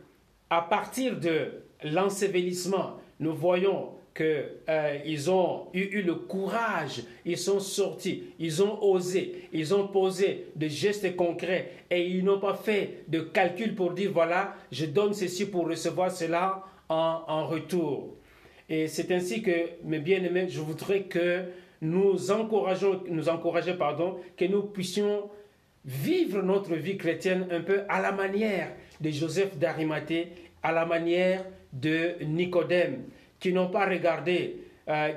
à 0.50 0.62
partir 0.62 1.20
de 1.20 1.52
l'ensevelissement, 1.84 3.00
nous 3.20 3.36
voyons 3.36 3.90
qu'ils 4.16 4.46
euh, 4.70 5.28
ont 5.28 5.68
eu, 5.74 6.02
le 6.02 6.16
courage, 6.16 7.04
ils 7.26 7.38
sont 7.38 7.60
sortis, 7.60 8.24
ils 8.40 8.64
ont 8.64 8.82
osé, 8.82 9.50
ils 9.52 9.76
ont 9.76 9.90
posé 9.90 10.48
des 10.56 10.70
gestes 10.70 11.18
concrets 11.18 11.72
et 11.92 12.08
ils 12.08 12.24
n'ont 12.24 12.40
pas 12.40 12.54
fait 12.54 13.04
de 13.10 13.20
calcul 13.20 13.76
pour 13.76 13.92
dire 13.92 14.12
voilà, 14.14 14.56
je 14.72 14.86
donne 14.86 15.14
ceci 15.14 15.48
pour 15.48 15.68
recevoir 15.68 16.12
cela 16.12 16.64
en, 16.88 17.48
retour. 17.48 18.16
Et 18.70 18.88
c'est 18.88 19.12
ainsi 19.12 19.42
que, 19.42 19.52
mes 19.84 20.00
bien-aimés, 20.00 20.48
je 20.50 20.60
voudrais 20.60 21.04
que 21.04 21.44
nous 21.82 22.32
encourageons, 22.32 23.04
nous 23.08 23.26
pardon, 23.78 24.18
que 24.38 24.46
nous 24.46 24.64
puissions 24.64 25.30
vivre 25.86 26.42
notre 26.42 26.74
vie 26.76 26.98
chrétienne 26.98 27.48
un 27.52 27.62
peu 27.62 27.82
à 27.90 28.02
la 28.02 28.12
manière 28.12 28.70
de 29.00 29.12
Joseph 29.12 29.58
d'Arimathée, 29.58 30.30
à 30.64 30.72
la 30.72 30.86
manière 30.86 31.46
de 31.72 32.16
Nicodème 32.24 33.04
qui 33.40 33.54
n'ont 33.54 33.70
pas 33.70 33.86
regardé 33.86 34.58
euh, 34.88 35.12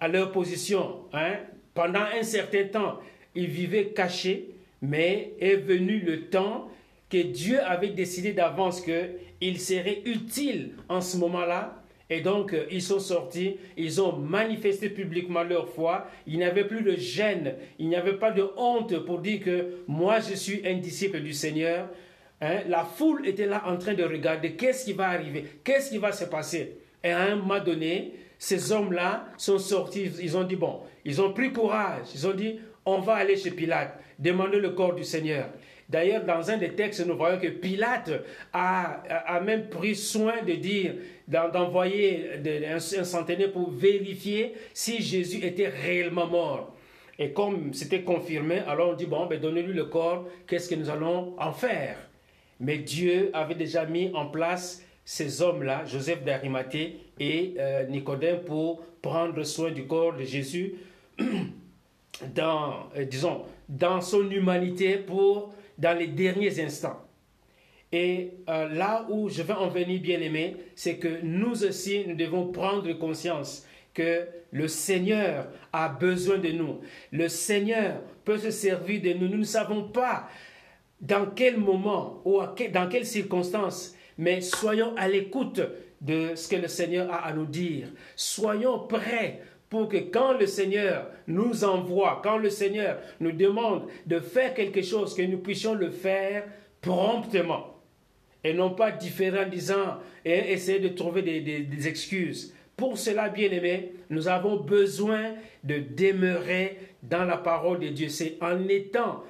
à 0.00 0.08
leur 0.08 0.30
position. 0.30 1.00
Hein. 1.12 1.34
Pendant 1.74 2.04
un 2.16 2.22
certain 2.22 2.64
temps, 2.66 3.00
ils 3.34 3.48
vivaient 3.48 3.88
cachés, 3.88 4.50
mais 4.82 5.32
est 5.40 5.56
venu 5.56 5.98
le 6.00 6.26
temps 6.26 6.70
que 7.10 7.22
Dieu 7.22 7.60
avait 7.60 7.88
décidé 7.88 8.32
d'avance 8.32 8.80
qu'il 8.80 9.60
serait 9.60 10.02
utile 10.04 10.72
en 10.88 11.00
ce 11.00 11.16
moment-là 11.16 11.77
Et 12.10 12.20
donc, 12.20 12.54
euh, 12.54 12.64
ils 12.70 12.82
sont 12.82 13.00
sortis, 13.00 13.56
ils 13.76 14.00
ont 14.00 14.16
manifesté 14.16 14.88
publiquement 14.88 15.42
leur 15.42 15.68
foi. 15.68 16.06
Il 16.26 16.38
n'y 16.38 16.44
avait 16.44 16.64
plus 16.64 16.82
de 16.82 16.96
gêne, 16.96 17.54
il 17.78 17.88
n'y 17.88 17.96
avait 17.96 18.16
pas 18.18 18.30
de 18.30 18.48
honte 18.56 18.98
pour 19.04 19.18
dire 19.18 19.40
que 19.40 19.66
moi, 19.86 20.20
je 20.20 20.34
suis 20.34 20.66
un 20.66 20.74
disciple 20.74 21.20
du 21.20 21.32
Seigneur. 21.32 21.88
Hein, 22.40 22.60
la 22.68 22.84
foule 22.84 23.26
était 23.26 23.46
là 23.46 23.62
en 23.66 23.76
train 23.76 23.94
de 23.94 24.04
regarder 24.04 24.52
qu'est-ce 24.52 24.86
qui 24.86 24.92
va 24.92 25.08
arriver, 25.08 25.44
qu'est-ce 25.64 25.90
qui 25.90 25.98
va 25.98 26.12
se 26.12 26.24
passer. 26.24 26.78
Et 27.04 27.10
à 27.10 27.20
un 27.20 27.36
moment 27.36 27.60
donné, 27.62 28.14
ces 28.38 28.72
hommes-là 28.72 29.26
sont 29.36 29.58
sortis, 29.58 30.10
ils 30.22 30.36
ont 30.36 30.44
dit, 30.44 30.56
bon, 30.56 30.80
ils 31.04 31.20
ont 31.20 31.32
pris 31.32 31.52
courage, 31.52 32.06
ils 32.14 32.26
ont 32.26 32.34
dit, 32.34 32.60
on 32.88 33.00
va 33.00 33.14
aller 33.14 33.36
chez 33.36 33.50
Pilate, 33.50 33.98
demander 34.18 34.58
le 34.58 34.70
corps 34.70 34.94
du 34.94 35.04
Seigneur. 35.04 35.48
D'ailleurs, 35.88 36.24
dans 36.24 36.50
un 36.50 36.58
des 36.58 36.74
textes, 36.74 37.04
nous 37.06 37.16
voyons 37.16 37.38
que 37.38 37.48
Pilate 37.48 38.10
a, 38.52 39.40
même 39.42 39.70
pris 39.70 39.94
soin 39.94 40.42
de 40.42 40.52
dire, 40.52 40.94
d'envoyer 41.26 42.30
un, 42.66 42.78
centenaire 42.78 43.52
pour 43.52 43.70
vérifier 43.70 44.54
si 44.74 45.02
Jésus 45.02 45.44
était 45.44 45.68
réellement 45.68 46.26
mort. 46.26 46.76
Et 47.18 47.32
comme 47.32 47.72
c'était 47.72 48.02
confirmé, 48.02 48.58
alors 48.68 48.90
on 48.90 48.94
dit, 48.94 49.06
bon, 49.06 49.26
ben, 49.26 49.40
donnez-lui 49.40 49.72
le 49.72 49.86
corps, 49.86 50.28
qu'est-ce 50.46 50.68
que 50.68 50.74
nous 50.74 50.90
allons 50.90 51.34
en 51.38 51.52
faire? 51.52 51.96
Mais 52.60 52.78
Dieu 52.78 53.30
avait 53.32 53.54
déjà 53.54 53.86
mis 53.86 54.10
en 54.14 54.26
place 54.26 54.84
ces 55.04 55.40
hommes-là, 55.40 55.84
Joseph 55.86 56.22
d'Arimathée 56.22 57.00
et 57.18 57.54
euh, 57.58 57.84
Nicodème, 57.86 58.40
pour 58.40 58.82
prendre 59.00 59.42
soin 59.42 59.70
du 59.70 59.86
corps 59.86 60.14
de 60.14 60.22
Jésus 60.24 60.74
dans, 62.34 62.88
euh, 62.96 63.04
disons, 63.04 63.42
dans 63.68 64.00
son 64.00 64.30
humanité 64.30 64.96
pour 64.96 65.54
dans 65.76 65.96
les 65.96 66.08
derniers 66.08 66.60
instants. 66.60 67.00
Et 67.92 68.34
euh, 68.48 68.68
là 68.68 69.06
où 69.08 69.28
je 69.28 69.42
veux 69.42 69.54
en 69.54 69.68
venir, 69.68 70.00
bien 70.00 70.20
aimé, 70.20 70.56
c'est 70.74 70.96
que 70.96 71.20
nous 71.22 71.64
aussi, 71.64 72.04
nous 72.06 72.16
devons 72.16 72.48
prendre 72.48 72.92
conscience 72.94 73.66
que 73.94 74.26
le 74.50 74.68
Seigneur 74.68 75.48
a 75.72 75.88
besoin 75.88 76.38
de 76.38 76.50
nous. 76.50 76.80
Le 77.12 77.28
Seigneur 77.28 78.02
peut 78.24 78.38
se 78.38 78.50
servir 78.50 79.00
de 79.00 79.12
nous. 79.14 79.28
Nous 79.28 79.38
ne 79.38 79.44
savons 79.44 79.84
pas 79.84 80.28
dans 81.00 81.26
quel 81.26 81.58
moment 81.58 82.20
ou 82.24 82.40
dans 82.72 82.88
quelles 82.88 83.06
circonstances, 83.06 83.94
mais 84.18 84.40
soyons 84.40 84.94
à 84.96 85.08
l'écoute 85.08 85.60
de 86.00 86.34
ce 86.34 86.48
que 86.48 86.56
le 86.56 86.68
Seigneur 86.68 87.10
a 87.12 87.26
à 87.26 87.32
nous 87.32 87.46
dire. 87.46 87.88
Soyons 88.16 88.86
prêts 88.86 89.40
pour 89.70 89.88
que 89.88 89.98
quand 89.98 90.38
le 90.38 90.46
Seigneur 90.46 91.10
nous 91.26 91.64
envoie, 91.64 92.20
quand 92.22 92.38
le 92.38 92.50
Seigneur 92.50 92.98
nous 93.20 93.32
demande 93.32 93.86
de 94.06 94.18
faire 94.18 94.54
quelque 94.54 94.82
chose, 94.82 95.14
que 95.14 95.22
nous 95.22 95.38
puissions 95.38 95.74
le 95.74 95.90
faire 95.90 96.44
promptement. 96.80 97.74
Et 98.44 98.54
non 98.54 98.70
pas 98.70 98.92
différent 98.92 99.44
en 99.44 99.48
disant 99.48 99.98
et 100.24 100.52
essayer 100.52 100.78
de 100.78 100.88
trouver 100.88 101.22
des, 101.22 101.88
excuses. 101.88 102.54
Pour 102.76 102.96
cela, 102.96 103.28
bien 103.28 103.50
aimé, 103.50 103.92
nous 104.08 104.28
avons 104.28 104.56
besoin 104.56 105.34
de 105.64 105.78
demeurer 105.78 106.78
dans 107.02 107.24
la 107.24 107.36
parole 107.36 107.80
de 107.80 107.88
Dieu. 107.88 108.08
C'est 108.08 108.36
en 108.40 108.68
étant 108.68 109.24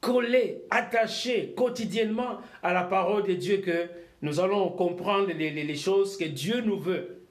collés, 0.00 0.62
attachés 0.70 1.52
quotidiennement 1.56 2.38
à 2.62 2.72
la 2.72 2.84
parole 2.84 3.24
de 3.24 3.34
Dieu 3.34 3.58
que 3.58 3.88
nous 4.22 4.38
allons 4.38 4.70
comprendre 4.70 5.30
les 5.36 5.76
choses 5.76 6.16
que 6.16 6.24
Dieu 6.24 6.62
nous 6.64 6.78
veut. 6.78 7.23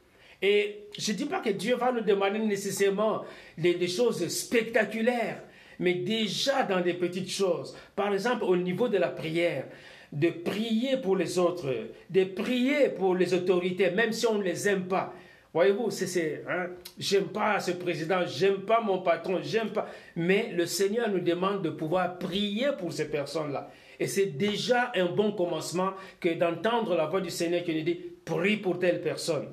Et 0.44 0.90
je 1.00 1.14
ne 1.14 1.18
dis 1.18 1.26
pas 1.26 1.40
que 1.40 1.52
Dieu 1.52 1.76
va 1.78 1.94
nous 1.94 2.02
demander 2.02 2.38
nécessairement 2.38 3.24
des, 3.58 3.88
choses 3.88 4.28
spectaculaires, 4.28 5.42
mais 5.80 5.94
déjà 5.94 6.64
dans 6.64 6.82
des 6.82 6.96
petites 6.96 7.32
choses. 7.32 7.74
Par 7.96 8.14
exemple, 8.14 8.44
au 8.44 8.58
niveau 8.58 8.90
de 8.90 8.98
la 8.98 9.08
prière, 9.08 9.68
de 10.12 10.30
prier 10.30 10.98
pour 10.98 11.16
les 11.16 11.40
autres, 11.40 11.74
de 12.10 12.24
prier 12.26 12.90
pour 12.90 13.16
les 13.16 13.34
autorités, 13.34 13.90
même 13.92 14.12
si 14.12 14.28
on 14.28 14.38
ne 14.38 14.44
les 14.44 14.68
aime 14.68 14.84
pas. 14.90 15.14
Voyez-vous, 15.54 15.92
c'est, 15.92 16.44
hein, 16.50 16.68
j'aime 17.00 17.28
pas 17.28 17.62
ce 17.62 17.72
président, 17.72 18.26
j'aime 18.26 18.64
pas 18.64 18.82
mon 18.82 19.00
patron, 19.00 19.40
j'aime 19.42 19.70
pas. 19.70 19.88
Mais 20.18 20.52
le 20.52 20.66
Seigneur 20.66 21.10
nous 21.10 21.20
demande 21.20 21.62
de 21.62 21.70
pouvoir 21.70 22.18
prier 22.18 22.68
pour 22.78 22.92
ces 22.92 23.10
personnes-là. 23.10 23.72
Et 23.98 24.08
c'est 24.08 24.38
déjà 24.38 24.92
un 24.96 25.06
bon 25.06 25.32
commencement 25.32 25.92
que 26.20 26.34
d'entendre 26.34 26.98
la 26.98 27.06
voix 27.06 27.22
du 27.22 27.30
Seigneur 27.30 27.64
qui 27.64 27.76
nous 27.76 27.84
dit, 27.84 28.02
prie 28.26 28.58
pour 28.58 28.78
telle 28.78 29.02
personne. 29.02 29.48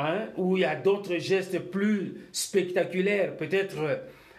Hein, 0.00 0.28
où 0.36 0.56
il 0.56 0.60
y 0.60 0.64
a 0.64 0.76
d'autres 0.76 1.16
gestes 1.16 1.58
plus 1.58 2.28
spectaculaires, 2.30 3.36
peut-être 3.36 3.78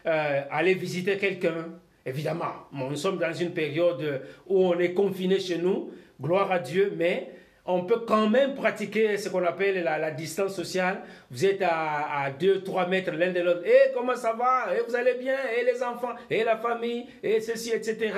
euh, 0.05 0.41
aller 0.49 0.73
visiter 0.73 1.17
quelqu'un. 1.17 1.65
Évidemment, 2.05 2.69
nous 2.71 2.95
sommes 2.95 3.17
dans 3.17 3.33
une 3.33 3.51
période 3.51 4.21
où 4.47 4.57
on 4.57 4.79
est 4.79 4.93
confiné 4.93 5.37
chez 5.37 5.57
nous, 5.57 5.91
gloire 6.21 6.49
à 6.49 6.59
Dieu, 6.59 6.93
mais 6.95 7.33
on 7.65 7.83
peut 7.83 8.03
quand 8.07 8.29
même 8.29 8.55
pratiquer 8.55 9.17
ce 9.17 9.27
qu'on 9.27 9.43
appelle 9.43 9.83
la, 9.83 10.11
distance 10.11 10.55
sociale. 10.55 11.01
Vous 11.29 11.45
êtes 11.45 11.61
à, 11.61 12.31
2-3 12.39 12.87
mètres 12.87 13.11
l'un 13.11 13.33
de 13.33 13.41
l'autre. 13.41 13.65
Et 13.65 13.91
comment 13.93 14.15
ça 14.15 14.31
va? 14.31 14.73
Et 14.73 14.81
vous 14.87 14.95
allez 14.95 15.15
bien? 15.15 15.35
Et 15.59 15.65
les 15.65 15.83
enfants? 15.83 16.13
Et 16.29 16.45
la 16.45 16.55
famille? 16.55 17.05
Et 17.21 17.41
ceci, 17.41 17.71
etc. 17.71 18.13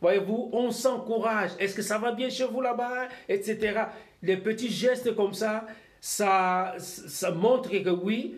Voyez-vous, 0.00 0.48
on 0.50 0.70
s'encourage. 0.70 1.50
Est-ce 1.58 1.76
que 1.76 1.82
ça 1.82 1.98
va 1.98 2.12
bien 2.12 2.30
chez 2.30 2.46
vous 2.46 2.62
là-bas? 2.62 3.08
Etc. 3.28 3.80
Les 4.22 4.38
petits 4.38 4.70
gestes 4.70 5.14
comme 5.14 5.34
ça, 5.34 5.66
ça, 6.00 6.74
ça 6.78 7.30
montre 7.30 7.70
que 7.70 7.90
oui, 7.90 8.34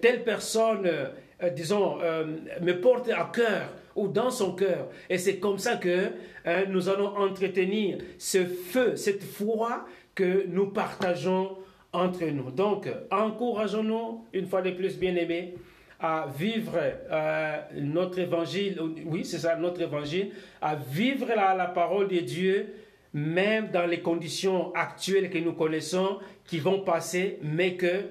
telle 0.00 0.24
personne, 0.24 0.86
euh, 0.86 1.50
disons, 1.50 1.98
euh, 2.02 2.24
me 2.60 2.80
porte 2.80 3.08
à 3.10 3.30
cœur 3.32 3.72
ou 3.96 4.08
dans 4.08 4.30
son 4.30 4.54
cœur. 4.54 4.88
Et 5.08 5.18
c'est 5.18 5.38
comme 5.38 5.58
ça 5.58 5.76
que 5.76 6.10
hein, 6.44 6.64
nous 6.68 6.88
allons 6.88 7.16
entretenir 7.16 7.98
ce 8.18 8.44
feu, 8.44 8.96
cette 8.96 9.22
foi 9.22 9.86
que 10.14 10.46
nous 10.48 10.66
partageons 10.66 11.58
entre 11.92 12.24
nous. 12.26 12.50
Donc, 12.50 12.88
encourageons-nous, 13.10 14.24
une 14.32 14.46
fois 14.46 14.62
de 14.62 14.70
plus, 14.70 14.98
bien 14.98 15.14
aimés, 15.16 15.54
à 16.00 16.28
vivre 16.36 16.74
euh, 16.76 17.56
notre 17.74 18.20
évangile, 18.20 18.80
oui, 19.04 19.24
c'est 19.24 19.38
ça, 19.38 19.56
notre 19.56 19.80
évangile, 19.80 20.30
à 20.60 20.76
vivre 20.76 21.26
la, 21.28 21.54
la 21.54 21.66
parole 21.66 22.08
de 22.08 22.18
Dieu 22.18 22.72
même 23.12 23.70
dans 23.70 23.86
les 23.86 24.00
conditions 24.00 24.72
actuelles 24.74 25.30
que 25.30 25.38
nous 25.38 25.52
connaissons, 25.52 26.18
qui 26.44 26.58
vont 26.58 26.80
passer, 26.80 27.38
mais 27.42 27.74
que 27.74 28.04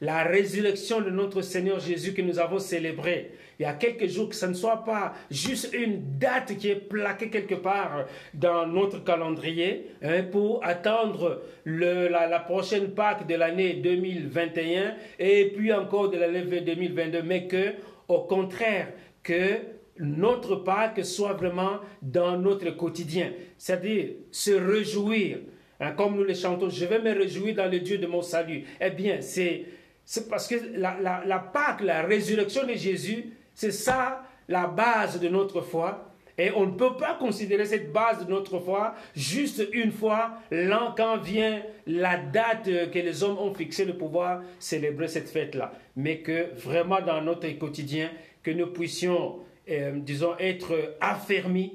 la 0.00 0.24
résurrection 0.24 1.00
de 1.00 1.10
notre 1.10 1.42
Seigneur 1.42 1.80
Jésus 1.80 2.12
que 2.12 2.22
nous 2.22 2.38
avons 2.38 2.58
célébré 2.58 3.32
il 3.58 3.62
y 3.62 3.66
a 3.66 3.72
quelques 3.72 4.06
jours, 4.06 4.28
que 4.28 4.34
ce 4.34 4.46
ne 4.46 4.54
soit 4.54 4.84
pas 4.84 5.14
juste 5.30 5.72
une 5.72 6.18
date 6.18 6.56
qui 6.58 6.68
est 6.68 6.76
plaquée 6.76 7.30
quelque 7.30 7.54
part 7.54 8.04
dans 8.34 8.66
notre 8.66 9.02
calendrier 9.02 9.92
hein, 10.02 10.24
pour 10.30 10.62
attendre 10.62 11.42
le, 11.64 12.08
la, 12.08 12.26
la, 12.26 12.40
prochaine 12.40 12.90
Pâque 12.90 13.26
de 13.26 13.34
l'année 13.34 13.74
2021 13.74 14.94
et 15.18 15.52
puis 15.56 15.72
encore 15.72 16.10
de 16.10 16.18
l'année 16.18 16.42
2022, 16.42 17.22
mais 17.22 17.46
que, 17.46 17.74
au 18.08 18.20
contraire, 18.20 18.88
que 19.22 19.58
notre 19.98 20.56
Pâque 20.56 21.04
soit 21.04 21.32
vraiment 21.32 21.80
dans 22.02 22.38
notre 22.38 22.70
quotidien, 22.70 23.32
c'est-à-dire 23.58 24.10
se 24.30 24.52
réjouir. 24.52 25.38
Hein, 25.80 25.92
comme 25.92 26.16
nous 26.16 26.24
le 26.24 26.34
chantons, 26.34 26.70
je 26.70 26.84
vais 26.86 26.98
me 26.98 27.12
réjouir 27.12 27.54
dans 27.54 27.70
le 27.70 27.80
Dieu 27.80 27.98
de 27.98 28.06
mon 28.06 28.22
salut. 28.22 28.64
Eh 28.80 28.90
bien, 28.90 29.20
c'est, 29.20 29.64
c'est 30.04 30.28
parce 30.28 30.48
que 30.48 30.54
la, 30.74 30.96
la, 31.00 31.22
la 31.26 31.38
Pâque, 31.38 31.82
la 31.82 32.02
résurrection 32.02 32.66
de 32.66 32.72
Jésus, 32.74 33.26
c'est 33.54 33.72
ça 33.72 34.22
la 34.48 34.66
base 34.66 35.20
de 35.20 35.28
notre 35.28 35.60
foi. 35.60 36.12
Et 36.38 36.50
on 36.54 36.66
ne 36.66 36.72
peut 36.72 36.96
pas 36.98 37.14
considérer 37.14 37.64
cette 37.64 37.92
base 37.92 38.24
de 38.26 38.30
notre 38.30 38.58
foi 38.58 38.94
juste 39.14 39.66
une 39.72 39.90
fois 39.90 40.34
l'an 40.50 40.94
quand 40.94 41.18
vient 41.18 41.62
la 41.86 42.18
date 42.18 42.64
que 42.90 42.98
les 42.98 43.24
hommes 43.24 43.38
ont 43.38 43.54
fixée 43.54 43.86
de 43.86 43.92
pouvoir 43.92 44.42
célébrer 44.58 45.08
cette 45.08 45.30
fête-là. 45.30 45.72
Mais 45.96 46.18
que 46.18 46.48
vraiment 46.54 47.00
dans 47.00 47.22
notre 47.22 47.48
quotidien, 47.58 48.10
que 48.42 48.50
nous 48.50 48.66
puissions 48.68 49.36
euh, 49.68 49.92
disons, 49.96 50.36
être 50.38 50.96
affermis, 51.00 51.72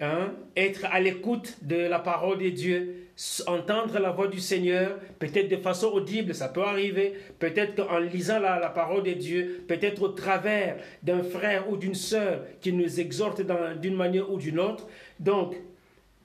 hein, 0.00 0.32
être 0.56 0.86
à 0.90 1.00
l'écoute 1.00 1.56
de 1.62 1.76
la 1.76 1.98
parole 1.98 2.38
de 2.38 2.48
Dieu, 2.48 3.06
entendre 3.46 3.98
la 3.98 4.10
voix 4.10 4.28
du 4.28 4.40
Seigneur, 4.40 4.98
peut-être 5.18 5.48
de 5.48 5.56
façon 5.56 5.88
audible, 5.88 6.34
ça 6.34 6.48
peut 6.48 6.62
arriver, 6.62 7.14
peut-être 7.38 7.74
qu'en 7.74 7.98
lisant 7.98 8.38
la, 8.38 8.68
parole 8.68 9.02
de 9.02 9.12
Dieu, 9.12 9.64
peut-être 9.66 10.02
au 10.02 10.08
travers 10.08 10.76
d'un 11.02 11.22
frère 11.22 11.70
ou 11.70 11.76
d'une 11.76 11.94
sœur 11.94 12.42
qui 12.60 12.72
nous 12.72 13.00
exhorte 13.00 13.42
d'une 13.80 13.96
manière 13.96 14.30
ou 14.30 14.36
d'une 14.36 14.58
autre. 14.58 14.86
Donc, 15.18 15.56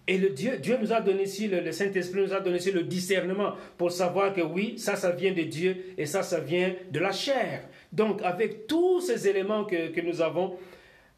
et 0.08 0.18
le 0.18 0.30
Dieu, 0.32 0.58
Dieu 0.58 0.78
nous 0.82 0.92
a 0.92 1.00
donné 1.00 1.24
ici, 1.24 1.48
le, 1.48 1.72
Saint-Esprit 1.72 2.22
nous 2.22 2.34
a 2.34 2.42
donné 2.42 2.58
ici 2.58 2.72
le 2.72 2.84
discernement 2.84 3.54
pour 3.78 3.92
savoir 3.92 4.34
que 4.34 4.42
oui, 4.42 4.74
ça, 4.78 4.98
ça 4.98 5.12
vient 5.12 5.32
de 5.32 5.44
Dieu 5.44 5.94
et 5.98 6.06
ça, 6.06 6.24
ça 6.24 6.42
vient 6.42 6.74
de 6.92 7.00
la 7.00 7.14
chair. 7.14 7.64
Donc, 7.94 8.22
avec 8.24 8.68
tous 8.68 9.00
ces 9.00 9.30
éléments 9.30 9.64
que, 9.64 9.90
que 9.90 10.02
nous 10.02 10.22
avons, 10.22 10.58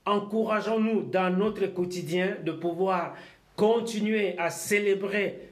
encourageons-nous 0.06 1.04
dans 1.04 1.36
notre 1.36 1.68
quotidien 1.68 2.38
de 2.44 2.52
pouvoir 2.52 3.16
continuer 3.56 4.38
à 4.38 4.50
célébrer 4.50 5.50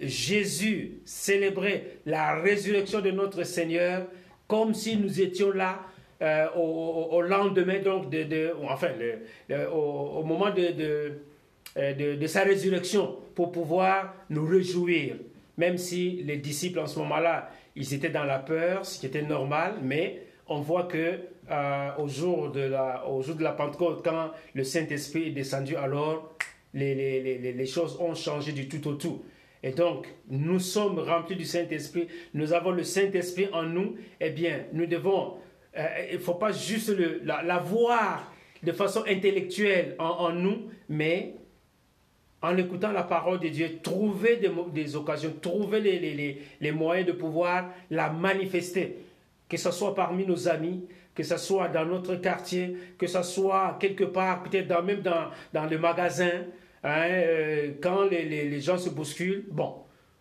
Jésus, 0.00 1.00
célébrer 1.04 1.98
la 2.06 2.36
résurrection 2.36 3.00
de 3.00 3.10
notre 3.10 3.42
Seigneur 3.44 4.06
comme 4.46 4.74
si 4.74 4.96
nous 4.96 5.20
étions 5.20 5.50
là 5.50 5.80
euh, 6.20 6.46
au, 6.56 7.20
lendemain, 7.22 7.80
donc 7.80 8.10
de, 8.10 8.52
enfin, 8.64 8.90
au, 9.72 10.22
moment 10.24 10.48
euh, 10.56 11.12
de, 11.94 12.14
de, 12.16 12.26
sa 12.26 12.42
résurrection, 12.42 13.16
pour 13.34 13.52
pouvoir 13.52 14.14
nous 14.30 14.44
réjouir. 14.44 15.16
Même 15.56 15.78
si 15.78 16.22
les 16.24 16.38
disciples 16.38 16.80
en 16.80 16.86
ce 16.86 16.98
moment-là, 17.00 17.50
ils 17.76 17.94
étaient 17.94 18.08
dans 18.08 18.24
la 18.24 18.38
peur, 18.38 18.84
ce 18.84 18.98
qui 18.98 19.06
était 19.06 19.22
normal, 19.22 19.74
mais 19.82 20.22
on 20.48 20.60
voit 20.60 20.84
que 20.84 21.20
euh, 21.50 21.90
au, 21.98 22.08
jour 22.08 22.50
de 22.50 22.60
la, 22.60 23.06
au 23.06 23.22
jour 23.22 23.36
de 23.36 23.42
la 23.42 23.52
Pentecôte, 23.52 24.02
quand 24.04 24.32
le 24.54 24.64
Saint-Esprit 24.64 25.28
est 25.28 25.32
descendu, 25.32 25.76
alors 25.76 26.34
les, 26.74 26.94
les, 26.94 27.38
les, 27.38 27.52
les, 27.52 27.66
choses 27.66 27.98
ont 28.00 28.14
changé 28.14 28.52
du 28.52 28.68
tout 28.68 28.86
au 28.88 28.94
tout. 28.94 29.24
Et 29.62 29.72
donc, 29.72 30.06
nous 30.28 30.58
sommes 30.58 30.98
remplis 30.98 31.36
du 31.36 31.44
Saint-Esprit, 31.44 32.08
nous 32.34 32.52
avons 32.52 32.70
le 32.70 32.84
Saint-Esprit 32.84 33.48
en 33.52 33.64
nous, 33.64 33.96
eh 34.20 34.30
bien, 34.30 34.64
nous 34.72 34.86
devons, 34.86 35.34
euh, 35.76 35.86
il 36.10 36.18
ne 36.18 36.22
faut 36.22 36.34
pas 36.34 36.52
juste 36.52 36.94
l'avoir 37.24 38.32
la, 38.62 38.70
de 38.70 38.76
façon 38.76 39.02
intellectuelle 39.06 39.96
en, 39.98 40.04
en, 40.04 40.32
nous, 40.32 40.70
mais 40.88 41.34
en 42.40 42.56
écoutant 42.56 42.92
la 42.92 43.02
parole 43.02 43.40
de 43.40 43.48
Dieu, 43.48 43.78
trouver 43.82 44.40
des, 44.72 44.96
occasions, 44.96 45.34
trouver 45.40 45.80
les, 45.80 45.98
les, 45.98 46.42
les, 46.60 46.72
moyens 46.72 47.06
de 47.06 47.12
pouvoir 47.12 47.70
la 47.90 48.10
manifester, 48.10 48.96
que 49.48 49.56
ce 49.56 49.70
soit 49.72 49.94
parmi 49.94 50.24
nos 50.24 50.48
amis, 50.48 50.84
que 51.18 51.24
ce 51.24 51.36
soit 51.36 51.66
dans 51.66 51.84
notre 51.84 52.14
quartier, 52.14 52.76
que 52.96 53.08
ce 53.08 53.24
soit 53.24 53.76
quelque 53.80 54.04
part, 54.04 54.44
peut-être 54.44 54.84
même 54.84 55.00
dans, 55.00 55.30
dans 55.52 55.66
le 55.66 55.76
magasin, 55.76 56.30
hein, 56.84 57.06
euh, 57.08 57.72
quand 57.82 58.04
les, 58.04 58.24
les, 58.24 58.60
gens 58.60 58.78
se 58.78 58.88
bousculent, 58.88 59.44
bon, 59.50 59.74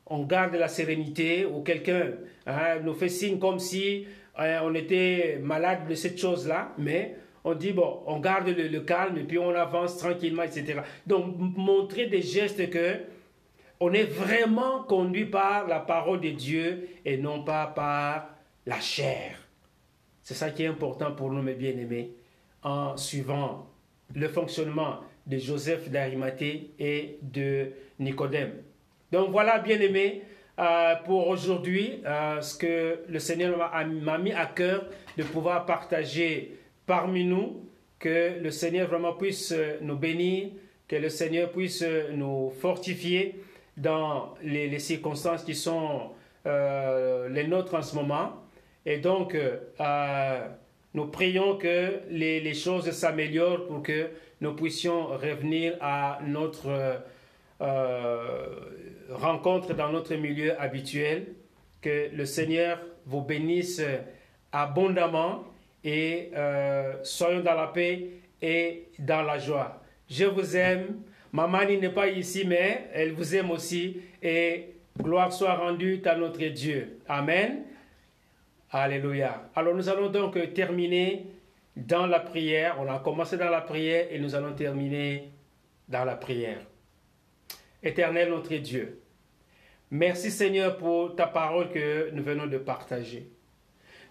on 0.08 0.24
garde 0.24 0.56
la 0.56 0.68
sérénité 0.68 1.46
ou 1.46 1.62
quelqu'un 1.62 2.14
hein, 2.48 2.80
nous 2.84 2.96
fait 2.96 3.10
signe 3.10 3.38
comme 3.38 3.60
si 3.60 4.08
hein, 4.36 4.62
on 4.64 4.74
était 4.74 5.40
malade 5.40 5.88
de 5.88 5.94
cette 5.94 6.20
chose-là, 6.20 6.74
mais 6.80 7.16
on 7.44 7.54
dit, 7.54 7.74
bon, 7.74 8.00
on 8.08 8.20
garde 8.20 8.48
le, 8.48 8.68
le, 8.68 8.80
calme 8.80 9.20
et 9.20 9.24
puis 9.24 9.38
on 9.38 9.54
avance 9.54 10.00
tranquillement, 10.00 10.42
etc. 10.42 10.82
Donc, 11.06 11.36
montrer 11.38 12.08
des 12.08 12.24
gestes 12.24 12.72
que 12.72 12.96
on 13.80 13.94
est 13.94 14.06
vraiment 14.06 14.82
conduit 14.82 15.26
par 15.28 15.68
la 15.68 15.80
parole 15.80 16.22
de 16.22 16.32
Dieu 16.32 16.90
et 17.06 17.18
non 17.18 17.44
pas 17.44 17.68
par 17.68 18.30
la 18.66 18.80
chair. 18.80 19.47
C'est 20.28 20.34
ça 20.34 20.50
qui 20.50 20.64
est 20.64 20.68
important 20.68 21.14
pour 21.14 21.32
nous, 21.32 21.42
mes 21.42 21.54
bien-aimés, 21.54 22.12
en 22.62 22.98
suivant 22.98 23.66
le 24.14 24.28
fonctionnement 24.28 24.98
de 25.26 25.38
Joseph 25.38 25.90
d'Arimathée 25.90 26.72
et 26.78 27.18
de 27.22 27.72
Nicodème. 27.98 28.52
Donc 29.10 29.32
voilà, 29.32 29.60
bien-aimés, 29.60 30.24
euh, 30.60 30.96
pour 31.06 31.30
aujourd'hui, 31.30 32.02
euh, 32.06 32.42
ce 32.42 32.58
que 32.58 33.00
le 33.08 33.20
Seigneur 33.20 33.58
m'a 33.58 34.18
mis 34.18 34.34
à 34.34 34.48
cœur 34.48 34.84
de 35.16 35.24
pouvoir 35.24 35.66
partager 35.66 36.58
parmi 36.86 37.24
nous, 37.24 37.66
que 37.98 38.38
le 38.42 38.52
Seigneur 38.52 38.90
vraiment 38.90 39.14
puisse 39.14 39.56
nous 39.80 39.96
bénir, 39.96 40.50
que 40.90 40.98
le 40.98 41.08
Seigneur 41.08 41.54
puisse 41.54 41.86
nous 42.12 42.52
fortifier 42.60 43.42
dans 43.78 44.36
les, 44.44 44.78
circonstances 44.80 45.46
qui 45.46 45.56
sont 45.56 46.12
euh, 46.46 47.30
les 47.30 47.48
nôtres 47.48 47.76
en 47.76 47.82
ce 47.82 47.96
moment. 47.96 48.44
Et 48.88 49.00
donc, 49.00 49.36
euh, 49.36 50.48
nous 50.94 51.08
prions 51.08 51.58
que 51.58 52.00
les, 52.10 52.54
choses 52.54 52.90
s'améliorent 52.92 53.68
pour 53.68 53.84
que 53.84 54.12
nous 54.40 54.54
puissions 54.54 55.08
revenir 55.08 55.74
à 55.82 56.20
notre 56.26 57.02
euh, 57.60 58.46
rencontre 59.10 59.74
dans 59.74 59.92
notre 59.92 60.16
milieu 60.16 60.60
habituel. 60.60 61.34
Que 61.82 62.10
le 62.14 62.26
Seigneur 62.26 62.80
vous 63.06 63.22
bénisse 63.22 63.82
abondamment 64.54 65.44
et 65.84 66.32
euh, 66.34 66.94
soyons 67.04 67.42
dans 67.42 67.56
la 67.56 67.68
paix 67.68 68.08
et 68.42 68.88
dans 69.00 69.22
la 69.22 69.38
joie. 69.38 69.82
Je 70.10 70.24
vous 70.24 70.56
aime. 70.56 71.02
Maman 71.34 71.66
n'est 71.66 71.90
pas 71.90 72.08
ici, 72.08 72.46
mais 72.48 72.88
elle 72.94 73.12
vous 73.12 73.36
aime 73.36 73.52
aussi. 73.52 73.98
Et 74.24 74.76
gloire 74.98 75.34
soit 75.34 75.56
rendue 75.56 76.02
à 76.06 76.16
notre 76.16 76.42
Dieu. 76.46 77.00
Amen. 77.10 77.64
Alléluia. 78.70 79.50
Alors 79.56 79.74
nous 79.74 79.88
allons 79.88 80.10
donc 80.10 80.54
terminer 80.54 81.28
dans 81.78 82.06
la 82.06 82.20
prière. 82.20 82.76
On 82.80 82.92
a 82.92 83.00
commencé 83.00 83.38
dans 83.38 83.50
la 83.50 83.62
prière 83.62 84.08
et 84.12 84.20
nous 84.20 84.36
allons 84.36 84.54
terminer 84.54 85.32
dans 85.88 86.04
la 86.04 86.16
prière. 86.16 86.60
Éternel 87.82 88.30
notre 88.30 88.54
Dieu, 88.56 89.00
merci 89.90 90.32
Seigneur 90.32 90.76
pour 90.78 91.16
ta 91.16 91.28
parole 91.28 91.70
que 91.70 92.10
nous 92.12 92.22
venons 92.22 92.48
de 92.48 92.58
partager. 92.58 93.30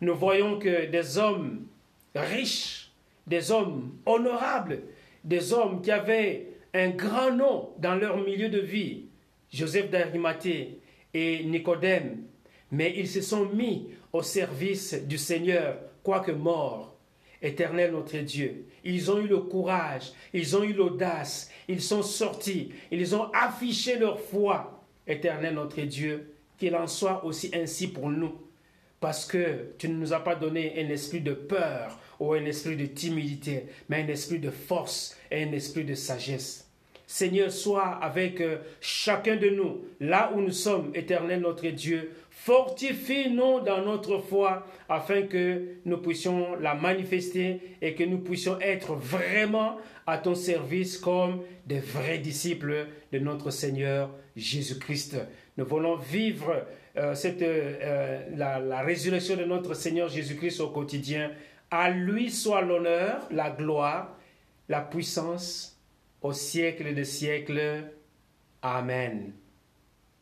Nous 0.01 0.15
voyons 0.15 0.59
que 0.59 0.87
des 0.87 1.19
hommes 1.19 1.67
riches, 2.15 2.93
des 3.27 3.51
hommes 3.51 3.99
honorables, 4.07 4.85
des 5.23 5.53
hommes 5.53 5.83
qui 5.83 5.91
avaient 5.91 6.47
un 6.73 6.91
grand 6.91 7.31
nom 7.31 7.75
dans 7.79 7.95
leur 7.95 8.17
milieu 8.17 8.49
de 8.49 8.61
vie, 8.61 9.05
Joseph 9.53 9.91
d'Arimathée 9.91 10.79
et 11.13 11.45
Nicodème, 11.45 12.23
mais 12.71 12.95
ils 12.97 13.09
se 13.09 13.21
sont 13.21 13.47
mis 13.47 13.89
au 14.17 14.23
service 14.23 14.95
du 14.95 15.19
Seigneur, 15.19 15.77
quoique 16.03 16.33
morts. 16.33 16.95
Éternel 17.43 17.93
notre 17.93 18.17
Dieu, 18.17 18.65
ils 18.83 19.11
ont 19.11 19.19
eu 19.19 19.27
le 19.27 19.41
courage, 19.41 20.13
ils 20.33 20.57
ont 20.57 20.63
eu 20.63 20.73
l'audace, 20.73 21.51
ils 21.69 21.83
sont 21.83 22.03
sortis, 22.03 22.71
ils 22.91 23.15
ont 23.15 23.31
affiché 23.33 23.99
leur 23.99 24.19
foi. 24.19 24.83
Éternel 25.07 25.55
notre 25.55 25.83
Dieu, 25.83 26.33
qu'il 26.59 26.75
en 26.75 26.87
soit 26.87 27.25
aussi 27.25 27.51
ainsi 27.55 27.89
pour 27.89 28.09
nous, 28.09 28.41
parce 29.01 29.27
que 29.27 29.75
tu 29.77 29.91
ne 29.91 29.95
nous 29.97 30.15
as 30.15 30.25
pas 30.25 30.35
donné 30.35 30.83
un 30.83 30.89
esprit 30.89 31.21
de 31.21 31.35
peur 31.35 31.99
ou 32.19 32.33
un 32.33 32.45
esprit 32.47 32.77
de 32.77 32.87
timidité, 32.87 33.67
mais 33.91 34.03
un 34.03 34.09
esprit 34.09 34.39
de 34.39 34.51
force 34.51 35.15
et 35.31 35.43
un 35.43 35.53
esprit 35.53 35.85
de 35.85 35.95
sagesse. 35.95 36.67
Seigneur, 37.07 37.53
sois 37.53 37.87
avec 38.03 38.41
euh, 38.41 38.59
chacun 38.81 39.37
de 39.37 39.49
nous, 39.49 39.85
là 40.01 40.33
où 40.35 40.41
nous 40.41 40.51
sommes, 40.51 40.91
éternel 40.95 41.41
notre 41.41 41.69
Dieu, 41.69 42.11
Fortifie-nous 42.47 43.59
dans 43.63 43.85
notre 43.85 44.19
foi 44.19 44.65
afin 44.89 45.23
que 45.23 45.79
nous 45.85 45.97
puissions 45.97 46.55
la 46.61 46.77
manifester 46.77 47.61
et 47.83 47.97
que 47.97 48.05
nous 48.05 48.19
puissions 48.19 48.61
être 48.61 48.95
vraiment 48.95 49.79
à 50.07 50.19
ton 50.19 50.37
service 50.37 50.97
comme 50.97 51.43
des 51.67 51.81
vrais 51.81 52.19
disciples 52.19 52.87
de 53.11 53.19
notre 53.19 53.51
Seigneur 53.51 54.11
Jésus-Christ. 54.37 55.17
Nous 55.57 55.67
voulons 55.67 55.97
vivre 55.97 56.65
euh, 56.97 57.17
euh, 57.43 58.21
la, 58.37 58.61
la 58.61 58.81
résurrection 58.83 59.35
de 59.35 59.45
notre 59.45 59.75
Seigneur 59.75 60.09
Jésus-Christ 60.09 60.61
au 60.61 60.69
quotidien. 60.69 61.33
À 61.69 61.91
lui 61.91 62.31
soit 62.31 62.63
l'honneur, 62.63 63.27
la 63.33 63.51
gloire, 63.51 64.17
la 64.69 64.83
puissance 64.83 65.77
au 66.23 66.33
siècle 66.33 66.95
des 66.95 67.05
siècles. 67.05 67.91
Amen. 68.63 69.33